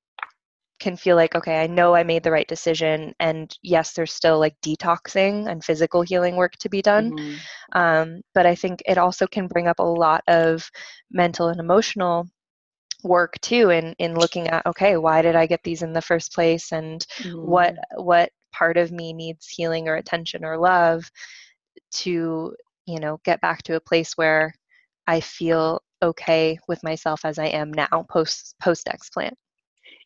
can 0.80 0.96
feel 0.96 1.18
like, 1.18 1.36
okay, 1.36 1.62
I 1.62 1.68
know 1.68 1.94
I 1.94 2.04
made 2.04 2.24
the 2.24 2.32
right 2.32 2.48
decision, 2.48 3.14
and 3.20 3.54
yes, 3.62 3.92
there's 3.94 4.14
still 4.14 4.40
like 4.40 4.56
detoxing 4.62 5.52
and 5.52 5.62
physical 5.62 6.02
healing 6.02 6.38
work 6.38 6.54
to 6.60 6.70
be 6.70 6.82
done. 6.82 7.12
Mm-hmm. 7.12 7.78
Um, 7.78 8.22
but 8.34 8.46
I 8.46 8.56
think 8.56 8.82
it 8.86 8.98
also 8.98 9.28
can 9.28 9.48
bring 9.48 9.68
up 9.68 9.80
a 9.80 9.84
lot 9.84 10.24
of 10.30 10.70
mental 11.12 11.50
and 11.50 11.60
emotional 11.60 12.30
work 13.04 13.40
too 13.42 13.70
in 13.70 13.96
in 14.00 14.16
looking 14.16 14.48
at 14.48 14.66
okay 14.66 14.98
why 14.98 15.22
did 15.22 15.36
i 15.36 15.46
get 15.46 15.64
these 15.64 15.82
in 15.82 15.94
the 15.94 16.02
first 16.02 16.34
place 16.34 16.72
and 16.72 17.06
mm. 17.20 17.46
what 17.46 17.76
what 17.96 18.30
part 18.52 18.78
of 18.78 18.92
me 18.92 19.14
needs 19.14 19.48
healing 19.48 19.88
or 19.88 19.96
attention 19.96 20.44
or 20.44 20.58
love 20.58 21.10
to 21.92 22.54
you 22.86 23.00
know 23.00 23.20
get 23.24 23.40
back 23.42 23.64
to 23.64 23.76
a 23.76 23.82
place 23.82 24.14
where 24.18 24.54
i 25.08 25.20
feel 25.20 25.82
okay 26.02 26.58
with 26.68 26.84
myself 26.84 27.22
as 27.24 27.40
i 27.40 27.46
am 27.46 27.72
now 27.72 28.06
post 28.10 28.56
post 28.62 28.88
explant 28.88 29.34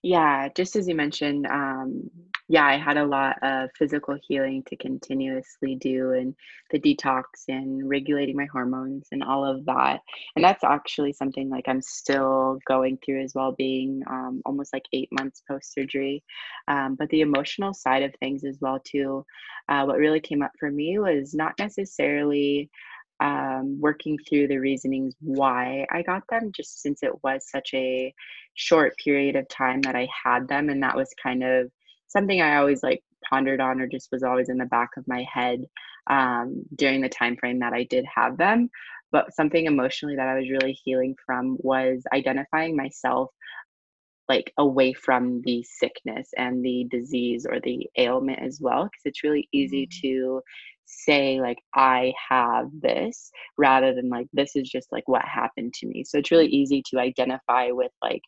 yeah 0.04 0.50
just 0.56 0.76
as 0.76 0.88
you 0.88 0.96
mentioned 0.96 1.48
um, 1.48 2.10
yeah, 2.50 2.66
I 2.66 2.78
had 2.78 2.98
a 2.98 3.06
lot 3.06 3.38
of 3.42 3.70
physical 3.78 4.18
healing 4.28 4.64
to 4.68 4.76
continuously 4.76 5.76
do 5.76 6.12
and 6.12 6.36
the 6.72 6.80
detox 6.80 7.24
and 7.48 7.88
regulating 7.88 8.36
my 8.36 8.48
hormones 8.52 9.08
and 9.12 9.24
all 9.24 9.46
of 9.46 9.66
that. 9.66 10.02
And 10.36 10.44
that's 10.44 10.64
actually 10.64 11.14
something 11.14 11.50
like 11.50 11.68
I'm 11.68 11.82
still 11.82 12.60
going 12.68 13.00
through 13.04 13.24
as 13.24 13.34
well, 13.34 13.54
being 13.54 14.04
um, 14.10 14.42
almost 14.46 14.74
like 14.74 14.84
eight 14.92 15.10
months 15.12 15.42
post 15.50 15.74
surgery. 15.74 16.24
Um, 16.68 16.96
but 16.96 17.10
the 17.10 17.22
emotional 17.22 17.74
side 17.74 18.04
of 18.04 18.14
things 18.20 18.44
as 18.44 18.58
well, 18.60 18.80
too. 18.86 19.26
Uh, 19.70 19.86
what 19.86 19.98
really 19.98 20.20
came 20.20 20.44
up 20.44 20.52
for 20.60 20.70
me 20.70 21.00
was 21.00 21.34
not 21.34 21.54
necessarily 21.58 22.70
um, 23.20 23.80
working 23.80 24.18
through 24.18 24.48
the 24.48 24.58
reasonings 24.58 25.16
why 25.20 25.86
I 25.92 26.02
got 26.02 26.24
them, 26.30 26.52
just 26.56 26.82
since 26.82 27.04
it 27.04 27.24
was 27.24 27.50
such 27.50 27.74
a 27.74 28.14
short 28.56 28.96
period 28.98 29.36
of 29.36 29.48
time 29.50 29.82
that 29.82 29.96
I 29.96 30.08
had 30.24 30.48
them. 30.48 30.70
And 30.70 30.84
that 30.84 30.96
was 30.96 31.14
kind 31.22 31.44
of 31.44 31.72
something 32.08 32.42
I 32.42 32.58
always 32.58 32.84
like 32.84 33.04
pondered 33.30 33.62
on 33.62 33.82
or 33.82 33.88
just 33.88 34.10
was 34.12 34.24
always 34.24 34.50
in 34.50 34.58
the 34.58 34.66
back 34.66 34.90
of 34.98 35.08
my 35.08 35.26
head 35.32 35.64
um, 36.08 36.64
during 36.76 37.02
the 37.02 37.10
time 37.10 37.38
frame 37.38 37.60
that 37.60 37.74
I 37.74 37.84
did 37.84 38.06
have 38.14 38.38
them. 38.38 38.70
But 39.12 39.34
something 39.34 39.66
emotionally 39.66 40.16
that 40.16 40.28
I 40.28 40.36
was 40.36 40.50
really 40.50 40.74
healing 40.84 41.16
from 41.26 41.58
was 41.60 42.04
identifying 42.14 42.76
myself 42.76 43.30
like 44.30 44.54
away 44.58 44.94
from 44.94 45.42
the 45.44 45.64
sickness 45.64 46.30
and 46.38 46.64
the 46.64 46.88
disease 46.90 47.46
or 47.46 47.60
the 47.60 47.88
ailment 47.98 48.40
as 48.42 48.60
well 48.62 48.86
because 48.86 49.02
it's 49.06 49.24
really 49.24 49.48
easy 49.52 49.86
mm-hmm. 49.86 50.08
to 50.08 50.42
say 51.06 51.42
like 51.42 51.58
i 51.76 52.14
have 52.30 52.68
this 52.82 53.32
rather 53.58 53.94
than 53.94 54.10
like 54.10 54.28
this 54.34 54.56
is 54.56 54.70
just 54.70 54.92
like 54.92 55.08
what 55.08 55.26
happened 55.26 55.74
to 55.74 55.88
me. 55.88 56.04
So 56.04 56.18
it's 56.18 56.32
really 56.32 56.48
easy 56.48 56.84
to 56.90 57.00
identify 57.00 57.70
with 57.72 57.92
like 58.02 58.22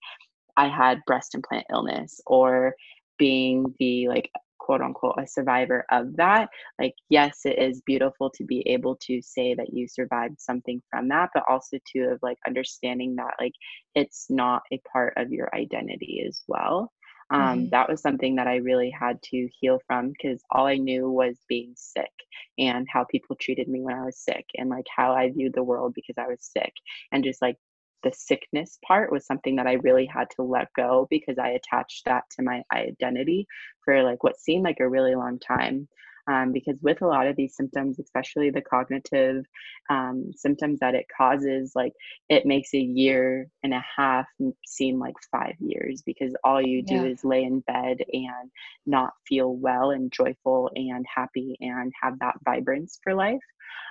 i 0.57 0.67
had 0.67 0.99
breast 1.05 1.35
implant 1.35 1.65
illness 1.71 2.19
or 2.25 2.75
being 3.17 3.73
the 3.79 4.07
like 4.07 4.29
quote 4.65 4.81
unquote 4.81 5.15
a 5.19 5.27
survivor 5.27 5.85
of 5.91 6.15
that 6.15 6.49
like 6.79 6.93
yes 7.09 7.41
it 7.45 7.59
is 7.59 7.83
beautiful 7.85 8.31
to 8.31 8.43
be 8.43 8.61
able 8.67 8.97
to 8.99 9.21
say 9.21 9.53
that 9.53 9.71
you 9.71 9.87
survived 9.87 10.39
something 10.39 10.81
from 10.89 11.07
that 11.07 11.29
but 11.35 11.43
also 11.47 11.77
to 11.85 11.99
of 12.05 12.19
like 12.23 12.37
understanding 12.47 13.15
that 13.15 13.35
like 13.39 13.53
it's 13.93 14.25
not 14.29 14.63
a 14.73 14.81
part 14.91 15.13
of 15.17 15.31
your 15.31 15.53
identity 15.55 16.25
as 16.27 16.41
well 16.47 16.91
um, 17.31 17.41
mm-hmm. 17.41 17.69
that 17.69 17.89
was 17.89 18.01
something 18.01 18.35
that 18.35 18.47
i 18.47 18.55
really 18.57 18.89
had 18.89 19.21
to 19.21 19.49
heal 19.59 19.79
from 19.87 20.09
because 20.09 20.43
all 20.51 20.65
i 20.65 20.77
knew 20.77 21.09
was 21.09 21.37
being 21.47 21.73
sick 21.75 22.11
and 22.57 22.87
how 22.89 23.03
people 23.05 23.35
treated 23.35 23.67
me 23.67 23.81
when 23.81 23.95
i 23.95 24.05
was 24.05 24.17
sick 24.17 24.45
and 24.55 24.69
like 24.69 24.85
how 24.95 25.13
i 25.13 25.29
viewed 25.29 25.53
the 25.53 25.63
world 25.63 25.93
because 25.93 26.15
i 26.17 26.27
was 26.27 26.39
sick 26.41 26.73
and 27.11 27.23
just 27.23 27.41
like 27.41 27.57
the 28.05 28.13
sickness 28.13 28.77
part 28.87 29.11
was 29.11 29.25
something 29.25 29.55
that 29.55 29.65
I 29.65 29.73
really 29.73 30.05
had 30.05 30.29
to 30.35 30.43
let 30.43 30.71
go 30.77 31.07
because 31.09 31.39
I 31.39 31.49
attached 31.49 32.05
that 32.05 32.23
to 32.35 32.43
my 32.43 32.61
identity 32.71 33.47
for 33.83 34.03
like 34.03 34.23
what 34.23 34.39
seemed 34.39 34.63
like 34.63 34.79
a 34.79 34.87
really 34.87 35.15
long 35.15 35.39
time. 35.39 35.89
Um, 36.27 36.51
because 36.51 36.77
with 36.81 37.01
a 37.01 37.07
lot 37.07 37.27
of 37.27 37.35
these 37.35 37.55
symptoms, 37.55 37.99
especially 37.99 38.49
the 38.49 38.61
cognitive 38.61 39.45
um, 39.89 40.31
symptoms 40.35 40.79
that 40.79 40.95
it 40.95 41.05
causes, 41.15 41.73
like 41.75 41.93
it 42.29 42.45
makes 42.45 42.73
a 42.73 42.79
year 42.79 43.47
and 43.63 43.73
a 43.73 43.83
half 43.95 44.25
seem 44.65 44.99
like 44.99 45.15
five 45.31 45.55
years 45.59 46.01
because 46.05 46.35
all 46.43 46.61
you 46.61 46.81
do 46.81 46.95
yeah. 46.95 47.03
is 47.03 47.23
lay 47.23 47.43
in 47.43 47.59
bed 47.61 47.97
and 48.11 48.51
not 48.85 49.13
feel 49.27 49.55
well 49.55 49.91
and 49.91 50.11
joyful 50.11 50.71
and 50.75 51.05
happy 51.13 51.55
and 51.59 51.93
have 52.01 52.17
that 52.19 52.35
vibrance 52.43 52.99
for 53.03 53.13
life. 53.13 53.43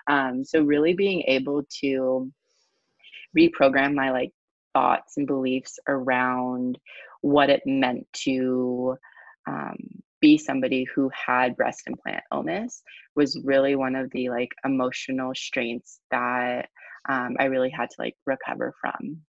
Um, 0.09 0.45
so, 0.45 0.63
really 0.63 0.95
being 0.95 1.23
able 1.27 1.63
to 1.81 2.31
reprogram 3.37 3.95
my 3.95 4.11
like 4.11 4.33
thoughts 4.75 5.17
and 5.17 5.27
beliefs 5.27 5.79
around 5.89 6.79
what 7.21 7.49
it 7.49 7.63
meant 7.65 8.07
to 8.13 8.97
um, 9.47 9.79
be 10.25 10.39
somebody 10.39 10.85
who 10.85 11.11
had 11.11 11.55
breast 11.55 11.83
implant 11.87 12.25
illness 12.33 12.83
was 13.15 13.39
really 13.45 13.77
one 13.77 13.95
of 13.95 14.11
the 14.13 14.31
like 14.31 14.49
emotional 14.65 15.35
strengths 15.35 16.01
that 16.11 16.71
um, 17.11 17.37
I 17.39 17.45
really 17.45 17.69
had 17.69 17.91
to 17.91 17.97
like 17.99 18.17
recover 18.25 18.73
from. 18.81 19.21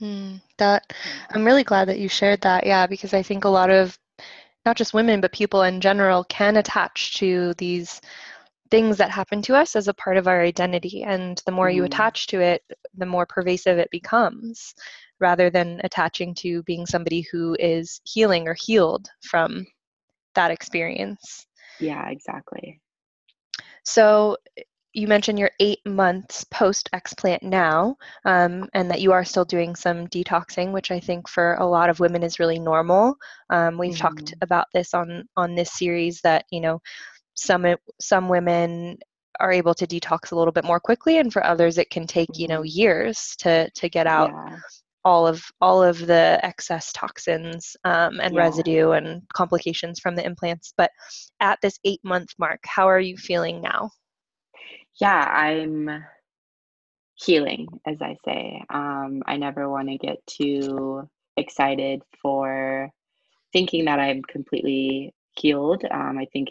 Mm, 0.00 0.40
that 0.56 0.94
I'm 1.28 1.44
really 1.44 1.62
glad 1.62 1.88
that 1.88 1.98
you 1.98 2.08
shared 2.08 2.40
that. 2.40 2.64
Yeah, 2.64 2.86
because 2.86 3.12
I 3.12 3.22
think 3.22 3.44
a 3.44 3.50
lot 3.50 3.68
of 3.68 3.98
not 4.64 4.78
just 4.78 4.94
women 4.94 5.20
but 5.20 5.30
people 5.30 5.62
in 5.64 5.78
general 5.78 6.24
can 6.24 6.56
attach 6.56 7.18
to 7.18 7.52
these 7.58 8.00
things 8.70 8.96
that 8.96 9.10
happen 9.10 9.42
to 9.42 9.54
us 9.54 9.76
as 9.76 9.88
a 9.88 9.94
part 9.94 10.16
of 10.16 10.26
our 10.26 10.40
identity. 10.40 11.02
And 11.02 11.42
the 11.44 11.52
more 11.52 11.68
mm. 11.68 11.74
you 11.74 11.84
attach 11.84 12.28
to 12.28 12.40
it, 12.40 12.62
the 12.96 13.04
more 13.04 13.26
pervasive 13.26 13.76
it 13.76 13.90
becomes, 13.90 14.74
rather 15.20 15.50
than 15.50 15.82
attaching 15.84 16.34
to 16.36 16.62
being 16.62 16.86
somebody 16.86 17.26
who 17.30 17.58
is 17.60 18.00
healing 18.04 18.48
or 18.48 18.56
healed 18.58 19.06
from 19.20 19.66
that 20.34 20.50
experience. 20.50 21.46
Yeah, 21.78 22.08
exactly. 22.08 22.80
So 23.84 24.36
you 24.92 25.06
mentioned 25.06 25.38
you're 25.38 25.50
eight 25.60 25.78
months 25.86 26.44
post 26.50 26.90
explant 26.92 27.42
now, 27.42 27.96
um, 28.24 28.68
and 28.74 28.90
that 28.90 29.00
you 29.00 29.12
are 29.12 29.24
still 29.24 29.44
doing 29.44 29.76
some 29.76 30.08
detoxing, 30.08 30.72
which 30.72 30.90
I 30.90 30.98
think 30.98 31.28
for 31.28 31.54
a 31.54 31.66
lot 31.66 31.90
of 31.90 32.00
women 32.00 32.22
is 32.22 32.38
really 32.38 32.58
normal. 32.58 33.14
Um, 33.50 33.78
we've 33.78 33.92
mm-hmm. 33.94 34.02
talked 34.02 34.34
about 34.42 34.66
this 34.74 34.94
on 34.94 35.24
on 35.36 35.54
this 35.54 35.72
series 35.72 36.20
that 36.22 36.44
you 36.50 36.60
know 36.60 36.80
some 37.34 37.66
some 38.00 38.28
women 38.28 38.98
are 39.38 39.52
able 39.52 39.74
to 39.74 39.86
detox 39.86 40.32
a 40.32 40.36
little 40.36 40.52
bit 40.52 40.64
more 40.64 40.80
quickly 40.80 41.18
and 41.18 41.32
for 41.32 41.44
others 41.44 41.78
it 41.78 41.88
can 41.88 42.06
take 42.06 42.28
you 42.34 42.46
know 42.48 42.60
mm-hmm. 42.60 42.78
years 42.78 43.34
to 43.38 43.70
to 43.70 43.88
get 43.88 44.06
out 44.06 44.30
yeah. 44.30 44.56
All 45.04 45.26
of 45.26 45.42
all 45.60 45.82
of 45.82 46.06
the 46.06 46.38
excess 46.42 46.92
toxins 46.92 47.76
um, 47.84 48.20
and 48.20 48.34
yeah. 48.34 48.40
residue 48.40 48.90
and 48.90 49.22
complications 49.34 50.00
from 50.00 50.14
the 50.14 50.24
implants 50.24 50.72
but 50.76 50.90
at 51.40 51.58
this 51.62 51.78
eight 51.84 52.00
month 52.04 52.28
mark 52.38 52.60
how 52.64 52.88
are 52.88 53.00
you 53.00 53.16
feeling 53.16 53.60
now 53.60 53.90
yeah 55.00 55.24
i'm 55.34 55.88
healing 57.14 57.66
as 57.86 58.00
i 58.02 58.16
say 58.24 58.62
um, 58.70 59.22
i 59.26 59.36
never 59.36 59.68
want 59.68 59.88
to 59.88 59.98
get 59.98 60.16
too 60.26 61.08
excited 61.36 62.02
for 62.20 62.88
thinking 63.52 63.84
that 63.84 63.98
i'm 63.98 64.22
completely 64.22 65.14
healed. 65.36 65.84
Um, 65.90 66.18
I 66.18 66.26
think 66.32 66.48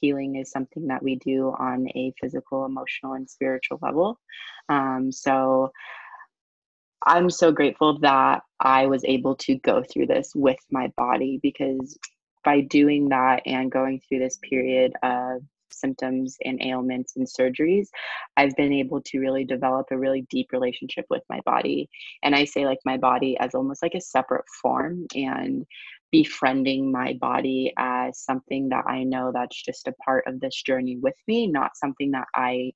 healing 0.00 0.36
is 0.36 0.50
something 0.50 0.86
that 0.86 1.02
we 1.02 1.16
do 1.16 1.52
on 1.58 1.88
a 1.94 2.12
physical, 2.20 2.64
emotional, 2.64 3.14
and 3.14 3.28
spiritual 3.28 3.78
level. 3.82 4.18
Um, 4.68 5.10
so 5.12 5.70
I'm 7.06 7.30
so 7.30 7.52
grateful 7.52 7.98
that 8.00 8.42
I 8.60 8.86
was 8.86 9.04
able 9.04 9.36
to 9.36 9.56
go 9.56 9.82
through 9.82 10.06
this 10.06 10.32
with 10.34 10.58
my 10.70 10.92
body 10.96 11.40
because 11.42 11.98
by 12.44 12.60
doing 12.62 13.08
that 13.08 13.42
and 13.46 13.70
going 13.70 14.00
through 14.00 14.20
this 14.20 14.38
period 14.48 14.92
of 15.02 15.42
symptoms 15.72 16.36
and 16.44 16.60
ailments 16.62 17.16
and 17.16 17.26
surgeries, 17.26 17.88
I've 18.36 18.54
been 18.56 18.72
able 18.72 19.00
to 19.02 19.18
really 19.18 19.44
develop 19.44 19.86
a 19.90 19.98
really 19.98 20.26
deep 20.30 20.52
relationship 20.52 21.06
with 21.10 21.22
my 21.28 21.40
body. 21.46 21.88
And 22.22 22.34
I 22.34 22.44
say 22.44 22.66
like 22.66 22.80
my 22.84 22.96
body 22.96 23.36
as 23.38 23.54
almost 23.54 23.82
like 23.82 23.94
a 23.94 24.00
separate 24.00 24.44
form. 24.62 25.06
And 25.14 25.66
befriending 26.12 26.90
my 26.90 27.12
body 27.14 27.72
as 27.78 28.18
something 28.18 28.68
that 28.70 28.84
I 28.86 29.04
know 29.04 29.30
that's 29.32 29.62
just 29.62 29.86
a 29.86 29.94
part 30.04 30.26
of 30.26 30.40
this 30.40 30.60
journey 30.62 30.96
with 30.96 31.14
me, 31.28 31.46
not 31.46 31.76
something 31.76 32.10
that 32.12 32.26
I 32.34 32.72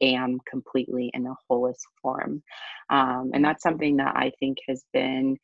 am 0.00 0.38
completely 0.48 1.10
in 1.14 1.24
the 1.24 1.34
holist 1.50 1.82
form. 2.02 2.42
Um, 2.90 3.30
and 3.34 3.44
that's 3.44 3.62
something 3.62 3.96
that 3.96 4.16
I 4.16 4.32
think 4.40 4.58
has 4.68 4.84
been 4.92 5.36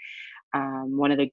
um, 0.55 0.97
one 0.97 1.11
of 1.11 1.19
the 1.19 1.31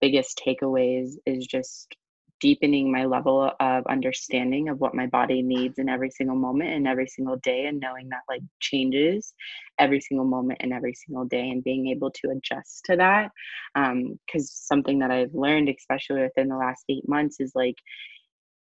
biggest 0.00 0.40
takeaways 0.46 1.12
is 1.24 1.46
just 1.46 1.94
deepening 2.40 2.92
my 2.92 3.06
level 3.06 3.50
of 3.58 3.86
understanding 3.86 4.68
of 4.68 4.78
what 4.78 4.94
my 4.94 5.06
body 5.06 5.40
needs 5.40 5.78
in 5.78 5.88
every 5.88 6.10
single 6.10 6.36
moment 6.36 6.70
and 6.70 6.86
every 6.86 7.06
single 7.06 7.36
day 7.36 7.66
and 7.66 7.80
knowing 7.80 8.08
that 8.10 8.20
like 8.28 8.42
changes 8.60 9.32
every 9.78 10.00
single 10.00 10.26
moment 10.26 10.58
and 10.62 10.72
every 10.72 10.92
single 10.92 11.24
day 11.24 11.48
and 11.48 11.64
being 11.64 11.88
able 11.88 12.10
to 12.10 12.28
adjust 12.30 12.82
to 12.84 12.96
that 12.96 13.30
because 13.74 13.92
um, 13.92 14.18
something 14.36 14.98
that 14.98 15.10
i've 15.10 15.32
learned 15.32 15.70
especially 15.70 16.20
within 16.20 16.48
the 16.48 16.56
last 16.56 16.84
eight 16.90 17.08
months 17.08 17.36
is 17.40 17.52
like 17.54 17.76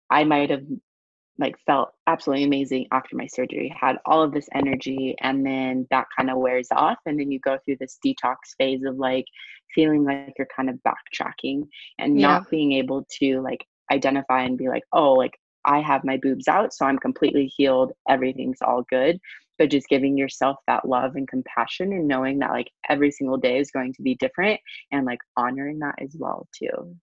i 0.09 0.23
might 0.23 0.49
have 0.49 0.63
like 1.39 1.55
felt 1.65 1.91
absolutely 2.07 2.45
amazing 2.45 2.87
after 2.91 3.15
my 3.15 3.27
surgery. 3.27 3.73
Had 3.79 3.97
all 4.05 4.23
of 4.23 4.31
this 4.31 4.49
energy 4.53 5.15
and 5.21 5.45
then 5.45 5.87
that 5.91 6.07
kind 6.15 6.29
of 6.29 6.37
wears 6.37 6.67
off 6.71 6.97
and 7.05 7.19
then 7.19 7.31
you 7.31 7.39
go 7.39 7.57
through 7.63 7.77
this 7.79 7.99
detox 8.05 8.35
phase 8.57 8.83
of 8.83 8.97
like 8.97 9.25
feeling 9.75 10.03
like 10.03 10.33
you're 10.37 10.47
kind 10.55 10.69
of 10.69 10.79
backtracking 10.87 11.63
and 11.99 12.19
yeah. 12.19 12.27
not 12.27 12.49
being 12.49 12.73
able 12.73 13.05
to 13.19 13.41
like 13.41 13.65
identify 13.91 14.41
and 14.43 14.57
be 14.57 14.67
like 14.67 14.83
oh 14.93 15.13
like 15.13 15.37
i 15.65 15.79
have 15.79 16.03
my 16.03 16.17
boobs 16.17 16.47
out 16.47 16.73
so 16.73 16.85
i'm 16.85 16.97
completely 16.97 17.51
healed. 17.55 17.91
Everything's 18.09 18.61
all 18.61 18.83
good. 18.89 19.19
But 19.59 19.71
just 19.71 19.89
giving 19.89 20.15
yourself 20.15 20.57
that 20.67 20.87
love 20.87 21.15
and 21.15 21.27
compassion 21.27 21.91
and 21.91 22.07
knowing 22.07 22.39
that 22.39 22.51
like 22.51 22.69
every 22.89 23.09
single 23.09 23.37
day 23.37 23.57
is 23.57 23.71
going 23.71 23.91
to 23.93 24.03
be 24.03 24.13
different 24.15 24.59
and 24.91 25.05
like 25.05 25.19
honoring 25.35 25.79
that 25.79 25.95
as 25.99 26.15
well 26.17 26.47
too 26.55 26.95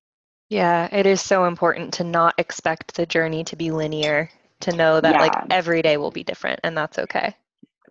yeah, 0.54 0.88
it 0.92 1.04
is 1.04 1.20
so 1.20 1.46
important 1.46 1.94
to 1.94 2.04
not 2.04 2.34
expect 2.38 2.94
the 2.94 3.06
journey 3.06 3.42
to 3.44 3.56
be 3.56 3.72
linear, 3.72 4.30
to 4.60 4.72
know 4.72 5.00
that 5.00 5.14
yeah. 5.14 5.20
like 5.20 5.32
every 5.50 5.82
day 5.82 5.96
will 5.96 6.12
be 6.12 6.22
different 6.22 6.60
and 6.62 6.76
that's 6.76 6.98
okay. 6.98 7.34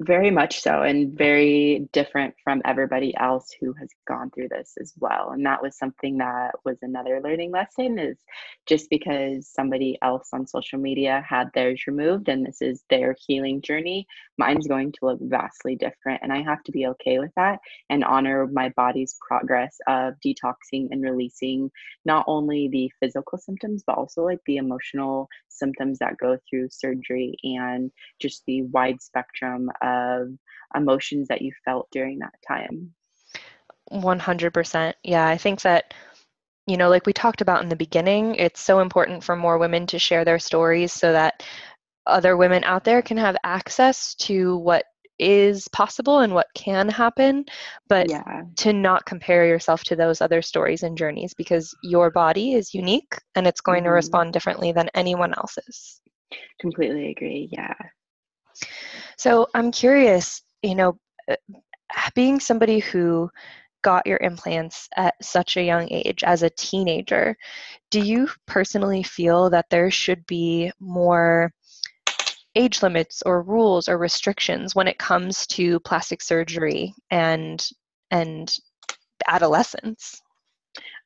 Very 0.06 0.32
much 0.32 0.60
so, 0.60 0.82
and 0.82 1.18
very 1.18 1.88
different 1.94 2.34
from 2.44 2.62
everybody 2.66 3.16
else 3.16 3.48
who 3.60 3.74
has 3.74 3.90
gone 4.06 4.32
through 4.32 4.50
this 4.50 4.74
as 4.82 4.92
well. 5.00 5.32
And 5.32 5.46
that 5.46 5.62
was 5.62 5.78
something 5.78 6.18
that 6.18 6.56
was 6.66 6.78
another 6.82 7.22
learning 7.24 7.52
lesson 7.52 7.98
is 7.98 8.18
just 8.66 8.90
because 8.90 9.48
somebody 9.48 9.98
else 10.02 10.30
on 10.34 10.48
social 10.48 10.80
media 10.80 11.24
had 11.28 11.52
theirs 11.54 11.84
removed 11.88 12.28
and 12.28 12.46
this 12.46 12.62
is 12.62 12.84
their 12.90 13.16
healing 13.28 13.62
journey, 13.62 14.06
mine's 14.38 14.68
going 14.68 14.92
to 14.92 15.06
look 15.06 15.20
vastly 15.22 15.76
different. 15.76 16.22
And 16.24 16.34
I 16.34 16.42
have 16.42 16.64
to 16.64 16.72
be 16.72 16.88
okay 16.88 17.20
with 17.20 17.32
that 17.38 17.60
and 17.90 18.04
honor 18.04 18.48
my 18.48 18.70
body's 18.76 19.16
progress 19.26 19.78
of 19.88 20.16
detoxing 20.26 20.88
and 20.92 21.02
releasing 21.02 21.72
not 22.04 22.26
only 22.28 22.68
the 22.68 22.92
physical 23.00 23.38
symptoms, 23.38 23.84
but 23.86 23.98
also 23.98 24.24
like 24.24 24.40
the 24.48 24.58
emotional 24.58 25.30
symptoms 25.50 26.00
that 26.00 26.18
go 26.18 26.38
through 26.50 26.68
surgery 26.72 27.36
and 27.44 27.92
just 28.20 28.44
the 28.48 28.64
wide 28.64 29.02
spectrum 29.02 29.70
of 29.82 29.93
emotions 30.76 31.28
that 31.28 31.42
you 31.42 31.52
felt 31.66 31.88
during 31.92 32.20
that 32.20 32.34
time 32.48 32.94
100% 33.92 34.94
yeah 35.04 35.28
i 35.28 35.38
think 35.38 35.62
that 35.62 35.94
you 36.68 36.78
know 36.78 36.90
like 36.90 37.06
we 37.06 37.14
talked 37.14 37.42
about 37.42 37.62
in 37.62 37.70
the 37.70 37.76
beginning 37.76 38.36
it's 38.36 38.62
so 38.62 38.80
important 38.80 39.24
for 39.24 39.36
more 39.36 39.58
women 39.58 39.86
to 39.88 40.00
share 40.00 40.26
their 40.26 40.40
stories 40.40 40.92
so 40.94 41.12
that 41.12 41.44
other 42.06 42.36
women 42.36 42.64
out 42.64 42.84
there 42.84 43.02
can 43.02 43.18
have 43.18 43.38
access 43.44 44.16
to 44.16 44.58
what 44.58 44.86
is 45.20 45.68
possible 45.70 46.20
and 46.20 46.34
what 46.34 46.48
can 46.56 46.90
happen 46.90 47.46
but 47.88 48.10
yeah. 48.10 48.42
to 48.56 48.74
not 48.74 49.06
compare 49.06 49.46
yourself 49.46 49.84
to 49.84 49.96
those 49.96 50.22
other 50.22 50.42
stories 50.42 50.84
and 50.84 50.98
journeys 50.98 51.34
because 51.36 51.74
your 51.84 52.10
body 52.10 52.54
is 52.54 52.74
unique 52.74 53.16
and 53.36 53.46
it's 53.46 53.62
going 53.62 53.80
mm-hmm. 53.80 53.86
to 53.86 53.92
respond 53.92 54.34
differently 54.34 54.72
than 54.72 54.90
anyone 54.96 55.34
else's 55.36 56.02
completely 56.60 57.12
agree 57.12 57.48
yeah 57.52 57.74
so 59.18 59.48
I'm 59.54 59.72
curious, 59.72 60.42
you 60.62 60.76
know, 60.76 60.98
uh, 61.30 61.36
being 62.16 62.40
somebody 62.40 62.80
who 62.80 63.30
got 63.84 64.08
your 64.08 64.18
implants 64.22 64.90
at 64.96 65.14
such 65.22 65.58
a 65.58 65.64
young 65.64 65.92
age 65.92 66.24
as 66.24 66.42
a 66.42 66.50
teenager, 66.52 67.36
do 67.92 68.00
you 68.00 68.28
personally 68.48 69.04
feel 69.04 69.50
that 69.50 69.66
there 69.70 69.92
should 69.92 70.26
be 70.26 70.72
more 70.80 71.54
age 72.56 72.82
limits 72.82 73.22
or 73.26 73.42
rules 73.42 73.88
or 73.88 73.98
restrictions 73.98 74.76
when 74.76 74.88
it 74.88 74.98
comes 74.98 75.46
to 75.48 75.80
plastic 75.82 76.22
surgery 76.22 76.94
and 77.12 77.68
and 78.12 78.56
adolescence? 79.28 80.22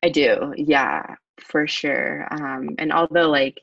I 0.02 0.08
do, 0.10 0.52
yeah, 0.56 1.14
for 1.40 1.66
sure. 1.66 2.26
Um, 2.30 2.70
and 2.78 2.92
although 2.92 3.28
like 3.28 3.58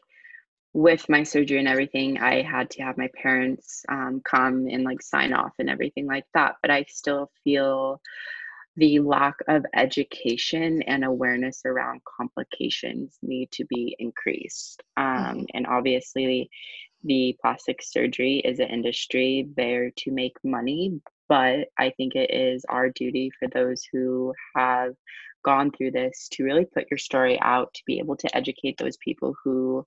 with 0.76 1.07
my 1.07 1.23
surgery 1.23 1.57
and 1.57 1.69
everything, 1.69 2.19
I 2.19 2.41
had 2.41 2.69
to 2.71 2.84
have 2.84 2.97
my 2.97 3.09
parents 3.15 3.86
um, 3.88 4.21
come 4.30 4.67
and 4.69 4.84
like 4.84 5.01
sign 5.01 5.32
off 5.32 5.53
and 5.57 5.69
everything 5.69 6.05
like 6.05 6.26
that. 6.34 6.57
But 6.61 6.69
I 6.69 6.84
still 6.89 7.32
feel 7.45 8.01
the 8.76 8.99
lack 8.99 9.36
of 9.47 9.65
education 9.73 10.82
and 10.82 11.05
awareness 11.05 11.61
around 11.63 12.01
complications 12.03 13.17
need 13.21 13.49
to 13.53 13.63
be 13.69 13.95
increased. 13.99 14.84
Um, 14.97 15.05
mm-hmm. 15.05 15.43
And 15.53 15.65
obviously, 15.65 16.49
the 17.05 17.38
plastic 17.41 17.82
surgery 17.82 18.41
is 18.43 18.59
an 18.59 18.67
industry 18.67 19.47
there 19.55 19.91
to 19.99 20.11
make 20.11 20.36
money, 20.43 20.99
but 21.30 21.69
I 21.80 21.91
think 21.95 22.15
it 22.15 22.32
is 22.34 22.65
our 22.67 22.89
duty 22.89 23.32
for 23.39 23.47
those 23.47 23.88
who 23.93 24.34
have 24.57 24.93
gone 25.45 25.71
through 25.71 25.91
this 25.91 26.28
to 26.34 26.43
really 26.43 26.65
put 26.65 26.88
your 26.91 26.97
story 26.97 27.39
out 27.39 27.73
to 27.76 27.82
be 27.86 27.99
able 27.99 28.17
to 28.17 28.36
educate 28.36 28.78
those 28.78 28.97
people 28.97 29.36
who 29.43 29.86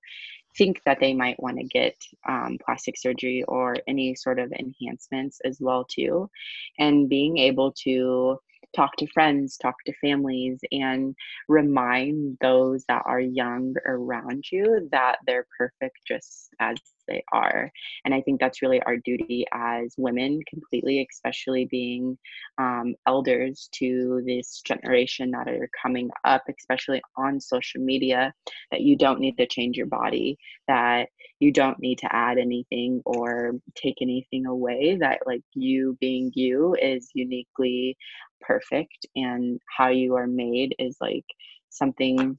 think 0.59 0.83
that 0.85 0.99
they 0.99 1.13
might 1.13 1.41
want 1.41 1.57
to 1.57 1.63
get 1.63 1.95
um, 2.27 2.57
plastic 2.63 2.97
surgery 2.97 3.43
or 3.47 3.77
any 3.87 4.13
sort 4.13 4.39
of 4.39 4.51
enhancements 4.51 5.39
as 5.45 5.57
well 5.59 5.85
too. 5.85 6.29
And 6.77 7.09
being 7.09 7.37
able 7.37 7.71
to 7.85 8.39
talk 8.75 8.95
to 8.97 9.07
friends 9.07 9.57
talk 9.57 9.75
to 9.85 9.93
families 10.01 10.59
and 10.71 11.15
remind 11.47 12.37
those 12.41 12.85
that 12.87 13.03
are 13.05 13.19
young 13.19 13.73
around 13.85 14.43
you 14.51 14.87
that 14.91 15.17
they're 15.25 15.47
perfect 15.57 15.97
just 16.07 16.49
as 16.59 16.77
they 17.09 17.23
are. 17.33 17.71
And 18.05 18.13
I 18.13 18.21
think 18.21 18.39
that's 18.39 18.61
really 18.61 18.81
our 18.83 18.97
duty 18.97 19.45
as 19.51 19.95
women, 19.97 20.39
completely, 20.47 21.05
especially 21.11 21.65
being 21.65 22.17
um, 22.57 22.95
elders 23.07 23.67
to 23.73 24.21
this 24.25 24.61
generation 24.63 25.31
that 25.31 25.47
are 25.47 25.69
coming 25.81 26.09
up, 26.23 26.43
especially 26.57 27.01
on 27.17 27.41
social 27.41 27.81
media, 27.81 28.33
that 28.71 28.81
you 28.81 28.95
don't 28.95 29.19
need 29.19 29.37
to 29.37 29.47
change 29.47 29.75
your 29.75 29.87
body, 29.87 30.37
that 30.67 31.09
you 31.39 31.51
don't 31.51 31.79
need 31.79 31.97
to 31.99 32.15
add 32.15 32.37
anything 32.37 33.01
or 33.05 33.53
take 33.75 33.95
anything 34.01 34.45
away, 34.45 34.97
that 34.99 35.19
like 35.25 35.43
you 35.53 35.97
being 35.99 36.31
you 36.35 36.75
is 36.81 37.09
uniquely 37.13 37.97
perfect 38.41 39.05
and 39.15 39.59
how 39.77 39.89
you 39.89 40.15
are 40.15 40.27
made 40.27 40.75
is 40.79 40.97
like 41.01 41.25
something 41.69 42.37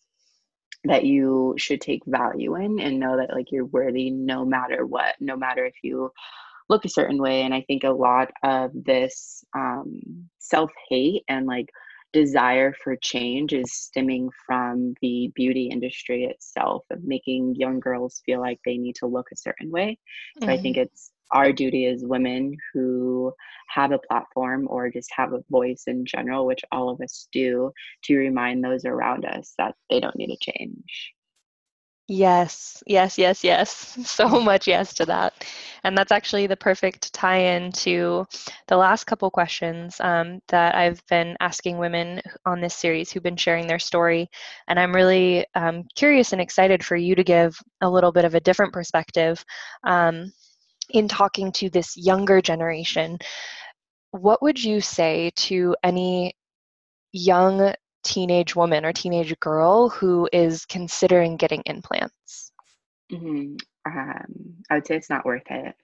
that 0.85 1.05
you 1.05 1.55
should 1.59 1.81
take 1.81 2.03
value 2.07 2.57
in 2.57 2.81
and 2.81 2.99
know 2.99 3.17
that 3.17 3.35
like 3.35 3.47
you're 3.51 3.67
worthy 3.67 4.11
no 4.11 4.45
matter 4.45 4.87
what 4.87 5.15
no 5.21 5.37
matter 5.37 5.65
if 5.65 5.75
you 5.83 6.11
look 6.69 6.85
a 6.85 6.89
certain 6.89 7.19
way 7.19 7.43
and 7.43 7.53
i 7.53 7.61
think 7.63 7.85
a 7.85 7.91
lot 7.91 8.31
of 8.43 8.71
this 8.75 9.45
um, 9.55 10.01
self-hate 10.39 11.23
and 11.29 11.47
like 11.47 11.69
desire 12.13 12.75
for 12.83 12.97
change 12.97 13.53
is 13.53 13.73
stemming 13.73 14.29
from 14.47 14.95
the 15.01 15.31
beauty 15.35 15.69
industry 15.71 16.25
itself 16.25 16.85
of 16.91 17.05
making 17.05 17.55
young 17.57 17.79
girls 17.79 18.21
feel 18.27 18.41
like 18.41 18.59
they 18.65 18.77
need 18.79 18.97
to 18.97 19.07
look 19.07 19.27
a 19.33 19.37
certain 19.37 19.71
way 19.71 19.99
so 20.43 20.49
i 20.49 20.57
think 20.57 20.77
mm-hmm. 20.77 20.85
it's 20.85 21.13
our 21.33 21.53
duty 21.53 21.87
as 21.87 22.05
women 22.05 22.57
who 22.73 23.33
have 23.69 23.93
a 23.93 23.99
platform 23.99 24.67
or 24.69 24.91
just 24.91 25.11
have 25.13 25.33
a 25.33 25.45
voice 25.51 25.85
in 25.87 26.05
general, 26.05 26.47
which 26.47 26.65
all 26.73 26.89
of 26.89 27.01
us 27.01 27.29
do, 27.33 27.73
to 28.05 28.17
remind 28.17 28.63
those 28.63 28.85
around 28.85 29.25
us 29.25 29.55
that 29.59 29.75
they 29.89 30.01
don't 30.01 30.17
need 30.17 30.35
to 30.35 30.53
change. 30.53 31.15
Yes, 32.13 32.83
yes, 32.89 33.19
yes, 33.19 33.45
yes. 33.45 33.97
So 34.05 34.41
much 34.41 34.67
yes 34.67 34.93
to 34.95 35.07
that. 35.07 35.47
And 35.85 35.97
that's 35.97 36.11
actually 36.11 36.49
the 36.49 36.57
perfect 36.57 37.13
tie 37.15 37.55
in 37.55 37.71
to 37.73 38.27
the 38.67 38.77
last 38.77 39.05
couple 39.05 39.31
questions 39.31 39.97
um, 40.01 40.41
that 40.49 40.75
I've 40.75 41.07
been 41.07 41.37
asking 41.39 41.79
women 41.79 42.21
on 42.45 42.61
this 42.61 42.75
series 42.75 43.13
who've 43.13 43.23
been 43.23 43.37
sharing 43.37 43.69
their 43.69 43.79
story. 43.79 44.29
And 44.67 44.81
I'm 44.81 44.93
really 44.93 45.47
um, 45.55 45.85
curious 45.95 46.33
and 46.33 46.41
excited 46.41 46.85
for 46.85 46.97
you 46.97 47.15
to 47.15 47.23
give 47.23 47.57
a 47.81 47.89
little 47.89 48.11
bit 48.11 48.25
of 48.25 48.35
a 48.35 48.41
different 48.41 48.73
perspective. 48.73 49.45
Um, 49.85 50.33
in 50.93 51.09
talking 51.09 51.53
to 51.53 51.71
this 51.71 51.97
younger 51.97 52.41
generation, 52.41 53.19
what 54.11 54.43
would 54.43 54.63
you 54.63 54.81
say 54.81 55.31
to 55.37 55.77
any 55.83 56.35
young 57.13 57.75
teenage 58.03 58.57
woman 58.57 58.85
or 58.85 58.93
teenage 58.93 59.39
girl 59.41 59.89
who 59.89 60.29
is 60.33 60.67
considering 60.67 61.37
getting 61.37 61.63
implants? 61.67 62.53
Mm-hmm. 63.13 63.57
Um, 63.87 64.55
I 64.69 64.75
would 64.75 64.87
say 64.87 64.97
it's 64.97 65.11
not 65.11 65.25
worth 65.25 65.51
it. 65.51 65.75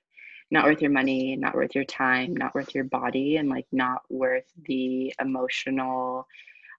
Not 0.51 0.65
worth 0.65 0.81
your 0.81 0.93
money, 0.93 1.35
not 1.35 1.57
worth 1.57 1.75
your 1.75 1.85
time, 1.85 2.37
not 2.37 2.55
worth 2.55 2.73
your 2.75 2.85
body, 2.85 3.37
and 3.37 3.49
like 3.49 3.67
not 3.73 4.03
worth 4.09 4.47
the 4.65 5.13
emotional 5.21 6.29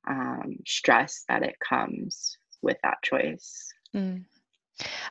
um, 0.08 0.60
stress 0.66 1.26
that 1.28 1.44
it 1.44 1.58
comes 1.60 2.38
with 2.62 2.78
that 2.84 3.02
choice. 3.04 3.68
Mm. 3.94 4.24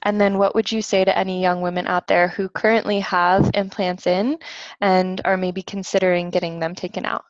And 0.03 0.21
then, 0.21 0.39
what 0.39 0.55
would 0.55 0.71
you 0.71 0.83
say 0.83 1.05
to 1.05 1.17
any 1.17 1.43
young 1.43 1.61
women 1.61 1.87
out 1.87 2.07
there 2.07 2.29
who 2.29 2.49
currently 2.49 3.01
have 3.01 3.51
implants 3.55 4.07
in 4.07 4.39
and 4.81 5.21
are 5.25 5.37
maybe 5.37 5.63
considering 5.63 6.31
getting 6.31 6.61
them 6.61 6.75
taken 6.75 7.05
out? 7.05 7.25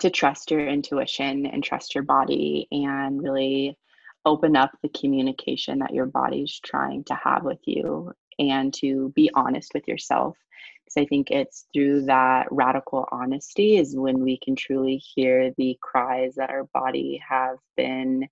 To 0.00 0.10
trust 0.10 0.50
your 0.50 0.66
intuition 0.66 1.46
and 1.46 1.62
trust 1.62 1.94
your 1.94 2.04
body 2.04 2.68
and 2.70 3.22
really 3.22 3.78
open 4.26 4.56
up 4.56 4.72
the 4.82 4.88
communication 4.88 5.78
that 5.78 5.94
your 5.94 6.06
body's 6.06 6.58
trying 6.60 7.04
to 7.04 7.14
have 7.14 7.44
with 7.44 7.60
you 7.64 8.12
and 8.38 8.74
to 8.74 9.10
be 9.14 9.30
honest 9.34 9.72
with 9.72 9.86
yourself 9.88 10.36
because 10.84 11.00
i 11.00 11.06
think 11.06 11.30
it's 11.30 11.66
through 11.72 12.02
that 12.02 12.46
radical 12.50 13.06
honesty 13.10 13.76
is 13.76 13.96
when 13.96 14.20
we 14.20 14.36
can 14.38 14.56
truly 14.56 14.96
hear 14.96 15.52
the 15.56 15.78
cries 15.80 16.34
that 16.34 16.50
our 16.50 16.64
body 16.74 17.22
have 17.26 17.56
been 17.76 18.28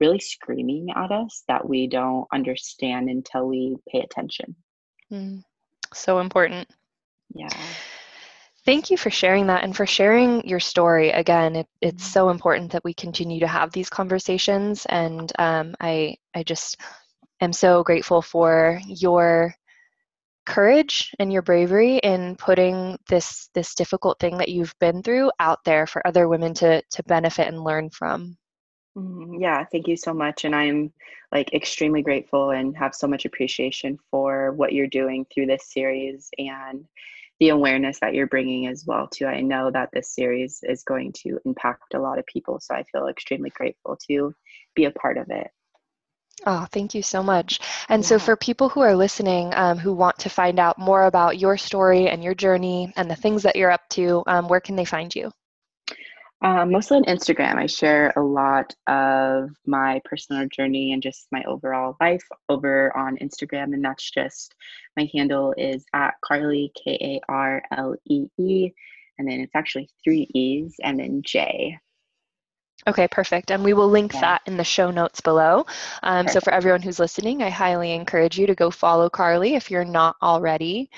really 0.00 0.18
screaming 0.18 0.88
at 0.96 1.10
us 1.10 1.42
that 1.48 1.68
we 1.68 1.86
don't 1.86 2.26
understand 2.32 3.08
until 3.08 3.46
we 3.46 3.76
pay 3.90 4.00
attention 4.00 4.54
mm, 5.12 5.42
so 5.92 6.18
important 6.20 6.68
yeah 7.34 7.48
Thank 8.66 8.90
you 8.90 8.98
for 8.98 9.10
sharing 9.10 9.46
that 9.46 9.64
and 9.64 9.74
for 9.74 9.86
sharing 9.86 10.46
your 10.46 10.60
story. 10.60 11.10
Again, 11.10 11.56
it, 11.56 11.66
it's 11.80 12.04
so 12.06 12.28
important 12.28 12.72
that 12.72 12.84
we 12.84 12.92
continue 12.92 13.40
to 13.40 13.46
have 13.46 13.72
these 13.72 13.88
conversations, 13.88 14.84
and 14.86 15.32
um, 15.38 15.74
I 15.80 16.16
I 16.34 16.42
just 16.42 16.76
am 17.40 17.54
so 17.54 17.82
grateful 17.82 18.20
for 18.20 18.78
your 18.86 19.54
courage 20.44 21.14
and 21.18 21.32
your 21.32 21.42
bravery 21.42 21.98
in 21.98 22.36
putting 22.36 22.98
this 23.08 23.48
this 23.54 23.74
difficult 23.74 24.18
thing 24.18 24.36
that 24.38 24.50
you've 24.50 24.74
been 24.78 25.02
through 25.02 25.30
out 25.40 25.60
there 25.64 25.86
for 25.86 26.06
other 26.06 26.28
women 26.28 26.52
to 26.54 26.82
to 26.90 27.02
benefit 27.04 27.48
and 27.48 27.64
learn 27.64 27.88
from. 27.88 28.36
Mm, 29.00 29.40
yeah, 29.40 29.64
thank 29.64 29.88
you 29.88 29.96
so 29.96 30.12
much. 30.12 30.44
And 30.44 30.54
I'm 30.54 30.92
like 31.32 31.54
extremely 31.54 32.02
grateful 32.02 32.50
and 32.50 32.76
have 32.76 32.94
so 32.94 33.06
much 33.06 33.24
appreciation 33.24 33.98
for 34.10 34.52
what 34.52 34.72
you're 34.72 34.86
doing 34.86 35.26
through 35.32 35.46
this 35.46 35.70
series 35.72 36.30
and 36.38 36.86
the 37.38 37.48
awareness 37.48 37.98
that 38.00 38.14
you're 38.14 38.26
bringing 38.26 38.66
as 38.66 38.84
well 38.86 39.08
too 39.08 39.26
i 39.26 39.40
know 39.40 39.70
that 39.70 39.88
this 39.92 40.14
series 40.14 40.62
is 40.62 40.82
going 40.84 41.12
to 41.12 41.38
impact 41.44 41.94
a 41.94 42.00
lot 42.00 42.18
of 42.18 42.26
people 42.26 42.60
so 42.60 42.74
i 42.74 42.84
feel 42.84 43.08
extremely 43.08 43.50
grateful 43.50 43.96
to 44.08 44.34
be 44.74 44.84
a 44.84 44.90
part 44.90 45.16
of 45.16 45.30
it 45.30 45.50
Oh, 46.46 46.66
thank 46.72 46.94
you 46.94 47.02
so 47.02 47.22
much. 47.22 47.60
And 47.90 48.02
yeah. 48.02 48.08
so, 48.08 48.18
for 48.18 48.34
people 48.34 48.70
who 48.70 48.80
are 48.80 48.96
listening 48.96 49.52
um, 49.54 49.76
who 49.76 49.92
want 49.92 50.18
to 50.20 50.30
find 50.30 50.58
out 50.58 50.78
more 50.78 51.04
about 51.04 51.38
your 51.38 51.58
story 51.58 52.08
and 52.08 52.24
your 52.24 52.34
journey 52.34 52.94
and 52.96 53.10
the 53.10 53.14
things 53.14 53.42
that 53.42 53.56
you're 53.56 53.70
up 53.70 53.86
to, 53.90 54.22
um, 54.26 54.48
where 54.48 54.60
can 54.60 54.74
they 54.74 54.86
find 54.86 55.14
you? 55.14 55.30
Um, 56.42 56.72
mostly 56.72 56.96
on 56.96 57.04
Instagram. 57.04 57.56
I 57.56 57.66
share 57.66 58.14
a 58.16 58.22
lot 58.22 58.74
of 58.86 59.50
my 59.66 60.00
personal 60.06 60.48
journey 60.48 60.92
and 60.92 61.02
just 61.02 61.26
my 61.30 61.42
overall 61.44 61.96
life 62.00 62.26
over 62.48 62.96
on 62.96 63.18
Instagram, 63.18 63.74
and 63.74 63.84
that's 63.84 64.10
just 64.10 64.54
my 64.96 65.08
handle 65.12 65.54
is 65.58 65.84
at 65.92 66.14
Karlee, 66.24 66.70
K 66.74 66.98
A 67.00 67.20
R 67.30 67.62
L 67.76 67.94
E 68.06 68.26
E, 68.38 68.70
and 69.18 69.28
then 69.28 69.40
it's 69.40 69.54
actually 69.54 69.90
three 70.02 70.28
E's 70.32 70.76
and 70.82 70.98
then 70.98 71.20
J. 71.22 71.78
Okay, 72.86 73.06
perfect. 73.08 73.50
And 73.50 73.62
we 73.62 73.74
will 73.74 73.88
link 73.88 74.14
yeah. 74.14 74.20
that 74.20 74.42
in 74.46 74.56
the 74.56 74.64
show 74.64 74.90
notes 74.90 75.20
below. 75.20 75.66
Um, 76.02 76.26
so, 76.28 76.40
for 76.40 76.50
everyone 76.50 76.80
who's 76.80 76.98
listening, 76.98 77.42
I 77.42 77.50
highly 77.50 77.92
encourage 77.92 78.38
you 78.38 78.46
to 78.46 78.54
go 78.54 78.70
follow 78.70 79.10
Karlee 79.10 79.56
if 79.56 79.70
you're 79.70 79.84
not 79.84 80.16
already. 80.22 80.90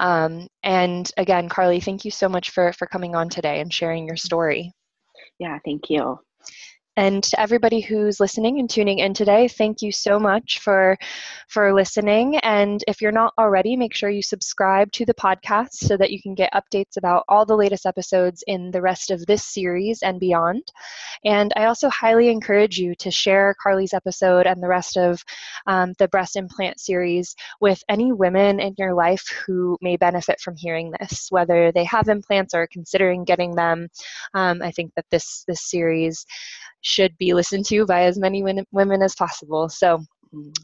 Um, 0.00 0.48
and 0.64 1.08
again, 1.16 1.48
Karlee, 1.48 1.82
thank 1.82 2.04
you 2.04 2.10
so 2.10 2.28
much 2.28 2.50
for, 2.50 2.72
for 2.72 2.86
coming 2.86 3.14
on 3.14 3.28
today 3.28 3.60
and 3.60 3.72
sharing 3.72 4.08
your 4.08 4.16
story. 4.16 4.72
Yeah, 5.40 5.58
thank 5.64 5.90
you. 5.90 6.20
And 6.96 7.22
to 7.22 7.40
everybody 7.40 7.80
who's 7.80 8.18
listening 8.18 8.58
and 8.58 8.68
tuning 8.68 8.98
in 8.98 9.14
today, 9.14 9.46
thank 9.46 9.80
you 9.80 9.92
so 9.92 10.18
much 10.18 10.58
for 10.58 10.98
for 11.48 11.72
listening. 11.72 12.36
And 12.38 12.82
if 12.88 13.00
you're 13.00 13.12
not 13.12 13.32
already, 13.38 13.76
make 13.76 13.94
sure 13.94 14.10
you 14.10 14.22
subscribe 14.22 14.90
to 14.92 15.06
the 15.06 15.14
podcast 15.14 15.72
so 15.72 15.96
that 15.96 16.10
you 16.10 16.20
can 16.20 16.34
get 16.34 16.52
updates 16.52 16.96
about 16.98 17.24
all 17.28 17.46
the 17.46 17.56
latest 17.56 17.86
episodes 17.86 18.42
in 18.46 18.72
the 18.72 18.82
rest 18.82 19.10
of 19.10 19.24
this 19.26 19.44
series 19.44 20.02
and 20.02 20.18
beyond. 20.18 20.62
And 21.24 21.52
I 21.56 21.66
also 21.66 21.88
highly 21.90 22.28
encourage 22.28 22.78
you 22.78 22.94
to 22.96 23.10
share 23.10 23.54
Karlee's 23.64 23.94
episode 23.94 24.46
and 24.46 24.60
the 24.62 24.68
rest 24.68 24.96
of 24.96 25.22
um, 25.66 25.94
the 25.98 26.08
breast 26.08 26.34
implant 26.36 26.80
series 26.80 27.34
with 27.60 27.82
any 27.88 28.12
women 28.12 28.58
in 28.58 28.74
your 28.78 28.94
life 28.94 29.26
who 29.46 29.78
may 29.80 29.96
benefit 29.96 30.40
from 30.40 30.56
hearing 30.56 30.92
this, 30.98 31.28
whether 31.30 31.70
they 31.72 31.84
have 31.84 32.08
implants 32.08 32.52
or 32.52 32.62
are 32.62 32.66
considering 32.66 33.24
getting 33.24 33.54
them. 33.54 33.88
Um, 34.34 34.60
I 34.60 34.72
think 34.72 34.92
that 34.96 35.06
this 35.10 35.44
this 35.46 35.70
series 35.70 36.26
should 36.82 37.16
be 37.18 37.34
listened 37.34 37.66
to 37.66 37.86
by 37.86 38.02
as 38.02 38.18
many 38.18 38.42
women 38.72 39.02
as 39.02 39.14
possible. 39.14 39.68
So 39.68 40.02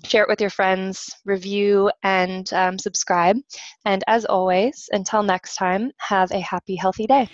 share 0.05 0.23
it 0.23 0.29
with 0.29 0.41
your 0.41 0.51
friends, 0.51 1.11
review, 1.25 1.91
and 2.03 2.53
um, 2.53 2.79
subscribe. 2.79 3.37
And 3.85 4.03
as 4.07 4.25
always, 4.25 4.89
until 4.93 5.23
next 5.23 5.57
time, 5.57 5.93
have 5.99 6.31
a 6.31 6.41
happy, 6.41 6.77
healthy 6.77 7.07
day. 7.07 7.29